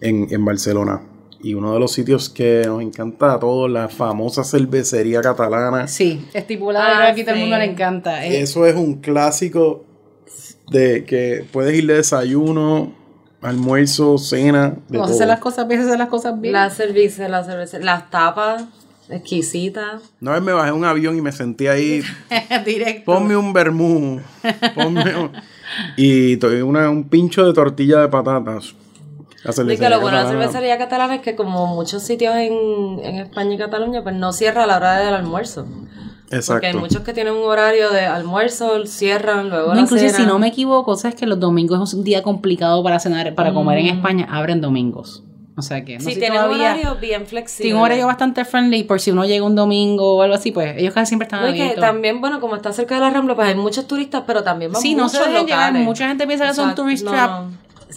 en, 0.00 0.28
en 0.30 0.44
Barcelona. 0.44 1.02
Y 1.40 1.54
uno 1.54 1.72
de 1.72 1.78
los 1.80 1.92
sitios 1.92 2.28
que 2.28 2.62
nos 2.66 2.82
encanta 2.82 3.34
a 3.34 3.38
todos, 3.40 3.70
la 3.70 3.88
famosa 3.88 4.42
cervecería 4.44 5.20
catalana. 5.20 5.86
Sí, 5.86 6.24
estipulado, 6.34 6.86
Ah, 6.94 7.08
aquí 7.08 7.22
todo 7.22 7.34
el 7.34 7.40
mundo 7.40 7.56
sí. 7.56 7.62
le 7.62 7.72
encanta. 7.72 8.24
Es- 8.26 8.50
Eso 8.50 8.66
es 8.66 8.74
un 8.74 8.94
clásico 9.00 9.84
de 10.70 11.04
que 11.04 11.44
puedes 11.52 11.76
ir 11.78 11.86
de 11.86 11.94
desayuno, 11.94 12.92
almuerzo, 13.42 14.18
cena. 14.18 14.70
De 14.88 14.98
Vamos 14.98 15.02
a 15.02 15.06
todo. 15.06 15.14
hacer 15.14 15.28
las 15.28 15.38
cosas 15.40 15.68
bien, 15.68 15.80
hacer 15.82 15.98
las 15.98 16.08
cosas 16.08 16.40
bien. 16.40 16.52
La 16.52 16.70
cerveza, 16.70 17.28
la 17.28 17.44
cerveza, 17.44 17.78
las 17.78 18.10
tapas 18.10 18.64
exquisitas. 19.10 20.02
Una 20.20 20.32
vez 20.32 20.42
me 20.42 20.52
bajé 20.52 20.72
un 20.72 20.84
avión 20.84 21.16
y 21.16 21.20
me 21.22 21.32
sentí 21.32 21.66
ahí 21.66 22.02
Directo. 22.64 23.12
Ponme 23.14 23.36
un 23.36 23.52
vermú. 23.52 24.20
Ponme 24.74 25.16
un... 25.16 25.30
Y 25.96 26.34
una- 26.62 26.90
un 26.90 27.08
pincho 27.08 27.46
de 27.46 27.52
tortilla 27.52 28.00
de 28.00 28.08
patatas. 28.08 28.74
La 29.44 29.72
Y 29.72 29.76
que 29.78 29.88
lo 29.88 30.00
bueno 30.00 30.18
de 30.18 30.24
la 30.24 30.28
cervecería 30.30 30.76
catalana 30.78 31.14
es 31.16 31.20
que 31.22 31.36
como 31.36 31.68
muchos 31.68 32.02
sitios 32.02 32.34
en, 32.36 32.52
en 33.04 33.14
España 33.16 33.54
y 33.54 33.58
Cataluña, 33.58 34.02
pues 34.02 34.14
no 34.16 34.32
cierra 34.32 34.64
a 34.64 34.66
la 34.66 34.76
hora 34.76 34.98
del 34.98 35.14
almuerzo. 35.14 35.66
Porque 36.30 36.34
hay 36.36 36.40
Exacto. 36.72 36.78
muchos 36.78 37.00
que 37.02 37.12
tienen 37.14 37.32
un 37.34 37.42
horario 37.44 37.90
de 37.90 38.04
almuerzo, 38.04 38.84
cierran, 38.86 39.48
luego 39.48 39.74
No, 39.74 39.86
cena. 39.86 40.10
si 40.10 40.26
no 40.26 40.38
me 40.38 40.48
equivoco, 40.48 40.94
sabes 40.96 41.14
que 41.16 41.26
los 41.26 41.40
domingos 41.40 41.88
es 41.88 41.94
un 41.94 42.04
día 42.04 42.22
complicado 42.22 42.82
para 42.82 43.00
cenar, 43.00 43.34
para 43.34 43.54
comer 43.54 43.78
en 43.78 43.86
España, 43.86 44.26
abren 44.30 44.60
domingos. 44.60 45.22
O 45.56 45.62
sea 45.62 45.84
que 45.84 45.94
no 45.94 46.00
Sí, 46.00 46.06
sé 46.06 46.12
si 46.14 46.20
tienen 46.20 46.40
un 46.40 46.52
horario 46.52 46.96
bien 47.00 47.26
flexible. 47.26 47.64
Tiene 47.64 47.78
un 47.78 47.84
horario 47.84 48.06
bastante 48.06 48.44
friendly 48.44 48.84
por 48.84 49.00
si 49.00 49.10
uno 49.10 49.24
llega 49.24 49.44
un 49.44 49.56
domingo 49.56 50.16
o 50.16 50.22
algo 50.22 50.36
así, 50.36 50.52
pues 50.52 50.76
ellos 50.78 50.94
casi 50.94 51.08
siempre 51.08 51.24
están 51.26 51.40
No, 51.40 51.48
y 51.48 51.54
que 51.54 51.62
abiertos. 51.62 51.84
también, 51.84 52.20
bueno, 52.20 52.38
como 52.40 52.54
está 52.54 52.72
cerca 52.72 52.94
de 52.94 53.00
la 53.00 53.10
Rambla, 53.10 53.34
pues 53.34 53.48
hay 53.48 53.56
muchos 53.56 53.88
turistas, 53.88 54.22
pero 54.24 54.44
también 54.44 54.70
van 54.70 54.80
Sí, 54.80 54.94
no 54.94 55.08
se 55.08 55.18
muchos 55.18 55.32
dejen 55.32 55.46
llevar. 55.48 55.62
locales. 55.68 55.84
Mucha 55.84 56.06
gente 56.08 56.26
piensa 56.28 56.46
que 56.46 56.54
son 56.54 56.64
Exacto, 56.66 56.82
tourist 56.82 57.04
no, 57.06 57.10
trap. 57.10 57.42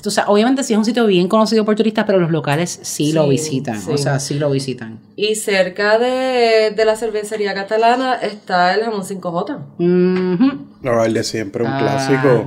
O 0.05 0.09
sea, 0.11 0.25
obviamente 0.27 0.63
sí 0.63 0.73
es 0.73 0.79
un 0.79 0.85
sitio 0.85 1.05
bien 1.05 1.27
conocido 1.27 1.63
por 1.65 1.75
turistas, 1.75 2.05
pero 2.05 2.19
los 2.19 2.31
locales 2.31 2.79
sí, 2.81 3.13
lo 3.13 3.27
visitan. 3.27 3.79
sí. 3.81 3.91
O 3.91 3.97
sea, 3.97 4.19
sí 4.19 4.35
lo 4.39 4.49
visitan. 4.49 4.99
Y 5.15 5.35
cerca 5.35 5.97
de, 5.99 6.71
de 6.75 6.85
la 6.85 6.95
cervecería 6.95 7.53
catalana 7.53 8.15
está 8.15 8.73
el 8.73 8.83
jamón 8.83 9.01
5J. 9.03 9.57
Ujú. 9.77 10.65
No, 10.81 11.03
el 11.03 11.13
de 11.13 11.23
siempre, 11.23 11.63
un 11.63 11.69
Ah. 11.71 11.79
clásico 11.79 12.45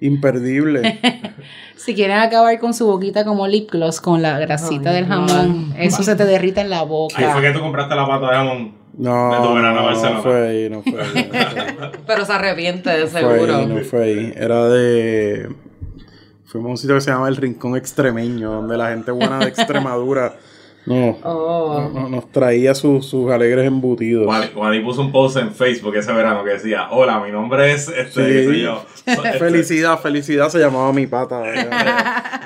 imperdible. 0.00 0.98
Si 1.78 1.94
quieren 1.94 2.18
acabar 2.18 2.58
con 2.58 2.74
su 2.74 2.86
boquita 2.86 3.24
como 3.24 3.46
lip 3.46 3.70
gloss 3.70 4.00
con 4.00 4.20
la 4.20 4.38
grasita 4.40 4.90
Ay, 4.90 4.96
del 4.96 5.06
jamón, 5.06 5.72
eso 5.78 6.02
se 6.02 6.16
te 6.16 6.24
derrita 6.24 6.60
en 6.60 6.70
la 6.70 6.82
boca. 6.82 7.14
Ahí 7.16 7.26
fue 7.32 7.40
que 7.40 7.50
tú 7.52 7.60
compraste 7.60 7.94
la 7.94 8.04
pata 8.06 8.26
de 8.30 8.32
jamón. 8.36 8.74
No, 8.98 9.30
no, 9.30 10.22
fue 10.22 10.50
ahí, 10.50 10.68
no 10.68 10.82
fue 10.82 11.00
ahí. 11.00 11.00
No 11.20 11.30
fue 11.30 11.30
ahí. 11.30 11.30
Pero 12.06 12.24
se 12.26 12.32
arrepiente, 12.32 12.90
de 12.90 13.02
No 13.02 13.06
fue 13.06 13.20
seguro. 13.20 13.56
ahí, 13.56 13.66
no 13.66 13.78
fue 13.84 14.02
ahí. 14.04 14.32
Era 14.36 14.68
de. 14.68 15.48
Fuimos 16.48 16.68
a 16.68 16.70
un 16.70 16.78
sitio 16.78 16.94
que 16.94 17.02
se 17.02 17.10
llama 17.10 17.28
El 17.28 17.36
Rincón 17.36 17.76
Extremeño, 17.76 18.50
donde 18.50 18.78
la 18.78 18.88
gente 18.88 19.10
buena 19.10 19.38
de 19.38 19.48
Extremadura 19.48 20.34
no, 20.88 21.18
Oh. 21.22 21.90
no- 21.92 22.08
nos 22.08 22.30
traía 22.32 22.74
sus, 22.74 23.06
sus 23.06 23.30
alegres 23.30 23.66
embutidos. 23.66 24.26
Juan, 24.26 24.50
Juan 24.54 24.74
y 24.74 24.80
puso 24.80 25.00
un 25.02 25.12
post 25.12 25.36
en 25.36 25.52
Facebook 25.54 25.94
ese 25.96 26.12
verano 26.12 26.42
que 26.44 26.50
decía, 26.50 26.88
hola, 26.90 27.18
mi 27.20 27.30
nombre 27.30 27.72
es 27.72 27.88
este, 27.88 28.50
Sí. 28.52 28.62
yo. 28.62 28.84
Este, 29.08 29.38
Felicidad, 29.38 29.98
felicidad 30.00 30.50
se 30.50 30.58
llamaba 30.58 30.92
mi 30.92 31.06
pata. 31.06 31.42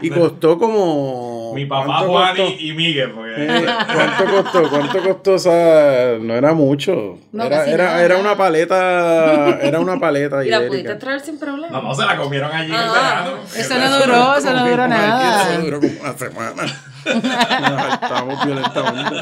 y 0.00 0.11
costó 0.11 0.57
como. 0.59 1.52
Mi 1.57 1.66
papá 1.66 2.05
¿cuánto 2.07 2.12
Juan 2.12 2.37
y, 2.59 2.70
y 2.70 2.72
Miguel, 2.72 3.11
porque 3.11 3.33
Eh, 3.37 3.66
¿Cuánto 3.92 4.42
costó? 4.42 4.70
¿Cuánto 4.70 5.02
costó? 5.02 5.33
O 5.35 5.38
sea, 5.40 6.18
no 6.20 6.35
era 6.35 6.55
mucho. 6.55 7.18
No, 7.33 7.44
era, 7.44 7.66
era, 7.66 8.02
era 8.02 8.16
una 8.16 8.37
paleta. 8.37 9.59
Era 9.61 9.81
una 9.81 9.98
paleta 9.98 10.44
Y 10.44 10.50
la 10.50 10.66
pudiste 10.68 10.94
traer 10.94 11.20
sin 11.20 11.37
problema. 11.38 11.68
no, 11.81 11.83
no 11.83 11.94
se 11.94 12.05
la 12.07 12.16
comieron 12.16 12.52
allí 12.52 12.68
en 12.70 12.74
el 12.74 12.81
Ah, 12.81 12.92
verano. 13.24 13.42
Eso 13.57 13.78
no 13.78 13.98
duró, 13.98 14.37
eso 14.37 14.52
no 14.52 14.68
duró 14.68 14.87
nada. 14.88 15.52
Eso 15.55 15.62
duró 15.62 15.81
como 15.81 15.92
una 16.00 16.12
semana. 16.16 16.62
Nos 17.07 17.23
saltamos 17.23 18.45
violentamente. 18.45 19.17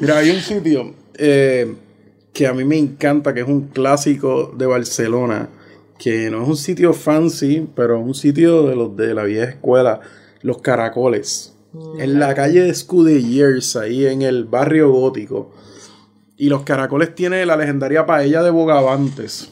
Mira, 0.00 0.18
hay 0.18 0.30
un 0.30 0.40
sitio 0.40 0.94
eh, 1.14 1.74
que 2.32 2.46
a 2.46 2.52
mí 2.52 2.64
me 2.64 2.78
encanta, 2.78 3.34
que 3.34 3.40
es 3.40 3.48
un 3.48 3.68
clásico 3.68 4.54
de 4.56 4.66
Barcelona, 4.66 5.48
que 5.98 6.30
no 6.30 6.42
es 6.42 6.48
un 6.48 6.56
sitio 6.56 6.92
fancy, 6.92 7.68
pero 7.74 7.98
es 7.98 8.06
un 8.06 8.14
sitio 8.14 8.62
de 8.68 8.76
los 8.76 8.96
de 8.96 9.14
la 9.14 9.24
vieja 9.24 9.50
escuela, 9.50 10.00
Los 10.42 10.58
Caracoles. 10.58 11.54
En 11.98 12.18
la 12.18 12.34
calle 12.34 12.62
de 12.62 12.74
Scudellers, 12.74 13.76
ahí 13.76 14.06
en 14.06 14.22
el 14.22 14.44
barrio 14.44 14.90
gótico. 14.90 15.52
Y 16.36 16.48
Los 16.48 16.62
Caracoles 16.62 17.14
tiene 17.14 17.44
la 17.44 17.56
legendaria 17.56 18.06
paella 18.06 18.42
de 18.42 18.50
Bogavantes, 18.50 19.50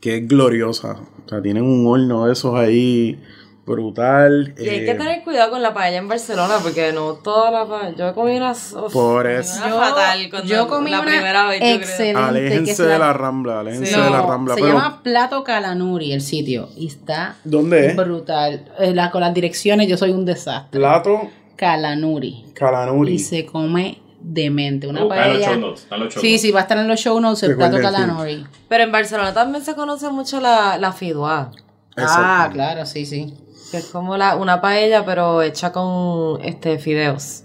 que 0.00 0.16
es 0.16 0.28
gloriosa. 0.28 0.96
O 1.24 1.28
sea, 1.28 1.40
tienen 1.40 1.62
un 1.62 1.86
horno 1.86 2.26
de 2.26 2.32
esos 2.32 2.54
ahí 2.56 3.22
brutal. 3.64 4.54
Y 4.58 4.68
hay 4.68 4.76
eh, 4.80 4.84
que 4.84 4.94
tener 4.94 5.22
cuidado 5.24 5.50
con 5.50 5.62
la 5.62 5.72
paella 5.72 5.98
en 5.98 6.08
Barcelona, 6.08 6.54
porque 6.62 6.92
no 6.92 7.12
toda 7.14 7.50
la 7.50 7.64
paella. 7.66 7.96
Yo 7.96 8.14
comí 8.14 8.36
unas. 8.36 8.72
uf, 8.72 8.92
Por 8.92 9.22
comí 9.24 9.34
eso. 9.36 9.56
una 9.58 9.68
Yo- 9.68 9.78
fatal 9.78 10.30
cuando 10.30 10.48
yo 10.48 10.68
comí 10.68 10.90
la 10.90 11.00
una 11.00 11.08
primera 11.10 11.46
vez. 11.46 11.60
yo 11.60 11.66
creo. 11.66 11.76
excelente. 11.76 12.20
que 12.20 12.26
Aléjense 12.28 12.70
es 12.72 12.78
de 12.78 12.88
la- 12.88 12.98
la 12.98 13.12
rambla, 13.12 13.60
aléjense 13.60 13.94
Sí. 13.94 14.00
de 14.00 14.10
la 14.10 14.22
rambla. 14.22 14.54
se 14.54 14.60
pero, 14.60 14.72
llama 14.74 15.00
Plato 15.02 15.44
Calanuri 15.44 16.12
el 16.12 16.20
sitio 16.20 16.68
y 16.76 16.86
está 16.88 17.36
¿Dónde 17.44 17.86
es? 17.88 17.96
brutal. 17.96 18.64
Eh, 18.78 18.94
la- 18.94 19.10
con 19.10 19.20
las 19.20 19.32
direcciones 19.34 19.86
yo 19.88 19.96
soy 19.96 20.10
un 20.10 20.24
desastre. 20.24 20.78
Plato 20.78 21.28
Calanuri. 21.56 22.46
Calanuri. 22.54 23.14
Y 23.14 23.18
se 23.18 23.46
come 23.46 24.00
demente. 24.20 24.86
Una 24.86 25.00
Uh, 25.00 25.08
los 25.08 25.16
paella. 25.16 25.46
show 25.50 25.60
notes, 25.60 25.82
están 25.82 26.00
los 26.00 26.12
show 26.14 26.20
Sí, 26.20 26.28
notes. 26.30 26.40
sí, 26.42 26.50
va 26.50 26.58
a 26.60 26.62
estar 26.62 26.78
en 26.78 26.88
los 26.88 27.00
show 27.00 27.20
notes 27.20 27.42
el 27.44 27.56
Plato 27.56 27.76
sí. 27.76 27.82
Calanuri. 27.82 28.46
Pero 28.68 28.84
en 28.84 28.92
Barcelona 28.92 29.32
también 29.32 29.64
se 29.64 29.74
conoce 29.74 30.08
mucho 30.10 30.40
la, 30.40 30.78
la 30.78 30.92
fideuà, 30.92 31.50
Ah, 31.96 32.48
claro, 32.52 32.86
sí, 32.86 33.04
sí. 33.04 33.34
Que 33.72 33.78
es 33.78 33.86
como 33.86 34.16
la, 34.16 34.36
una 34.36 34.60
paella, 34.60 35.04
pero 35.04 35.42
hecha 35.42 35.72
con 35.72 36.40
este 36.44 36.78
fideos. 36.78 37.42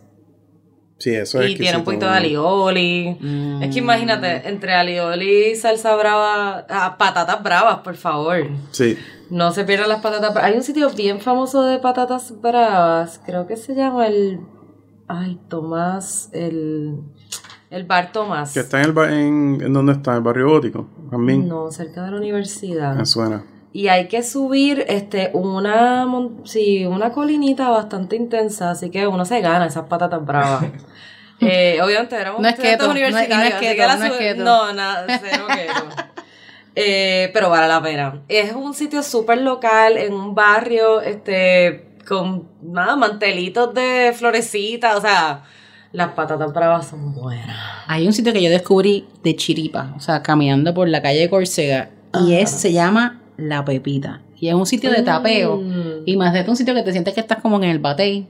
Sí, 1.00 1.14
eso 1.16 1.42
es 1.42 1.52
y 1.52 1.56
tiene 1.56 1.78
un 1.78 1.84
poquito 1.84 2.06
de 2.08 2.12
alioli. 2.12 3.18
Mm. 3.20 3.64
Es 3.64 3.74
que 3.74 3.80
imagínate, 3.80 4.48
entre 4.50 4.74
alioli 4.74 5.52
y 5.52 5.56
salsa 5.56 5.96
brava, 5.96 6.66
ah, 6.70 6.96
patatas 7.00 7.42
bravas, 7.42 7.78
por 7.80 7.96
favor. 7.96 8.48
Sí. 8.72 8.98
No 9.30 9.52
se 9.52 9.64
pierdan 9.64 9.90
las 9.90 10.02
patatas 10.02 10.34
bravas. 10.34 10.52
Hay 10.52 10.58
un 10.58 10.64
sitio 10.64 10.90
bien 10.92 11.20
famoso 11.22 11.64
de 11.66 11.80
patatas 11.80 12.40
bravas, 12.42 13.20
creo 13.26 13.48
que 13.48 13.58
se 13.58 13.74
llama 13.74 14.08
el... 14.08 14.40
Ay, 15.08 15.40
Tomás, 15.48 16.30
el... 16.34 17.00
El 17.70 17.84
bar 17.84 18.12
Tomás. 18.12 18.54
Que 18.54 18.62
está 18.62 18.80
en 18.80 18.86
el 18.86 18.92
ba- 18.94 19.12
en, 19.12 19.60
en 19.62 19.74
dónde 19.74 19.92
está, 19.94 20.12
en 20.12 20.18
el 20.18 20.24
barrio 20.24 20.50
gótico. 20.50 20.88
También. 21.12 21.48
No, 21.48 21.70
cerca 21.70 22.04
de 22.06 22.12
la 22.12 22.18
universidad. 22.18 22.96
Me 22.96 23.06
suena. 23.06 23.44
Y 23.74 23.90
hay 23.90 24.08
que 24.08 24.24
subir 24.24 24.86
este 24.88 25.30
una 25.34 26.08
sí, 26.46 26.86
una 26.86 27.12
colinita 27.12 27.70
bastante 27.70 28.16
intensa, 28.16 28.72
así 28.72 28.90
que 28.90 29.06
uno 29.08 29.26
se 29.26 29.42
gana 29.42 29.66
esas 29.68 29.86
patatas 29.88 30.26
bravas. 30.26 30.66
Eh, 31.40 31.80
obviamente 31.84 32.16
éramos 32.16 32.42
No 32.42 32.48
es 32.48 32.56
keto, 32.56 32.88
no 32.88 32.94
es- 32.96 33.12
no 33.12 33.18
así 33.20 33.28
que 33.28 33.76
la 33.78 33.96
no 33.98 34.06
es 34.06 34.12
sube- 34.12 34.18
keto. 34.18 34.44
no, 34.44 34.74
nada, 34.74 35.06
cero 35.22 35.46
keto. 35.48 35.74
Eh, 36.80 37.30
pero 37.34 37.50
vale 37.52 37.68
la 37.68 37.82
pena. 37.82 38.22
Es 38.28 38.54
un 38.54 38.74
sitio 38.74 39.02
súper 39.04 39.40
local, 39.42 39.98
en 39.98 40.14
un 40.14 40.34
barrio, 40.36 41.02
este, 41.02 41.90
con 42.08 42.48
nada, 42.62 42.96
mantelitos 42.96 43.74
de 43.74 44.14
florecitas, 44.16 44.96
o 44.96 45.02
sea, 45.02 45.44
las 45.92 46.10
patatas 46.14 46.54
bravas 46.54 46.88
son 46.88 47.14
buenas. 47.16 47.56
Hay 47.88 48.06
un 48.08 48.14
sitio 48.14 48.32
que 48.34 48.42
yo 48.44 48.50
descubrí 48.50 49.08
de 49.24 49.36
chiripa, 49.36 49.94
o 49.96 50.00
sea, 50.00 50.22
caminando 50.24 50.74
por 50.74 50.88
la 50.88 51.02
calle 51.02 51.20
de 51.20 51.30
Córcega, 51.30 51.90
y 52.26 52.34
es, 52.34 52.50
se 52.50 52.72
llama 52.74 53.22
La 53.38 53.64
Pepita. 53.64 54.22
Y 54.40 54.50
es 54.50 54.54
un 54.54 54.66
sitio 54.66 54.92
de 54.92 55.02
tapeo. 55.02 55.58
Mm. 55.58 56.04
Y 56.06 56.18
más 56.18 56.34
de 56.34 56.46
un 56.48 56.56
sitio 56.56 56.74
que 56.74 56.84
te 56.84 56.92
sientes 56.92 57.14
que 57.14 57.20
estás 57.20 57.42
como 57.42 57.58
en 57.58 57.64
el 57.70 57.80
batey, 57.80 58.28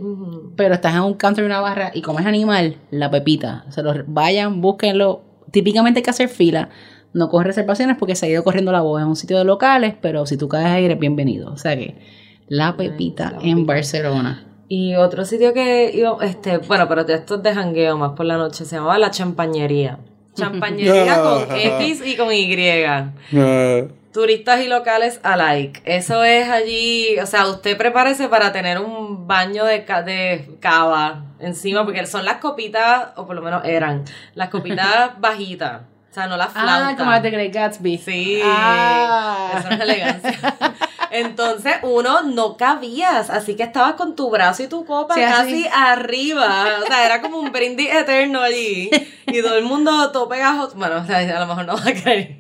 pero 0.56 0.76
estás 0.76 0.96
en 0.96 1.02
un 1.02 1.14
country, 1.16 1.44
una 1.44 1.60
barra, 1.60 1.92
y 1.94 2.02
como 2.02 2.20
es 2.20 2.26
animal, 2.26 2.78
La 2.92 3.10
Pepita. 3.10 3.66
Se 3.70 3.84
los 3.84 3.98
vayan, 4.08 4.62
búsquenlo. 4.62 5.22
Típicamente 5.52 6.00
hay 6.00 6.04
que 6.04 6.10
hacer 6.10 6.30
fila. 6.30 6.70
No 7.14 7.30
coges 7.30 7.48
reservaciones 7.48 7.98
porque 7.98 8.16
se 8.16 8.26
ha 8.26 8.30
ido 8.30 8.44
corriendo 8.44 8.72
la 8.72 8.82
voz. 8.82 9.02
Es 9.02 9.08
un 9.08 9.16
sitio 9.16 9.38
de 9.38 9.46
locales, 9.46 9.96
pero 10.02 10.26
si 10.26 10.38
tú 10.38 10.48
caes 10.48 10.68
ahí 10.68 10.86
eres 10.86 11.00
bienvenido. 11.00 11.52
O 11.52 11.58
sea 11.58 11.76
que 11.76 11.96
La 12.48 12.78
Pepita 12.78 13.32
La 13.32 13.38
en 13.38 13.56
Pepita. 13.56 13.74
Barcelona. 13.74 14.44
Y 14.70 14.96
otro 14.96 15.24
sitio 15.24 15.54
que 15.54 15.92
iba, 15.94 16.18
este, 16.22 16.58
bueno, 16.58 16.88
pero 16.90 17.06
de 17.06 17.14
estos 17.14 17.42
de 17.42 17.54
jangueo 17.54 17.98
más 17.98 18.12
por 18.12 18.26
la 18.26 18.38
noche, 18.38 18.66
se 18.66 18.76
llamaba 18.76 18.98
La 18.98 19.12
Champañería. 19.12 20.00
Champañería 20.36 21.22
con 21.48 21.56
X 21.56 22.04
y 22.06 22.16
con 22.16 22.34
Y. 22.34 22.56
Turistas 24.18 24.62
y 24.62 24.68
locales 24.68 25.20
alike. 25.22 25.80
Eso 25.86 26.24
es 26.24 26.50
allí, 26.50 27.20
o 27.22 27.28
sea, 27.28 27.46
usted 27.46 27.78
prepárese 27.78 28.28
para 28.28 28.52
tener 28.52 28.80
un 28.80 29.28
baño 29.28 29.64
de, 29.64 29.86
ca- 29.86 30.02
de 30.02 30.58
cava 30.60 31.26
encima, 31.40 31.86
porque 31.86 32.04
son 32.08 32.26
las 32.26 32.38
copitas, 32.38 33.10
o 33.16 33.28
por 33.28 33.36
lo 33.36 33.44
menos 33.44 33.64
eran, 33.64 34.06
las 34.34 34.50
copitas 34.50 35.12
bajitas. 35.20 35.82
O 36.10 36.14
sea, 36.16 36.26
no 36.26 36.36
las 36.36 36.52
flautas. 36.52 36.94
Ah, 36.94 36.96
como 36.98 37.12
las 37.12 37.22
de 37.22 37.30
Great 37.30 37.54
Gatsby. 37.54 37.98
Sí, 38.00 38.42
Ah. 38.44 39.62
es 39.72 39.80
elegancia. 39.80 40.56
Entonces 41.12 41.76
uno 41.84 42.22
no 42.24 42.58
cabías, 42.58 43.30
así 43.30 43.56
que 43.56 43.64
estabas 43.64 43.94
con 43.94 44.16
tu 44.16 44.30
brazo 44.30 44.64
y 44.64 44.68
tu 44.68 44.86
copa 44.86 45.14
Sí, 45.16 45.22
así. 45.22 45.64
casi 45.64 45.68
arriba. 45.74 46.66
O 46.84 46.88
sea, 46.88 47.06
era 47.06 47.22
como 47.22 47.40
un 47.40 47.52
brindis 47.52 47.90
eterno 47.94 48.42
allí. 48.42 48.90
Y 49.28 49.42
todo 49.42 49.58
el 49.58 49.66
mundo 49.66 50.12
todo 50.12 50.30
pegajoso. 50.30 50.76
Bueno, 50.78 50.98
o 51.02 51.06
sea, 51.06 51.18
a 51.20 51.40
lo 51.40 51.48
mejor 51.48 51.66
no 51.66 51.74
va 51.76 51.82
a 51.82 51.94
creer. 51.94 52.38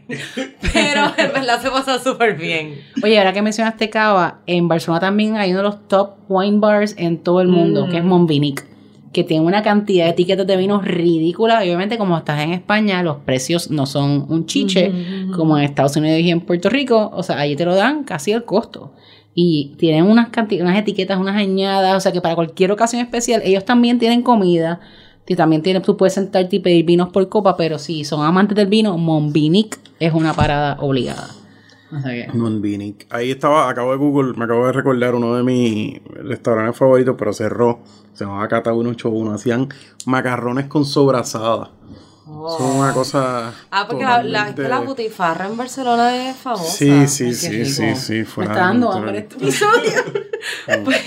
Pero 0.74 1.02
en 1.18 1.34
verdad 1.34 1.62
se 1.62 1.70
pasa 1.70 2.00
súper 2.00 2.36
bien. 2.36 2.82
Oye, 3.04 3.18
ahora 3.18 3.34
que 3.34 3.42
mencionaste 3.42 3.90
Cava, 3.90 4.40
en 4.46 4.68
Barcelona 4.68 5.00
también 5.00 5.36
hay 5.38 5.52
uno 5.52 5.60
de 5.60 5.64
los 5.64 5.88
top 5.88 6.16
wine 6.30 6.60
bars 6.60 6.96
en 6.98 7.18
todo 7.24 7.42
el 7.42 7.48
mundo, 7.48 7.88
que 7.90 7.98
es 7.98 8.04
Monvinic, 8.04 8.66
que 9.14 9.24
tiene 9.24 9.46
una 9.46 9.64
cantidad 9.64 10.06
de 10.06 10.12
etiquetas 10.12 10.46
de 10.48 10.58
vinos 10.58 10.86
ridícula. 10.86 11.64
Y 11.66 11.70
obviamente, 11.70 11.98
como 11.98 12.18
estás 12.18 12.42
en 12.42 12.54
España, 12.54 13.02
los 13.04 13.18
precios 13.18 13.72
no 13.72 13.86
son 13.86 14.26
un 14.30 14.46
chiche, 14.46 14.92
como 15.36 15.58
en 15.58 15.64
Estados 15.64 15.96
Unidos 15.96 16.20
y 16.22 16.32
en 16.32 16.42
Puerto 16.42 16.70
Rico. 16.70 17.12
O 17.14 17.24
sea, 17.24 17.40
allí 17.40 17.56
te 17.56 17.66
lo 17.66 17.76
dan 17.76 18.04
casi 18.04 18.32
el 18.32 18.44
costo. 18.44 18.94
Y 19.34 19.76
tienen 19.78 20.06
unas, 20.06 20.30
unas 20.60 20.78
etiquetas, 20.78 21.20
unas 21.20 21.36
añadas, 21.36 21.96
o 21.96 22.00
sea 22.00 22.12
que 22.12 22.22
para 22.22 22.36
cualquier 22.36 22.72
ocasión 22.72 23.02
especial, 23.02 23.42
ellos 23.44 23.66
también 23.66 24.00
tienen 24.00 24.22
comida. 24.22 24.80
Y 25.28 25.36
también 25.36 25.62
tienen, 25.62 25.82
tú 25.82 25.98
puedes 25.98 26.14
sentarte 26.14 26.56
y 26.56 26.60
pedir 26.60 26.86
vinos 26.86 27.10
por 27.10 27.28
copa, 27.28 27.58
pero 27.58 27.80
si 27.80 28.06
son 28.06 28.26
amantes 28.26 28.56
del 28.56 28.68
vino, 28.68 28.98
Monvinic 28.98 29.78
es 30.00 30.14
una 30.14 30.34
parada 30.34 30.78
obligada. 30.80 31.28
O 31.92 32.00
sea 32.02 32.12
que- 32.12 32.32
Monvinic. 32.34 33.08
Ahí 33.10 33.32
estaba, 33.32 33.70
acabo 33.70 33.92
de 33.92 33.98
Google, 33.98 34.34
me 34.38 34.46
acabo 34.46 34.66
de 34.68 34.74
recordar 34.74 35.16
uno 35.16 35.36
de 35.36 35.44
mis 35.44 36.02
restaurantes 36.06 36.78
favoritos, 36.78 37.16
pero 37.18 37.34
cerró. 37.34 37.80
Se 38.14 38.26
llamaba 38.26 38.48
Cata 38.48 38.72
181. 38.74 39.34
Hacían 39.34 39.70
macarrones 40.06 40.66
con 40.66 40.86
sobrasada. 40.86 41.72
Son 42.26 42.76
una 42.78 42.92
cosa. 42.92 43.54
Ah, 43.72 43.86
porque 43.88 44.04
la, 44.04 44.22
la, 44.22 44.50
es 44.50 44.56
que 44.56 44.64
la 44.64 44.80
butifarra 44.82 45.48
en 45.48 45.56
Barcelona 45.56 46.30
es 46.30 46.36
famosa. 46.36 46.66
Sí, 46.66 47.08
sí, 47.08 47.26
Ay, 47.26 47.34
sí, 47.34 47.66
sí, 47.66 47.96
sí. 47.96 48.14
Me 48.14 48.26
fuera 48.26 48.52
está 48.52 48.66
dando 48.66 48.92
hambre 48.92 49.20
este 49.20 49.36
episodio. 49.36 49.92
Pues, 50.84 51.02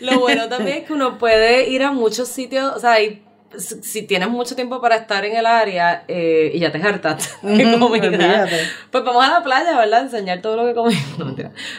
Lo 0.00 0.20
bueno 0.20 0.48
también 0.48 0.78
es 0.78 0.84
que 0.86 0.92
uno 0.92 1.18
puede 1.18 1.68
ir 1.70 1.82
a 1.82 1.92
muchos 1.92 2.28
sitios, 2.28 2.72
o 2.76 2.78
sea, 2.78 2.92
hay 2.92 3.24
si 3.56 4.02
tienes 4.02 4.28
mucho 4.28 4.54
tiempo 4.54 4.80
para 4.80 4.96
estar 4.96 5.24
en 5.24 5.36
el 5.36 5.46
área 5.46 6.04
eh, 6.08 6.52
y 6.54 6.60
ya 6.60 6.70
te 6.70 6.82
hartas 6.82 7.38
de 7.42 7.78
comida, 7.78 8.46
pues 8.90 9.04
vamos 9.04 9.24
a 9.24 9.30
la 9.30 9.42
playa, 9.42 9.76
¿verdad? 9.76 10.02
Enseñar 10.02 10.40
todo 10.40 10.56
lo 10.56 10.66
que 10.66 10.74
comimos. 10.74 11.00
No. 11.20 11.34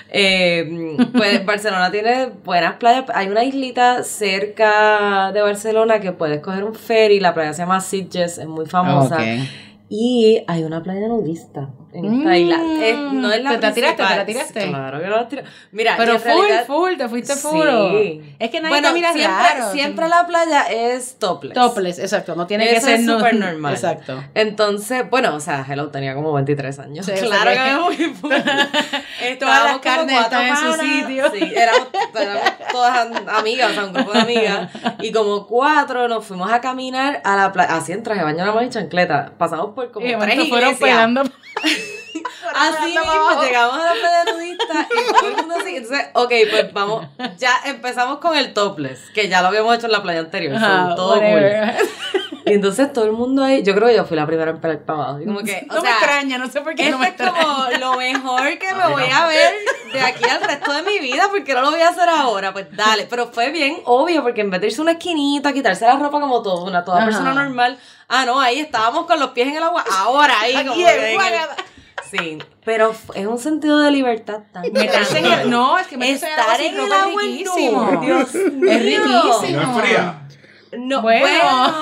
Eh, 0.09 0.97
pues 1.13 1.45
Barcelona 1.45 1.91
tiene 1.91 2.27
buenas 2.43 2.75
playas. 2.75 3.05
Hay 3.13 3.27
una 3.27 3.43
islita 3.43 4.03
cerca 4.03 5.31
de 5.31 5.41
Barcelona 5.41 5.99
que 5.99 6.11
puedes 6.11 6.41
coger 6.41 6.63
un 6.63 6.75
ferry. 6.75 7.19
La 7.19 7.33
playa 7.33 7.53
se 7.53 7.63
llama 7.63 7.81
Sitges, 7.81 8.37
es 8.37 8.47
muy 8.47 8.65
famosa. 8.65 9.19
Y 9.89 10.43
hay 10.47 10.63
una 10.63 10.83
playa 10.83 11.07
nudista 11.07 11.69
en 11.93 12.23
Mm. 12.23 12.27
Es- 12.81 12.97
no 13.13 13.31
es 13.31 13.43
la 13.43 13.49
¿Te 13.51 13.57
la 13.67 13.73
tiraste? 13.73 14.03
¿Te 14.03 14.15
la 14.15 14.25
tiraste? 14.25 14.67
Claro 14.69 14.99
que 15.01 15.07
no 15.07 15.15
la 15.17 15.27
tiré. 15.27 15.43
Mira, 15.71 15.95
Pero 15.97 16.13
full, 16.19 16.23
realidad- 16.27 16.65
full, 16.65 16.93
te 16.97 17.09
fuiste 17.09 17.33
Sí. 17.35 17.41
full. 17.41 17.67
Es 18.39 18.49
que 18.49 18.59
nadie 18.61 18.69
bueno, 18.75 18.87
te 18.89 18.93
mira 18.93 19.13
siempre, 19.13 19.31
raro. 19.59 19.71
siempre 19.71 20.07
la 20.09 20.25
playa 20.27 20.63
es 20.71 21.17
topless. 21.19 21.53
Topless, 21.53 21.99
exacto. 21.99 22.35
No 22.35 22.47
tiene 22.47 22.67
que 22.69 22.79
ser 22.81 22.95
es 22.95 23.01
no- 23.01 23.17
súper 23.17 23.35
normal. 23.35 23.73
Exacto. 23.73 24.23
Entonces, 24.33 25.09
bueno, 25.09 25.35
o 25.35 25.39
sea, 25.39 25.65
Hello 25.67 25.89
tenía 25.89 26.13
como 26.15 26.33
23 26.33 26.79
años. 26.79 27.05
Sí, 27.05 27.11
claro 27.21 27.51
que- 27.51 27.59
me 27.59 27.95
fui 27.95 28.13
full. 28.21 28.31
Todas 29.39 29.63
las 29.65 29.79
carnes 29.79 30.19
están 30.19 30.47
en 30.47 30.55
su 30.57 30.73
sitio. 30.73 31.31
Sí, 31.31 31.53
éramos, 31.55 31.87
éramos 32.19 32.41
todas 32.71 32.97
am- 32.97 33.29
amigas, 33.29 33.71
o 33.71 33.73
sea, 33.73 33.85
un 33.85 33.93
grupo 33.93 34.11
de 34.13 34.19
amigas. 34.21 34.69
Y 35.01 35.11
como 35.11 35.45
cuatro 35.47 36.07
nos 36.07 36.25
fuimos 36.25 36.51
a 36.51 36.61
caminar 36.61 37.21
a 37.23 37.35
la 37.35 37.51
playa, 37.51 37.75
así 37.75 37.91
en 37.91 38.03
traje 38.03 38.19
de 38.19 38.25
baño, 38.25 38.39
nada 38.39 38.53
más 38.53 38.65
y 38.65 38.69
chancleta. 38.69 39.33
Pasamos 39.37 39.73
por 39.75 39.91
como 39.91 40.05
Y 40.05 40.09
tres 40.09 40.19
momento 40.19 40.45
fueron 40.47 40.69
iglesias. 40.71 40.89
pegando. 40.89 41.23
Así 42.55 42.85
mismo, 42.85 43.41
llegamos 43.41 43.75
a 43.75 43.85
la 43.85 43.93
playa 43.93 44.25
nudista 44.33 44.87
y 44.89 45.13
todo 45.13 45.27
el 45.29 45.35
mundo 45.37 45.55
así. 45.59 45.75
Entonces, 45.75 46.07
ok, 46.13 46.33
pues 46.49 46.73
vamos, 46.73 47.05
ya 47.37 47.53
empezamos 47.65 48.19
con 48.19 48.37
el 48.37 48.53
topless, 48.53 48.99
que 49.13 49.27
ya 49.29 49.41
lo 49.41 49.49
habíamos 49.49 49.75
hecho 49.75 49.85
en 49.87 49.91
la 49.91 50.01
playa 50.01 50.19
anterior. 50.19 50.59
so, 50.59 50.95
todo 50.95 51.19
cool. 51.19 51.45
Y 52.45 52.53
entonces 52.53 52.91
todo 52.91 53.05
el 53.05 53.11
mundo 53.11 53.43
ahí, 53.43 53.61
yo 53.63 53.75
creo 53.75 53.87
que 53.87 53.95
yo 53.95 54.05
fui 54.05 54.17
la 54.17 54.25
primera 54.25 54.51
en 54.51 54.59
pelar 54.59 54.79
para 54.79 55.03
abajo. 55.03 55.19
Como 55.23 55.39
que, 55.41 55.65
o 55.69 55.75
no 55.75 55.81
me 55.81 55.89
extraña, 55.89 56.37
no 56.37 56.49
sé 56.49 56.61
por 56.61 56.73
qué 56.73 56.89
no 56.89 56.97
me 56.97 57.07
esto 57.07 57.23
es 57.23 57.31
como 57.31 57.69
lo 57.79 57.97
mejor 57.97 58.57
que 58.57 58.73
me 58.73 58.87
voy 58.87 59.03
a 59.13 59.27
ver 59.27 59.53
de 59.93 60.01
aquí 60.01 60.23
al 60.25 60.41
resto 60.41 60.73
de 60.73 60.81
mi 60.81 60.99
vida, 60.99 61.27
porque 61.29 61.53
no 61.53 61.61
lo 61.61 61.71
voy 61.71 61.81
a 61.81 61.89
hacer 61.89 62.09
ahora. 62.09 62.51
Pues 62.51 62.65
dale, 62.75 63.05
pero 63.09 63.27
fue 63.27 63.51
bien 63.51 63.77
obvio, 63.85 64.23
porque 64.23 64.41
en 64.41 64.49
vez 64.49 64.59
de 64.59 64.67
irse 64.67 64.81
a 64.81 64.83
una 64.83 64.93
esquinita, 64.93 65.53
quitarse 65.53 65.85
la 65.85 65.97
ropa 65.97 66.19
como 66.19 66.41
todo, 66.41 66.65
una 66.65 66.83
toda 66.83 66.97
Ajá. 66.97 67.05
persona 67.05 67.33
normal, 67.33 67.77
ah, 68.07 68.25
no, 68.25 68.39
ahí 68.41 68.59
estábamos 68.59 69.05
con 69.05 69.19
los 69.19 69.29
pies 69.31 69.47
en 69.47 69.57
el 69.57 69.63
agua, 69.63 69.83
ahora 69.99 70.33
ahí 70.41 70.53
como 70.55 70.71
Aquí 70.71 70.83
que 70.83 71.17
Sí, 72.09 72.39
pero 72.65 72.93
es 73.15 73.25
un 73.25 73.37
sentido 73.39 73.79
de 73.79 73.91
libertad 73.91 74.39
tan 74.51 74.63
grande. 74.63 75.43
el, 75.43 75.49
no, 75.49 75.77
es 75.77 75.87
que 75.87 75.97
agua 75.97 76.05
Estar 76.29 76.57
sin 76.57 76.65
en 76.67 76.79
el 76.79 76.85
es 76.85 76.91
agua 76.91 77.21
en 77.23 77.31
riquísimo. 77.31 77.99
Dios 78.01 78.35
Es 78.35 78.81
riquísimo. 78.83 79.61
No 79.61 79.79
es 79.79 79.81
fría. 79.85 80.17
No, 80.77 81.01
Bueno. 81.01 81.27
bueno. 81.27 81.73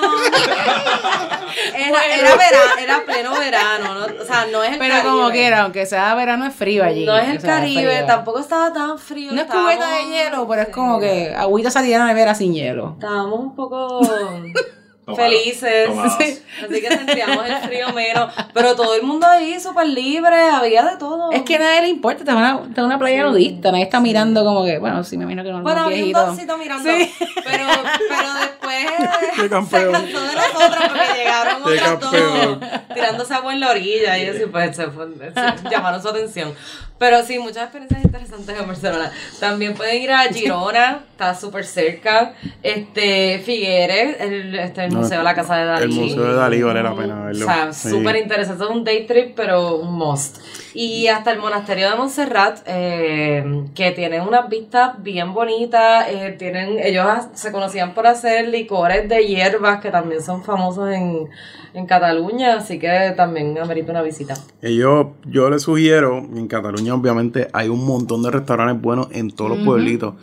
Era, 1.74 2.04
era 2.06 2.36
verano, 2.36 2.72
era 2.80 3.04
pleno 3.04 3.32
verano, 3.38 3.94
¿no? 3.94 4.22
o 4.22 4.24
sea, 4.24 4.46
no 4.52 4.62
es 4.62 4.72
el 4.72 4.78
Pero 4.78 4.94
Caribe. 4.94 5.10
como 5.10 5.30
quiera, 5.30 5.62
aunque 5.62 5.86
sea 5.86 6.14
verano, 6.14 6.46
es 6.46 6.54
frío 6.54 6.84
allí. 6.84 7.04
No 7.04 7.16
es 7.16 7.28
el 7.28 7.40
Caribe, 7.42 7.92
frío. 7.96 8.06
tampoco 8.06 8.38
estaba 8.40 8.72
tan 8.72 8.98
frío. 8.98 9.32
No 9.32 9.40
es 9.42 9.46
cubeta 9.48 9.88
de 9.90 10.04
hielo, 10.06 10.46
pero 10.48 10.62
es 10.62 10.68
como 10.68 10.98
que 11.00 11.34
agüita 11.34 11.70
salida 11.70 12.00
de 12.00 12.04
nevera 12.06 12.34
sin 12.34 12.52
hielo. 12.54 12.92
Estábamos 12.98 13.40
un 13.40 13.54
poco 13.54 14.00
Tomados, 15.10 15.32
felices, 15.32 15.86
tomados. 15.88 16.14
sí, 16.18 16.42
así 16.64 16.80
que 16.80 16.88
sentíamos 16.88 17.46
el 17.48 17.56
frío 17.58 17.92
menos, 17.92 18.32
pero 18.52 18.74
todo 18.76 18.94
el 18.94 19.02
mundo 19.02 19.26
ahí 19.26 19.58
súper 19.60 19.86
libre, 19.88 20.36
había 20.50 20.84
de 20.84 20.96
todo. 20.96 21.30
Es 21.32 21.42
que 21.42 21.56
a 21.56 21.58
nadie 21.58 21.82
le 21.82 21.88
importa, 21.88 22.20
está 22.20 22.34
una, 22.36 22.60
está 22.68 22.84
una 22.84 22.98
playa 22.98 23.22
nudista, 23.24 23.70
nadie 23.72 23.84
está 23.84 24.00
mirando 24.00 24.44
como 24.44 24.64
que, 24.64 24.78
bueno, 24.78 25.02
sí 25.04 25.16
me 25.16 25.24
imagino 25.24 25.42
que 25.44 25.50
no 25.52 25.62
Bueno, 25.62 25.82
había 25.82 26.04
un 26.04 26.12
doncito 26.12 26.56
mirando, 26.58 26.90
Sí. 26.90 27.12
pero, 27.44 27.66
pero 28.08 28.34
después 28.34 28.86
Qué 29.36 29.42
se 29.42 29.48
campeón. 29.48 29.92
cansó 29.92 30.20
de 30.22 30.34
nosotros 30.34 30.84
porque 30.88 31.18
llegaron 31.18 31.62
Qué 31.64 31.70
otras 31.78 32.00
dos 32.00 32.58
tirándose 32.94 33.34
agua 33.34 33.52
en 33.52 33.60
la 33.60 33.70
orilla 33.70 34.18
y 34.18 34.30
y 34.30 34.46
pues 34.46 34.76
se 34.76 34.86
fue, 34.88 35.06
se- 35.18 35.68
llamaron 35.70 36.00
su 36.02 36.08
atención. 36.08 36.54
Pero 37.00 37.24
sí, 37.24 37.38
muchas 37.38 37.62
experiencias 37.64 38.04
interesantes 38.04 38.60
en 38.60 38.66
Barcelona. 38.68 39.10
También 39.40 39.72
pueden 39.74 40.02
ir 40.02 40.12
a 40.12 40.24
Girona, 40.32 41.00
está 41.12 41.34
súper 41.34 41.64
cerca. 41.64 42.34
Este, 42.62 43.40
Figueres, 43.42 44.20
el, 44.20 44.54
este, 44.58 44.84
el 44.84 44.92
No, 44.92 44.98
Museo 45.00 45.18
de 45.18 45.24
la 45.24 45.34
Casa 45.34 45.56
de 45.56 45.64
Dalí. 45.64 45.82
el 45.84 45.90
Museo 45.90 46.24
de 46.24 46.34
Dalí 46.34 46.62
vale 46.62 46.82
la 46.82 46.94
pena 46.94 47.24
verlo. 47.24 47.44
O 47.46 47.48
sea, 47.48 47.72
Sí. 47.72 47.88
súper 47.88 48.16
interesante. 48.16 48.62
Es 48.64 48.70
un 48.70 48.84
day 48.84 49.06
trip, 49.06 49.32
pero 49.34 49.76
un 49.76 49.94
must. 49.94 50.38
Y 50.74 51.08
hasta 51.08 51.32
el 51.32 51.38
monasterio 51.40 51.90
de 51.90 51.96
Montserrat, 51.96 52.58
eh, 52.66 53.64
que 53.74 53.90
tienen 53.92 54.20
unas 54.20 54.48
vistas 54.50 55.02
bien 55.02 55.32
bonitas. 55.32 56.06
eh, 56.10 56.36
tienen, 56.38 56.78
ellos 56.80 57.06
se 57.32 57.50
conocían 57.50 57.94
por 57.94 58.06
hacer 58.06 58.46
licores 58.48 59.08
de 59.08 59.26
hierbas, 59.26 59.80
que 59.80 59.90
también 59.90 60.22
son 60.22 60.44
famosos 60.44 60.90
en, 60.92 61.28
en 61.74 61.86
Cataluña. 61.86 62.56
Así 62.58 62.78
que 62.78 63.14
también 63.16 63.56
amerita 63.58 63.90
una 63.90 64.02
visita. 64.02 64.34
Ellos, 64.62 65.06
yo 65.24 65.48
les 65.50 65.62
sugiero, 65.62 66.18
en 66.18 66.46
Cataluña 66.46 66.89
obviamente 66.90 67.48
hay 67.52 67.68
un 67.68 67.84
montón 67.84 68.22
de 68.22 68.30
restaurantes 68.30 68.80
buenos 68.80 69.08
en 69.12 69.30
todos 69.30 69.56
los 69.56 69.64
pueblitos. 69.64 70.14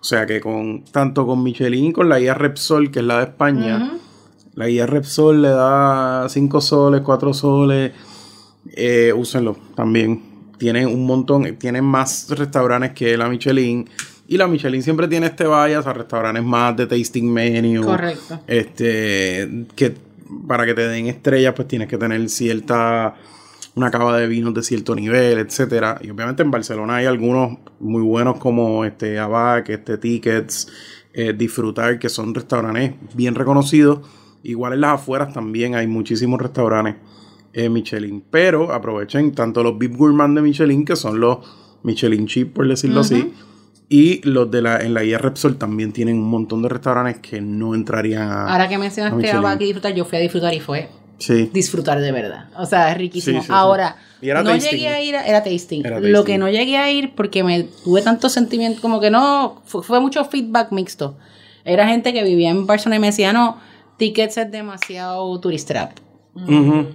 O 0.00 0.04
sea 0.04 0.26
que 0.26 0.40
con 0.40 0.84
tanto 0.84 1.26
con 1.26 1.42
Michelin 1.42 1.86
y 1.86 1.92
con 1.92 2.08
la 2.08 2.18
guía 2.18 2.34
Repsol, 2.34 2.90
que 2.90 3.00
es 3.00 3.04
la 3.04 3.18
de 3.18 3.24
España, 3.24 3.98
la 4.54 4.68
guía 4.68 4.86
Repsol 4.86 5.42
le 5.42 5.48
da 5.48 6.28
5 6.28 6.60
soles, 6.60 7.00
4 7.02 7.34
soles. 7.34 7.92
Eh, 8.74 9.12
úsenlo 9.14 9.56
también. 9.74 10.22
Tienen 10.58 10.88
un 10.88 11.06
montón, 11.06 11.56
tienen 11.56 11.84
más 11.84 12.28
restaurantes 12.30 12.92
que 12.92 13.16
la 13.16 13.28
Michelin. 13.28 13.88
Y 14.28 14.36
la 14.36 14.48
Michelin 14.48 14.82
siempre 14.82 15.06
tiene 15.08 15.26
este 15.26 15.44
bias 15.44 15.86
a 15.86 15.92
restaurantes 15.92 16.42
más 16.42 16.76
de 16.76 16.86
tasting 16.86 17.32
menu. 17.32 17.84
Correcto. 17.84 18.40
Este, 18.46 19.66
que 19.76 19.94
para 20.46 20.66
que 20.66 20.74
te 20.74 20.88
den 20.88 21.06
estrellas, 21.06 21.54
pues 21.54 21.68
tienes 21.68 21.88
que 21.88 21.98
tener 21.98 22.28
cierta, 22.28 23.14
una 23.76 23.90
cava 23.90 24.16
de 24.18 24.26
vinos 24.26 24.54
de 24.54 24.62
cierto 24.62 24.94
nivel, 24.96 25.38
etcétera. 25.38 25.98
Y 26.02 26.08
obviamente 26.08 26.42
en 26.42 26.50
Barcelona 26.50 26.96
hay 26.96 27.06
algunos 27.06 27.58
muy 27.78 28.02
buenos 28.02 28.38
como 28.38 28.86
este 28.86 29.18
Abac, 29.18 29.68
este 29.68 29.98
Tickets, 29.98 30.68
eh, 31.12 31.34
Disfrutar, 31.34 31.98
que 31.98 32.08
son 32.08 32.34
restaurantes 32.34 32.94
bien 33.14 33.34
reconocidos. 33.34 34.00
Igual 34.42 34.72
en 34.72 34.80
las 34.80 34.94
afueras 34.94 35.32
también 35.34 35.74
hay 35.74 35.86
muchísimos 35.86 36.40
restaurantes 36.40 36.96
eh, 37.52 37.68
Michelin. 37.68 38.24
Pero 38.30 38.72
aprovechen 38.72 39.32
tanto 39.32 39.62
los 39.62 39.78
VIP 39.78 39.94
Gourmand 39.94 40.36
de 40.36 40.42
Michelin, 40.42 40.86
que 40.86 40.96
son 40.96 41.20
los 41.20 41.38
Michelin 41.82 42.26
Chip, 42.26 42.54
por 42.54 42.66
decirlo 42.66 43.00
así. 43.00 43.34
Y 43.90 44.26
los 44.28 44.50
de 44.50 44.62
la, 44.62 44.78
en 44.78 44.94
la 44.94 45.02
guía 45.02 45.18
Repsol 45.18 45.58
también 45.58 45.92
tienen 45.92 46.16
un 46.16 46.28
montón 46.28 46.62
de 46.62 46.70
restaurantes 46.70 47.18
que 47.18 47.42
no 47.42 47.74
entrarían 47.74 48.30
a. 48.30 48.52
Ahora 48.52 48.68
que 48.68 48.78
mencionaste 48.78 49.30
a 49.30 49.40
Baque 49.42 49.64
disfrutar, 49.64 49.94
yo 49.94 50.06
fui 50.06 50.16
a 50.16 50.20
disfrutar 50.22 50.54
y 50.54 50.60
fue 50.60 50.88
Sí. 51.18 51.50
disfrutar 51.52 52.00
de 52.00 52.12
verdad. 52.12 52.46
O 52.56 52.66
sea, 52.66 52.90
es 52.92 52.98
riquísimo. 52.98 53.38
Sí, 53.40 53.42
sí, 53.42 53.46
sí. 53.48 53.52
Ahora, 53.54 53.96
no 54.22 54.44
tasting. 54.44 54.70
llegué 54.70 54.88
a 54.88 55.02
ir, 55.02 55.16
a- 55.16 55.26
era 55.26 55.42
tasting. 55.42 55.84
Era 55.84 56.00
Lo 56.00 56.24
que 56.24 56.38
no 56.38 56.48
llegué 56.48 56.76
a 56.76 56.90
ir 56.90 57.14
porque 57.14 57.42
me 57.42 57.64
tuve 57.84 58.02
tanto 58.02 58.28
sentimiento, 58.28 58.80
como 58.82 59.00
que 59.00 59.10
no, 59.10 59.62
fue, 59.64 59.82
fue 59.82 60.00
mucho 60.00 60.24
feedback 60.24 60.72
mixto. 60.72 61.16
Era 61.64 61.88
gente 61.88 62.12
que 62.12 62.22
vivía 62.22 62.50
en 62.50 62.66
Barcelona 62.66 62.96
y 62.96 63.00
me 63.00 63.06
decía, 63.08 63.32
no, 63.32 63.58
tickets 63.96 64.36
es 64.36 64.50
demasiado 64.50 65.38
tourist 65.40 65.66
trap. 65.68 65.92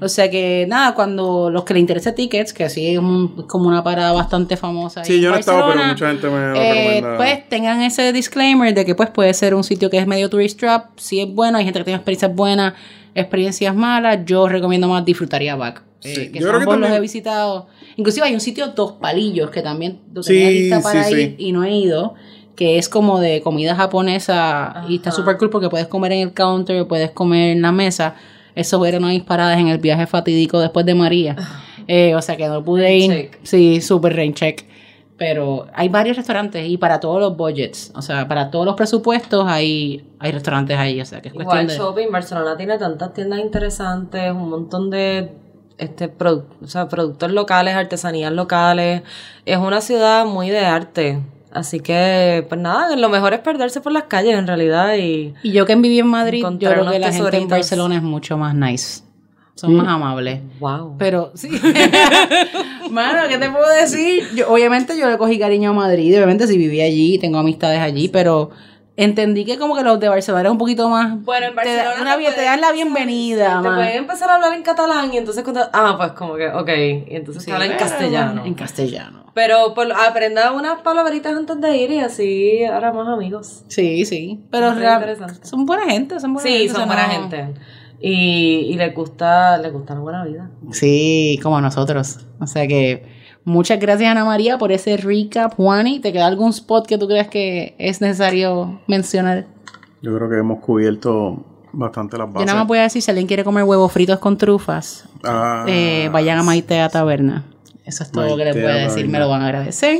O 0.01 0.07
sea 0.07 0.29
que 0.29 0.65
nada, 0.67 0.93
cuando 0.93 1.49
los 1.49 1.63
que 1.63 1.73
le 1.73 1.79
interesa 1.79 2.13
tickets, 2.13 2.53
que 2.53 2.63
así 2.63 2.87
es 2.87 2.99
un- 2.99 3.47
como 3.47 3.67
una 3.67 3.83
parada 3.83 4.11
bastante 4.11 4.55
famosa. 4.57 5.01
ahí 5.01 5.05
Sí, 5.07 5.15
en 5.15 5.21
yo 5.21 5.29
no 5.31 5.37
he 5.37 5.39
estado, 5.39 5.67
pero 5.71 5.83
mucha 5.85 6.07
gente 6.07 6.27
me 6.29 6.47
lo 6.49 6.55
eh, 6.55 7.03
pues 7.17 7.49
tengan 7.49 7.81
ese 7.81 8.13
disclaimer 8.13 8.73
de 8.73 8.85
que 8.85 8.93
pues 8.95 9.09
puede 9.09 9.33
ser 9.33 9.55
un 9.55 9.63
sitio 9.63 9.89
que 9.89 9.97
es 9.97 10.05
medio 10.07 10.29
tourist 10.29 10.59
trap, 10.59 10.91
si 10.97 11.21
es 11.21 11.33
bueno, 11.33 11.57
hay 11.57 11.63
gente 11.65 11.79
que 11.79 11.85
tiene 11.85 11.97
experiencias 11.97 12.33
buenas, 12.35 12.73
experiencias 13.15 13.75
malas, 13.75 14.19
yo 14.25 14.47
recomiendo 14.47 14.87
más 14.87 15.03
disfrutaría 15.03 15.55
back. 15.55 15.81
Sí, 15.99 16.09
Eh, 16.21 16.31
que 16.31 16.39
yo 16.39 16.47
creo 16.47 16.51
que 16.59 16.63
ambos 16.63 16.65
los 16.77 16.81
también- 16.83 16.93
he 16.93 16.99
visitado. 16.99 17.67
Inclusive 17.97 18.25
hay 18.27 18.33
un 18.33 18.39
sitio 18.39 18.67
dos 18.69 18.93
palillos 18.93 19.49
que 19.51 19.61
también 19.61 19.99
lo 20.13 20.23
Sí, 20.23 20.33
tenía 20.33 20.49
lista 20.49 20.81
para 20.81 21.03
sí, 21.03 21.13
ir 21.13 21.27
sí. 21.29 21.35
y 21.39 21.51
no 21.51 21.63
he 21.63 21.71
ido. 21.75 22.15
Que 22.55 22.77
es 22.77 22.89
como 22.89 23.19
de 23.19 23.41
comida 23.41 23.75
japonesa 23.75 24.83
y 24.87 24.97
está 24.97 25.09
súper 25.11 25.37
cool 25.37 25.49
porque 25.49 25.69
puedes 25.69 25.87
comer 25.87 26.11
en 26.11 26.19
el 26.27 26.33
counter, 26.33 26.85
puedes 26.87 27.09
comer 27.11 27.51
en 27.51 27.61
la 27.61 27.71
mesa. 27.71 28.15
Eso 28.55 28.85
eran 28.85 29.03
unas 29.03 29.21
paradas 29.23 29.59
en 29.59 29.67
el 29.67 29.77
viaje 29.77 30.07
fatídico 30.07 30.59
después 30.59 30.85
de 30.85 30.95
María. 30.95 31.35
Eh, 31.87 32.15
o 32.15 32.21
sea 32.21 32.37
que 32.37 32.47
no 32.47 32.63
pude 32.63 32.83
Rain 32.83 33.11
ir. 33.11 33.17
check. 33.31 33.39
Sí, 33.43 33.81
súper 33.81 34.15
rain 34.15 34.33
check. 34.33 34.65
Pero 35.17 35.67
hay 35.75 35.87
varios 35.87 36.17
restaurantes 36.17 36.67
y 36.67 36.77
para 36.77 36.99
todos 36.99 37.19
los 37.19 37.37
budgets, 37.37 37.91
o 37.95 38.01
sea, 38.01 38.27
para 38.27 38.49
todos 38.49 38.65
los 38.65 38.75
presupuestos 38.75 39.45
hay, 39.47 40.03
hay 40.17 40.31
restaurantes 40.31 40.75
ahí, 40.77 40.99
o 40.99 41.05
sea, 41.05 41.21
que 41.21 41.27
es 41.27 41.33
cuestión 41.35 41.61
Igual 41.61 41.67
de... 41.67 41.77
shopping, 41.77 42.11
Barcelona 42.11 42.57
tiene 42.57 42.79
tantas 42.79 43.13
tiendas 43.13 43.39
interesantes, 43.39 44.31
un 44.31 44.49
montón 44.49 44.89
de 44.89 45.29
este 45.77 46.11
produ- 46.11 46.45
o 46.63 46.67
sea, 46.67 46.87
productos 46.87 47.31
locales, 47.31 47.75
artesanías 47.75 48.31
locales. 48.31 49.03
Es 49.45 49.57
una 49.57 49.81
ciudad 49.81 50.25
muy 50.25 50.49
de 50.49 50.59
arte. 50.65 51.19
Así 51.53 51.79
que, 51.81 52.45
pues 52.47 52.59
nada, 52.61 52.95
lo 52.95 53.09
mejor 53.09 53.33
es 53.33 53.39
perderse 53.39 53.81
por 53.81 53.91
las 53.91 54.03
calles 54.03 54.37
en 54.37 54.47
realidad 54.47 54.95
y 54.95 55.33
Y 55.43 55.51
yo 55.51 55.65
que 55.65 55.75
viví 55.75 55.99
en 55.99 56.07
Madrid, 56.07 56.45
yo 56.59 56.69
creo 56.69 56.89
que 56.89 56.99
la 56.99 57.11
gente 57.11 57.37
en. 57.37 57.47
Barcelona 57.47 57.97
es 57.97 58.03
mucho 58.03 58.37
más 58.37 58.55
nice. 58.55 59.03
Son 59.55 59.75
más 59.75 59.87
amables. 59.87 60.39
Wow. 60.59 60.95
Pero 60.97 61.31
sí. 61.35 61.49
Mano, 62.91 63.27
¿qué 63.29 63.37
te 63.37 63.49
puedo 63.49 63.67
decir? 63.69 64.23
Yo, 64.35 64.51
obviamente 64.51 64.97
yo 64.97 65.09
le 65.09 65.17
cogí 65.17 65.37
cariño 65.37 65.71
a 65.71 65.73
Madrid, 65.73 66.15
obviamente 66.15 66.47
si 66.47 66.57
viví 66.57 66.81
allí, 66.81 67.19
tengo 67.19 67.37
amistades 67.37 67.79
allí, 67.79 68.07
pero 68.07 68.49
entendí 69.03 69.45
que 69.45 69.57
como 69.57 69.75
que 69.75 69.83
los 69.83 69.99
de 69.99 70.09
Barcelona 70.09 70.41
eran 70.41 70.51
un 70.53 70.57
poquito 70.57 70.89
más... 70.89 71.21
Bueno, 71.23 71.47
en 71.47 71.51
te 71.51 71.55
Barcelona 71.55 72.01
una 72.17 72.17
te 72.29 72.31
te, 72.35 72.41
dan 72.43 72.61
la 72.61 72.71
bienvenida, 72.71 73.47
Te 73.61 73.69
man. 73.69 73.75
pueden 73.75 73.97
empezar 73.97 74.29
a 74.29 74.35
hablar 74.35 74.53
en 74.53 74.63
catalán 74.63 75.13
y 75.13 75.17
entonces 75.17 75.43
cuando... 75.43 75.61
Ah, 75.73 75.95
pues 75.97 76.11
como 76.13 76.35
que, 76.35 76.47
ok. 76.49 76.69
Y 77.09 77.15
entonces 77.15 77.45
te 77.45 77.51
hablan 77.51 77.71
en 77.71 77.77
castellano. 77.77 78.45
En 78.45 78.53
castellano. 78.53 79.25
Pero 79.33 79.73
por, 79.73 79.91
aprenda 79.93 80.51
unas 80.51 80.81
palabritas 80.81 81.33
antes 81.35 81.59
de 81.61 81.77
ir 81.77 81.91
y 81.91 81.99
así 81.99 82.63
haremos 82.65 83.07
amigos. 83.07 83.63
Sí, 83.69 84.05
sí. 84.05 84.43
Pero 84.51 84.73
real- 84.73 85.17
son 85.43 85.65
buena 85.65 85.83
gente, 85.89 86.19
son 86.19 86.33
buena 86.33 86.49
Sí, 86.49 86.57
gente. 86.57 86.73
son 86.73 86.81
o 86.81 86.85
sea, 86.85 86.85
buena 87.07 87.07
no- 87.07 87.29
gente. 87.29 87.61
Y, 88.01 88.67
y 88.71 88.73
les 88.77 88.93
gusta, 88.93 89.57
les 89.59 89.71
gusta 89.71 89.93
la 89.93 89.99
buena 90.01 90.25
vida. 90.25 90.49
Sí, 90.71 91.39
como 91.41 91.57
a 91.57 91.61
nosotros. 91.61 92.19
O 92.39 92.47
sea 92.47 92.67
que 92.67 93.20
muchas 93.43 93.79
gracias 93.79 94.09
Ana 94.11 94.25
María 94.25 94.57
por 94.57 94.71
ese 94.71 94.97
recap, 94.97 95.55
Juani. 95.55 95.99
¿Te 95.99 96.11
queda 96.13 96.27
algún 96.27 96.49
spot 96.51 96.85
que 96.87 96.97
tú 96.97 97.07
creas 97.07 97.27
que 97.27 97.75
es 97.77 98.01
necesario 98.01 98.81
mencionar? 98.87 99.45
Yo 100.01 100.15
creo 100.15 100.29
que 100.29 100.37
hemos 100.37 100.59
cubierto 100.59 101.45
bastante 101.73 102.17
las 102.17 102.27
Yo 102.27 102.33
bases. 102.33 102.47
nada 102.47 102.59
más 102.59 102.67
voy 102.67 102.79
a 102.79 102.83
decir, 102.83 103.01
si 103.01 103.11
alguien 103.11 103.27
quiere 103.27 103.43
comer 103.43 103.63
huevos 103.63 103.91
fritos 103.91 104.19
con 104.19 104.37
trufas, 104.37 105.05
Ah, 105.23 105.65
eh, 105.67 106.09
vayan 106.11 106.39
a 106.39 106.43
Maitea 106.43 106.89
Taberna. 106.89 107.45
Eso 107.85 108.03
es 108.03 108.11
todo 108.11 108.25
lo 108.27 108.37
que 108.37 108.45
les 108.45 108.55
voy 108.55 108.63
a 108.65 108.75
decir, 108.75 109.07
me 109.07 109.19
lo 109.19 109.29
van 109.29 109.41
a 109.41 109.45
agradecer. 109.47 109.99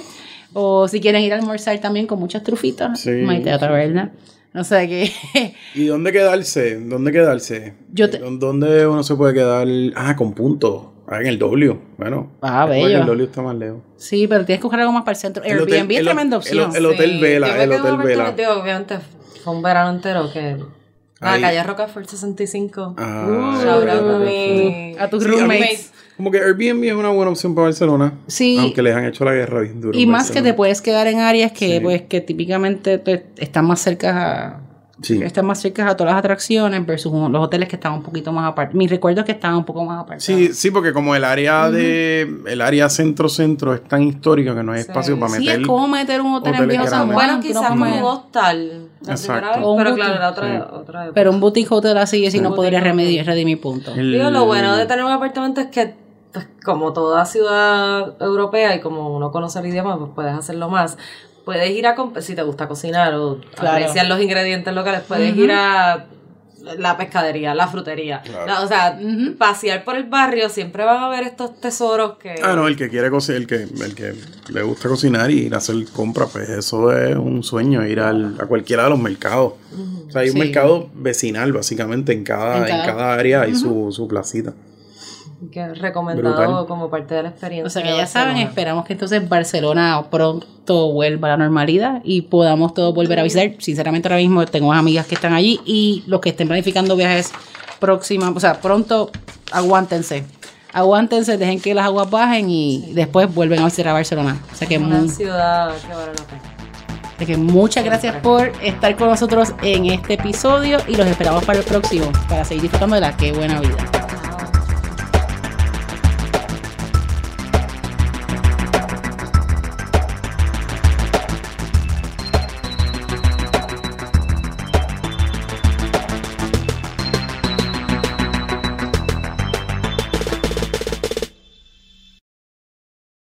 O 0.54 0.88
si 0.88 1.00
quieren 1.00 1.22
ir 1.22 1.32
a 1.34 1.38
almorzar 1.38 1.78
también 1.80 2.08
con 2.08 2.20
muchas 2.20 2.44
trufitas, 2.44 3.00
Sí, 3.00 3.10
Maitea. 3.12 3.58
Taberna. 3.60 4.12
O 4.54 4.64
sea 4.66 4.86
que 4.86 5.10
¿Y 5.76 5.86
dónde 5.86 6.12
quedarse? 6.12 6.78
¿Dónde 6.80 7.12
quedarse? 7.14 7.74
Yo 7.94 8.10
te- 8.10 8.20
¿Dó- 8.20 8.32
¿Dónde 8.32 8.86
uno 8.86 9.02
se 9.04 9.16
puede 9.16 9.34
quedar? 9.34 9.66
Ah, 9.96 10.16
con 10.18 10.34
puntos. 10.34 10.88
Ah, 11.14 11.20
en 11.20 11.28
el 11.28 11.38
W. 11.38 11.78
Bueno. 11.98 12.32
Ah, 12.42 12.66
bello. 12.66 12.88
El 13.00 13.06
W 13.06 13.24
está 13.26 13.42
más 13.42 13.56
lejos. 13.56 13.80
sí, 13.98 14.28
pero 14.28 14.46
tienes 14.46 14.60
que 14.62 14.64
buscar 14.64 14.80
algo 14.80 14.94
más 14.94 15.04
para 15.04 15.12
el 15.12 15.18
centro. 15.20 15.44
El 15.44 15.52
Airbnb 15.60 15.68
hotel- 15.68 15.92
es 15.92 15.98
el- 16.00 16.06
tremenda 16.06 16.38
opción. 16.38 16.76
el 16.76 16.86
Hotel 16.86 17.20
Vela, 17.20 17.48
yo 17.50 17.54
me 17.56 17.64
el 17.64 17.72
Hotel 17.74 17.98
Vela. 17.98 18.36
obviamente 18.60 18.98
fue 19.44 19.54
un 19.54 19.62
verano 19.62 19.90
entero 19.92 20.32
que... 20.32 20.58
La 21.20 21.40
calle 21.40 21.62
Rocafort 21.62 22.08
65. 22.10 22.96
Ah, 22.98 23.60
Shout 23.62 23.88
out 23.90 24.16
a 24.16 24.18
mi- 24.20 24.96
a 24.98 25.08
tus 25.10 25.22
Sí, 25.24 25.30
a 25.30 25.32
mí- 25.34 25.38
roommates. 25.40 25.92
Como 26.18 26.32
que 26.32 26.40
Airbnb 26.40 26.84
es 26.86 26.94
una 26.94 27.10
buena 27.10 27.30
opción 27.32 27.54
para 27.56 27.66
Barcelona. 27.66 28.14
Sí. 28.28 28.58
Aunque 28.60 28.82
les 28.82 28.96
han 28.96 29.06
hecho 29.06 29.24
la 29.26 29.34
guerra 29.34 29.62
bien 29.62 29.82
duro. 29.82 29.98
Y 29.98 30.06
más 30.08 30.32
que 30.32 30.42
te 30.42 30.54
puedes 30.54 30.82
quedar 30.82 31.08
en 31.08 31.20
áreas 31.20 31.52
que, 31.52 31.74
Sí. 31.76 31.80
pues, 31.80 32.02
que 32.04 32.22
típicamente 32.22 32.98
pues, 33.00 33.22
están 33.38 33.66
más 33.66 33.80
cerca 33.82 34.56
a, 34.56 34.62
Sí. 35.02 35.22
están 35.24 35.46
más 35.46 35.60
cerca 35.60 35.88
a 35.90 35.98
todas 35.98 36.14
las 36.14 36.20
atracciones 36.20 36.86
versus 36.86 37.12
los 37.12 37.44
hoteles 37.44 37.68
que 37.70 37.76
están 37.76 37.94
un 37.94 38.04
poquito 38.04 38.32
más 38.32 38.52
aparte. 38.52 38.76
Mis 38.78 38.90
recuerdos 38.90 39.26
que 39.26 39.32
estaban 39.32 39.58
un 39.58 39.66
poco 39.66 39.84
más 39.84 39.96
apartados. 40.04 40.24
Sí, 40.24 40.54
sí, 40.54 40.72
porque 40.72 40.94
como 40.94 41.16
el 41.16 41.24
área 41.24 41.70
de 41.72 42.22
el 42.48 42.62
área 42.62 42.90
centro-centro 42.90 43.74
es 43.74 43.84
tan 43.84 44.04
histórica 44.04 44.54
que 44.56 44.64
no 44.64 44.74
hay 44.74 44.82
espacio 44.82 45.20
para 45.20 45.34
Sí, 45.34 45.40
meter. 45.46 45.62
es 45.62 45.68
como 45.68 45.88
meter 45.88 46.22
un 46.22 46.36
hotel 46.36 46.56
en 46.56 46.68
Viejo 46.68 46.88
San. 46.88 47.06
Juan. 47.12 47.16
Bueno, 47.16 47.40
quizás 47.42 47.72
un 47.72 47.84
hostal. 48.04 48.88
La 49.06 49.14
Exacto. 49.14 49.34
primera 49.34 49.58
vez, 49.76 49.84
pero 49.84 49.96
claro, 49.96 50.14
era 50.16 50.30
otra, 50.30 50.48
Sí. 50.48 50.64
otra 50.74 51.02
época. 51.06 51.14
Pero 51.16 51.32
un 51.32 51.40
boutique 51.40 51.72
hotel 51.72 51.98
así, 51.98 52.30
si 52.30 52.40
no 52.40 52.54
podría 52.54 52.80
remediar, 52.80 53.24
hotel. 53.24 53.34
redimir 53.34 53.60
puntos. 53.60 53.98
El- 53.98 54.12
Digo, 54.12 54.30
lo 54.30 54.46
bueno 54.46 54.76
de 54.76 54.86
tener 54.86 55.04
un 55.04 55.12
apartamento 55.12 55.62
es 55.62 55.68
que, 55.68 55.96
pues, 56.32 56.48
como 56.64 56.94
toda 56.94 57.26
ciudad 57.26 58.22
europea 58.22 58.76
y 58.76 58.80
como 58.82 59.16
uno 59.16 59.32
conoce 59.32 59.60
el 59.60 59.66
idioma, 59.66 59.98
pues 59.98 60.12
puedes 60.14 60.34
hacerlo 60.34 60.70
más. 60.70 60.98
Puedes 61.52 61.70
ir 61.72 61.86
a, 61.86 61.96
si 62.22 62.34
te 62.34 62.44
gusta 62.44 62.68
cocinar 62.70 63.14
o 63.16 63.42
Claro. 63.56 63.78
apreciar 63.78 64.06
los 64.08 64.22
ingredientes 64.22 64.74
locales, 64.74 65.02
puedes 65.06 65.36
ir 65.36 65.52
a 65.52 66.06
la 66.78 66.96
pescadería, 66.96 67.54
la 67.56 67.68
frutería. 67.68 68.22
Claro. 68.22 68.46
La- 68.46 68.62
o 68.62 68.68
sea, 68.68 68.98
pasear 69.38 69.84
por 69.84 69.96
el 69.98 70.04
barrio, 70.06 70.48
siempre 70.48 70.86
van 70.86 71.04
a 71.04 71.10
ver 71.10 71.24
estos 71.24 71.60
tesoros 71.60 72.18
que... 72.20 72.36
Ah, 72.42 72.54
no, 72.56 72.68
el 72.68 72.78
que 72.78 72.88
quiere 72.88 73.10
cocinar, 73.10 73.42
el 73.42 73.48
que, 73.48 73.64
el 73.64 73.96
que 73.96 74.14
le 74.54 74.62
gusta 74.62 74.88
cocinar 74.88 75.30
y 75.32 75.40
ir 75.48 75.56
a 75.56 75.58
hacer 75.58 75.76
compras, 75.92 76.30
pues 76.32 76.48
eso 76.50 76.96
es 76.96 77.18
un 77.18 77.44
sueño, 77.44 77.86
ir 77.86 78.00
al- 78.00 78.36
a 78.40 78.46
cualquiera 78.46 78.84
de 78.86 78.92
los 78.92 79.00
mercados. 79.00 79.54
O 80.08 80.12
sea, 80.12 80.22
hay 80.22 80.28
un 80.30 80.34
Sí. 80.34 80.40
mercado 80.40 80.90
vecinal, 80.94 81.52
básicamente, 81.52 82.14
en 82.14 82.24
cada, 82.24 82.58
En 82.58 82.64
en 82.64 82.70
cada- 82.70 82.86
cada, 82.86 83.14
área 83.16 83.42
hay 83.42 83.56
su, 83.56 83.92
su 83.92 84.08
placita. 84.08 84.54
Que 85.50 85.62
es 85.62 85.80
recomendado 85.80 86.36
Brutal. 86.36 86.68
como 86.68 86.90
parte 86.90 87.16
de 87.16 87.24
la 87.24 87.30
experiencia. 87.30 87.68
O 87.68 87.70
sea 87.70 87.82
que 87.84 87.98
ya 87.98 88.06
saben, 88.06 88.38
esperamos 88.38 88.86
que 88.86 88.94
entonces 88.94 89.28
Barcelona 89.28 90.04
pronto 90.12 90.92
vuelva 90.92 91.30
a 91.30 91.32
la 91.32 91.38
normalidad 91.38 92.02
y 92.04 92.22
podamos 92.22 92.74
todos 92.74 92.94
volver 92.94 93.20
a 93.20 93.24
visitar. 93.24 93.52
Sinceramente 93.60 94.08
ahora 94.08 94.18
mismo 94.22 94.46
tengo 94.46 94.72
amigas 94.74 95.08
que 95.08 95.16
están 95.16 95.34
allí 95.34 95.60
y 95.66 96.04
los 96.08 96.22
que 96.22 96.30
estén 96.30 96.48
planificando 96.48 96.96
viajes 96.96 97.32
próximas, 97.80 98.32
o 98.36 98.40
sea, 98.40 98.62
pronto 98.62 99.10
aguántense. 99.52 100.24
Aguántense, 100.74 101.38
dejen 101.38 101.60
que 101.60 101.74
las 101.74 101.86
aguas 101.86 102.10
bajen 102.10 102.50
y 102.50 102.92
después 102.94 103.34
vuelven 103.34 103.60
a 103.60 103.66
visitar 103.66 103.90
a 103.90 103.94
Barcelona. 103.94 104.38
O 104.52 104.56
sea 104.56 104.68
que, 104.68 104.78
una 104.78 105.00
mu- 105.02 105.10
ciudad 105.10 105.74
que 105.76 105.88
vale 105.94 106.08
la 106.18 106.24
pena. 106.28 106.42
Así 107.18 107.26
que 107.26 107.38
muchas 107.38 107.84
gracias 107.84 108.16
por 108.18 108.52
estar 108.64 108.96
con 108.96 109.10
nosotros 109.10 109.54
en 109.62 109.86
este 109.88 110.14
episodio 110.14 110.78
y 110.88 110.96
los 110.96 111.06
esperamos 111.08 111.44
para 111.44 111.60
el 111.60 111.66
próximo, 111.66 112.06
para 112.30 112.46
seguir 112.46 112.64
disfrutando 112.64 112.96
de 112.96 113.02
la 113.02 113.16
Qué 113.18 113.32
Buena 113.34 113.60
Vida. 113.60 114.01